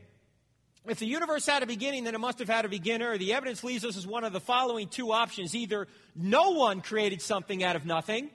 [0.92, 3.18] If the universe had a beginning, then it must have had a beginner.
[3.18, 5.56] The evidence leaves us as one of the following two options.
[5.56, 8.30] Either no one created something out of nothing,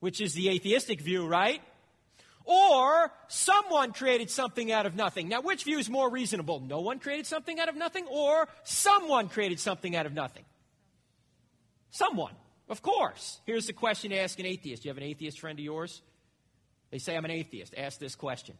[0.00, 1.62] which is the atheistic view, right?
[2.44, 5.28] Or someone created something out of nothing.
[5.28, 6.60] Now, which view is more reasonable?
[6.60, 10.44] No one created something out of nothing, or someone created something out of nothing?
[11.90, 12.34] Someone.
[12.68, 13.40] Of course.
[13.46, 14.82] Here's the question to ask an atheist.
[14.82, 16.02] Do you have an atheist friend of yours?
[16.90, 17.74] They say, I'm an atheist.
[17.76, 18.56] Ask this question.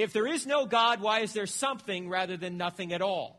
[0.00, 3.38] If there is no God, why is there something rather than nothing at all?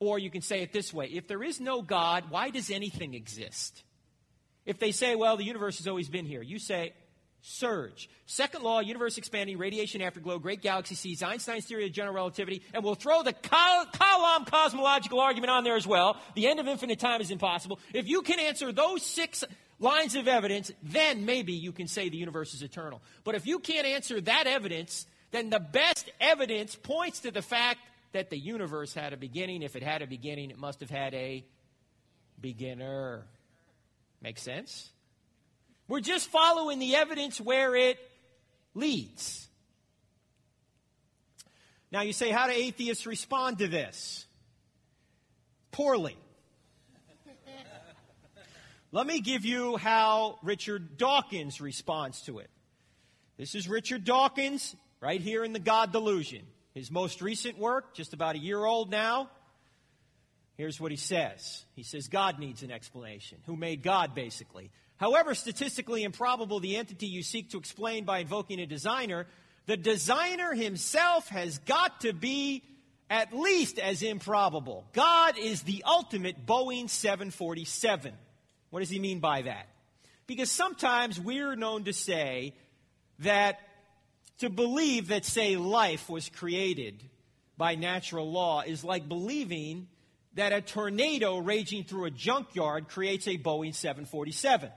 [0.00, 3.14] Or you can say it this way if there is no God, why does anything
[3.14, 3.84] exist?
[4.66, 6.92] If they say, well, the universe has always been here, you say,
[7.40, 8.10] surge.
[8.26, 12.82] Second law, universe expanding, radiation afterglow, great galaxy seeds, Einstein's theory of general relativity, and
[12.82, 16.16] we'll throw the Kalam cosmological argument on there as well.
[16.34, 17.78] The end of infinite time is impossible.
[17.94, 19.44] If you can answer those six
[19.78, 23.02] lines of evidence, then maybe you can say the universe is eternal.
[23.22, 27.80] But if you can't answer that evidence, then the best evidence points to the fact
[28.12, 29.62] that the universe had a beginning.
[29.62, 31.44] If it had a beginning, it must have had a
[32.40, 33.24] beginner.
[34.20, 34.90] Make sense?
[35.88, 37.98] We're just following the evidence where it
[38.74, 39.48] leads.
[41.90, 44.26] Now, you say, how do atheists respond to this?
[45.72, 46.16] Poorly.
[48.94, 52.50] Let me give you how Richard Dawkins responds to it.
[53.38, 56.42] This is Richard Dawkins right here in The God Delusion.
[56.74, 59.28] His most recent work, just about a year old now.
[60.56, 63.38] Here's what he says He says, God needs an explanation.
[63.44, 64.70] Who made God, basically?
[64.96, 69.26] However statistically improbable the entity you seek to explain by invoking a designer,
[69.66, 72.62] the designer himself has got to be
[73.10, 74.86] at least as improbable.
[74.92, 78.14] God is the ultimate Boeing 747.
[78.70, 79.66] What does he mean by that?
[80.28, 82.54] Because sometimes we're known to say
[83.18, 83.58] that
[84.42, 87.02] to believe that, say, life was created
[87.56, 89.88] by natural law is like believing
[90.34, 94.70] that a tornado raging through a junkyard creates a Boeing 747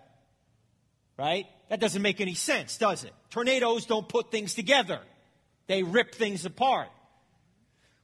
[1.17, 1.45] right?
[1.69, 3.13] That doesn't make any sense, does it?
[3.29, 4.99] Tornadoes don't put things together,
[5.67, 6.89] they rip things apart.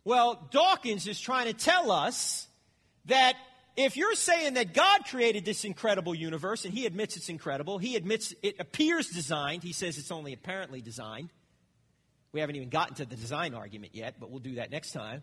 [0.04, 2.48] Well, Dawkins is trying to tell us
[3.06, 3.36] that
[3.78, 7.96] if you're saying that God created this incredible universe, and he admits it's incredible, he
[7.96, 11.30] admits it appears designed, he says it's only apparently designed.
[12.34, 15.22] We haven't even gotten to the design argument yet, but we'll do that next time.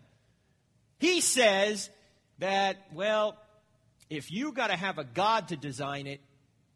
[0.99, 1.89] He says
[2.39, 3.37] that, well,
[4.09, 6.21] if you got to have a God to design it,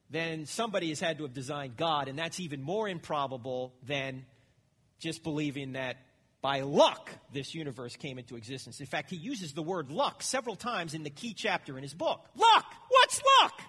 [0.10, 4.26] then somebody has had to have designed God, and that's even more improbable than
[5.00, 5.98] just believing that
[6.42, 8.80] by luck this universe came into existence.
[8.80, 11.94] In fact, he uses the word luck several times in the key chapter in his
[11.94, 12.26] book.
[12.36, 12.66] Luck!
[12.90, 13.62] What's luck?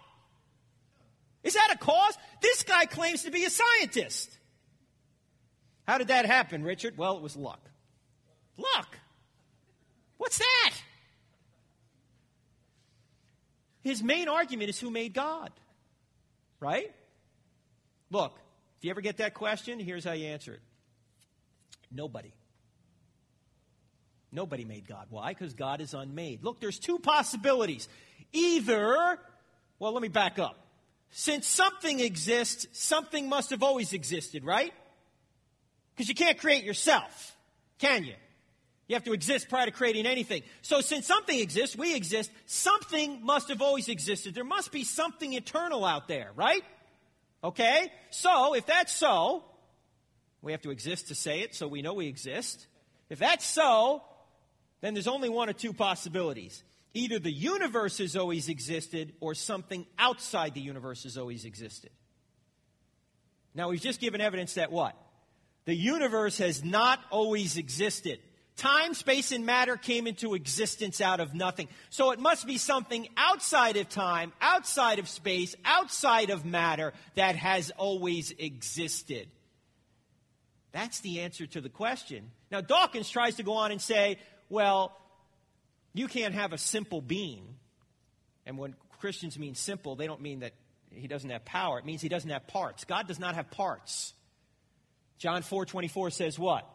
[1.42, 2.16] Is that a cause?
[2.42, 4.38] This guy claims to be a scientist.
[5.86, 6.96] How did that happen, Richard?
[6.96, 7.60] Well, it was luck.
[8.56, 8.98] Luck.
[10.16, 10.74] What's that?
[13.82, 15.50] His main argument is who made God.
[16.58, 16.90] Right?
[18.10, 18.38] Look,
[18.78, 20.60] if you ever get that question, here's how you answer it
[21.92, 22.32] nobody.
[24.32, 25.06] Nobody made God.
[25.10, 25.28] Why?
[25.28, 26.42] Because God is unmade.
[26.42, 27.88] Look, there's two possibilities.
[28.32, 29.18] Either
[29.78, 30.58] Well, let me back up.
[31.10, 34.72] Since something exists, something must have always existed, right?
[35.94, 37.36] Because you can't create yourself,
[37.78, 38.14] can you?
[38.88, 40.42] You have to exist prior to creating anything.
[40.60, 44.34] So, since something exists, we exist, something must have always existed.
[44.34, 46.62] There must be something eternal out there, right?
[47.42, 47.90] Okay?
[48.10, 49.44] So, if that's so,
[50.42, 52.66] we have to exist to say it so we know we exist.
[53.08, 54.02] If that's so,
[54.82, 56.62] then there's only one or two possibilities.
[56.92, 61.90] Either the universe has always existed or something outside the universe has always existed.
[63.54, 64.94] Now, we've just given evidence that what?
[65.66, 68.18] The universe has not always existed.
[68.56, 71.68] Time, space, and matter came into existence out of nothing.
[71.90, 77.34] So it must be something outside of time, outside of space, outside of matter that
[77.34, 79.28] has always existed.
[80.70, 82.30] That's the answer to the question.
[82.50, 84.18] Now, Dawkins tries to go on and say,
[84.48, 84.96] well,
[85.92, 87.56] you can't have a simple being.
[88.46, 90.52] And when Christians mean simple, they don't mean that
[90.90, 91.78] he doesn't have power.
[91.78, 92.84] It means he doesn't have parts.
[92.84, 94.12] God does not have parts.
[95.18, 96.68] John 4 24 says what?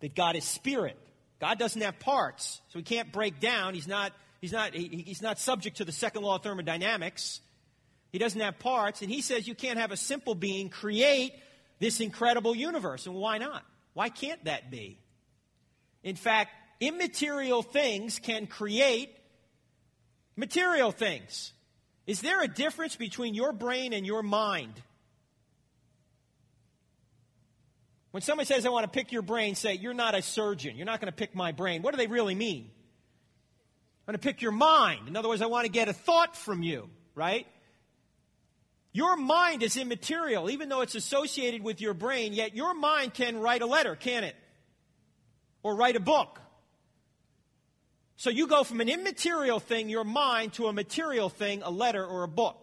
[0.00, 0.98] That God is spirit.
[1.40, 3.74] God doesn't have parts, so he can't break down.
[3.74, 7.40] He's not, he's not, he, he's not subject to the second law of thermodynamics.
[8.12, 11.32] He doesn't have parts, and he says you can't have a simple being create
[11.80, 13.06] this incredible universe.
[13.06, 13.64] And why not?
[13.94, 14.98] Why can't that be?
[16.04, 16.50] In fact,
[16.80, 19.10] immaterial things can create
[20.36, 21.52] material things.
[22.06, 24.74] Is there a difference between your brain and your mind?
[28.12, 30.76] When somebody says, I want to pick your brain, say, You're not a surgeon.
[30.76, 31.82] You're not going to pick my brain.
[31.82, 32.70] What do they really mean?
[34.02, 35.08] I'm going to pick your mind.
[35.08, 37.46] In other words, I want to get a thought from you, right?
[38.92, 43.38] Your mind is immaterial, even though it's associated with your brain, yet your mind can
[43.38, 44.36] write a letter, can it?
[45.62, 46.38] Or write a book.
[48.16, 52.04] So you go from an immaterial thing, your mind, to a material thing, a letter
[52.04, 52.58] or a book.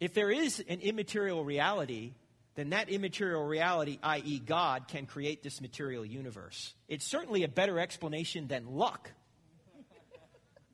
[0.00, 2.12] If there is an immaterial reality,
[2.54, 6.72] then that immaterial reality, i.e., God, can create this material universe.
[6.88, 9.10] It's certainly a better explanation than luck,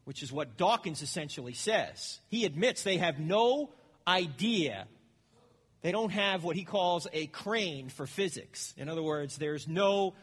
[0.05, 2.20] which is what Dawkins essentially says.
[2.28, 3.70] He admits they have no
[4.07, 4.86] idea.
[5.81, 8.74] They don't have what he calls a crane for physics.
[8.77, 10.15] In other words, there's no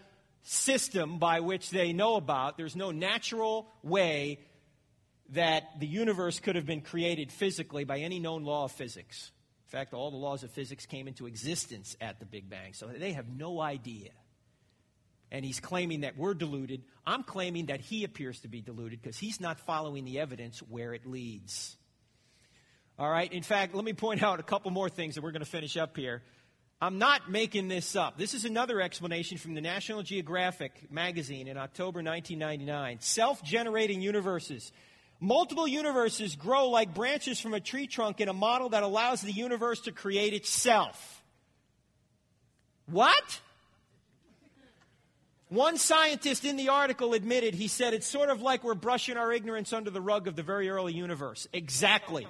[0.44, 4.40] system by which they know about, there's no natural way
[5.32, 9.32] that the universe could have been created physically by any known law of physics.
[9.68, 12.88] In fact, all the laws of physics came into existence at the Big Bang, so
[12.88, 14.12] they have no idea.
[15.30, 16.84] And he's claiming that we're deluded.
[17.06, 20.94] I'm claiming that he appears to be deluded because he's not following the evidence where
[20.94, 21.76] it leads.
[22.98, 25.44] All right, in fact, let me point out a couple more things that we're going
[25.44, 26.24] to finish up here.
[26.80, 28.18] I'm not making this up.
[28.18, 33.00] This is another explanation from the National Geographic magazine in October 1999.
[33.02, 34.72] Self generating universes.
[35.20, 39.32] Multiple universes grow like branches from a tree trunk in a model that allows the
[39.32, 41.24] universe to create itself.
[42.86, 43.42] What?
[45.50, 49.32] One scientist in the article admitted, he said, it's sort of like we're brushing our
[49.32, 51.48] ignorance under the rug of the very early universe.
[51.54, 52.28] Exactly.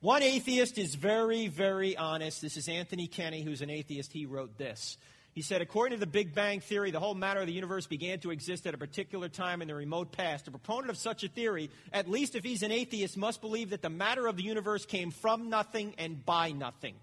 [0.00, 2.40] One atheist is very, very honest.
[2.40, 4.12] This is Anthony Kenny, who's an atheist.
[4.12, 4.98] He wrote this.
[5.36, 8.18] He said, according to the Big Bang Theory, the whole matter of the universe began
[8.20, 10.48] to exist at a particular time in the remote past.
[10.48, 13.82] A proponent of such a theory, at least if he's an atheist, must believe that
[13.82, 16.94] the matter of the universe came from nothing and by nothing.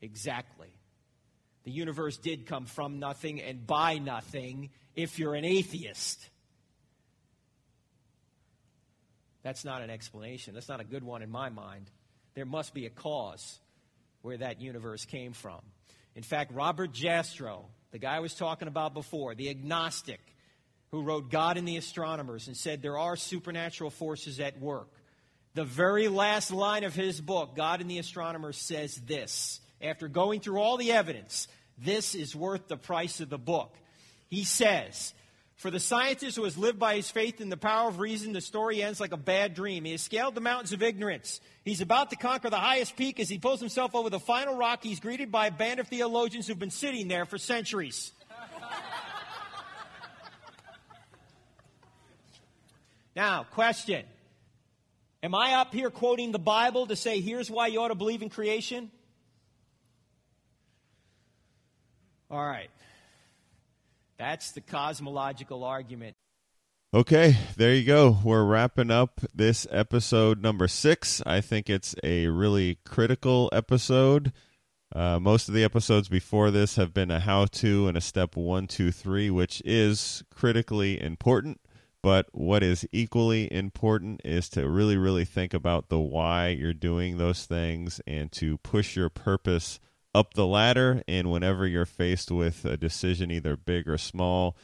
[0.00, 0.70] Exactly.
[1.64, 6.30] The universe did come from nothing and by nothing if you're an atheist.
[9.42, 10.54] That's not an explanation.
[10.54, 11.90] That's not a good one in my mind.
[12.32, 13.58] There must be a cause
[14.22, 15.60] where that universe came from.
[16.18, 17.62] In fact, Robert Jastrow,
[17.92, 20.18] the guy I was talking about before, the agnostic
[20.90, 24.88] who wrote God and the Astronomers and said there are supernatural forces at work.
[25.54, 29.60] The very last line of his book, God and the Astronomers, says this.
[29.80, 31.46] After going through all the evidence,
[31.78, 33.76] this is worth the price of the book.
[34.28, 35.14] He says,
[35.58, 38.40] for the scientist who has lived by his faith in the power of reason, the
[38.40, 39.84] story ends like a bad dream.
[39.84, 41.40] He has scaled the mountains of ignorance.
[41.64, 44.84] He's about to conquer the highest peak as he pulls himself over the final rock.
[44.84, 48.12] He's greeted by a band of theologians who've been sitting there for centuries.
[53.16, 54.04] now, question
[55.24, 58.22] Am I up here quoting the Bible to say, here's why you ought to believe
[58.22, 58.92] in creation?
[62.30, 62.70] All right.
[64.18, 66.16] That's the cosmological argument.
[66.92, 68.18] Okay, there you go.
[68.24, 71.22] We're wrapping up this episode number six.
[71.24, 74.32] I think it's a really critical episode.
[74.92, 78.36] Uh, most of the episodes before this have been a how to and a step
[78.36, 81.60] one, two, three, which is critically important.
[82.02, 87.18] But what is equally important is to really, really think about the why you're doing
[87.18, 89.78] those things and to push your purpose
[90.14, 91.02] up the ladder.
[91.06, 94.56] And whenever you're faced with a decision, either big or small,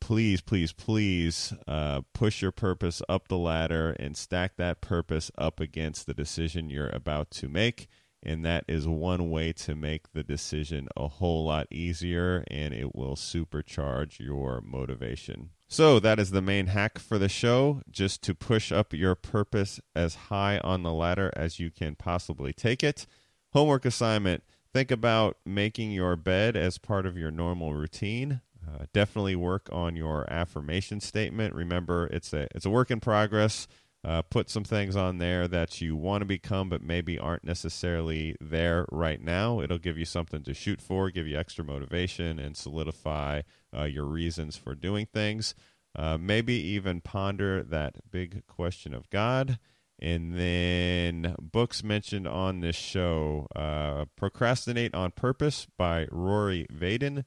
[0.00, 5.60] please, please, please uh, push your purpose up the ladder and stack that purpose up
[5.60, 7.88] against the decision you're about to make.
[8.22, 12.94] And that is one way to make the decision a whole lot easier and it
[12.94, 15.50] will supercharge your motivation.
[15.68, 19.80] So, that is the main hack for the show just to push up your purpose
[19.94, 23.06] as high on the ladder as you can possibly take it.
[23.52, 24.42] Homework assignment
[24.72, 28.40] think about making your bed as part of your normal routine.
[28.66, 31.54] Uh, definitely work on your affirmation statement.
[31.54, 33.66] Remember, it's a it's a work in progress.
[34.02, 38.34] Uh, put some things on there that you want to become, but maybe aren't necessarily
[38.40, 39.60] there right now.
[39.60, 43.42] It'll give you something to shoot for, give you extra motivation, and solidify
[43.76, 45.54] uh, your reasons for doing things.
[45.94, 49.58] Uh, maybe even ponder that big question of God.
[50.00, 57.24] And then books mentioned on this show uh, Procrastinate on Purpose by Rory Vaden.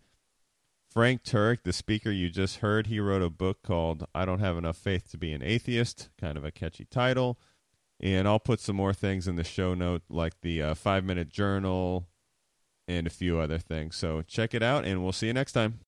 [0.89, 4.57] Frank Turek, the speaker you just heard, he wrote a book called I Don't Have
[4.57, 7.39] Enough Faith to Be an Atheist, kind of a catchy title.
[7.99, 11.29] And I'll put some more things in the show note, like the uh, five minute
[11.29, 12.07] journal
[12.87, 13.95] and a few other things.
[13.95, 15.79] So check it out, and we'll see you next time.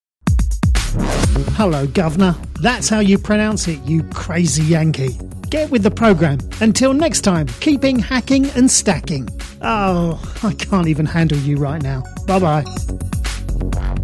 [1.55, 2.35] Hello, Governor.
[2.59, 5.17] That's how you pronounce it, you crazy Yankee.
[5.49, 6.39] Get with the program.
[6.61, 9.29] Until next time, keeping hacking and stacking.
[9.61, 12.03] Oh, I can't even handle you right now.
[12.25, 13.94] Bye bye.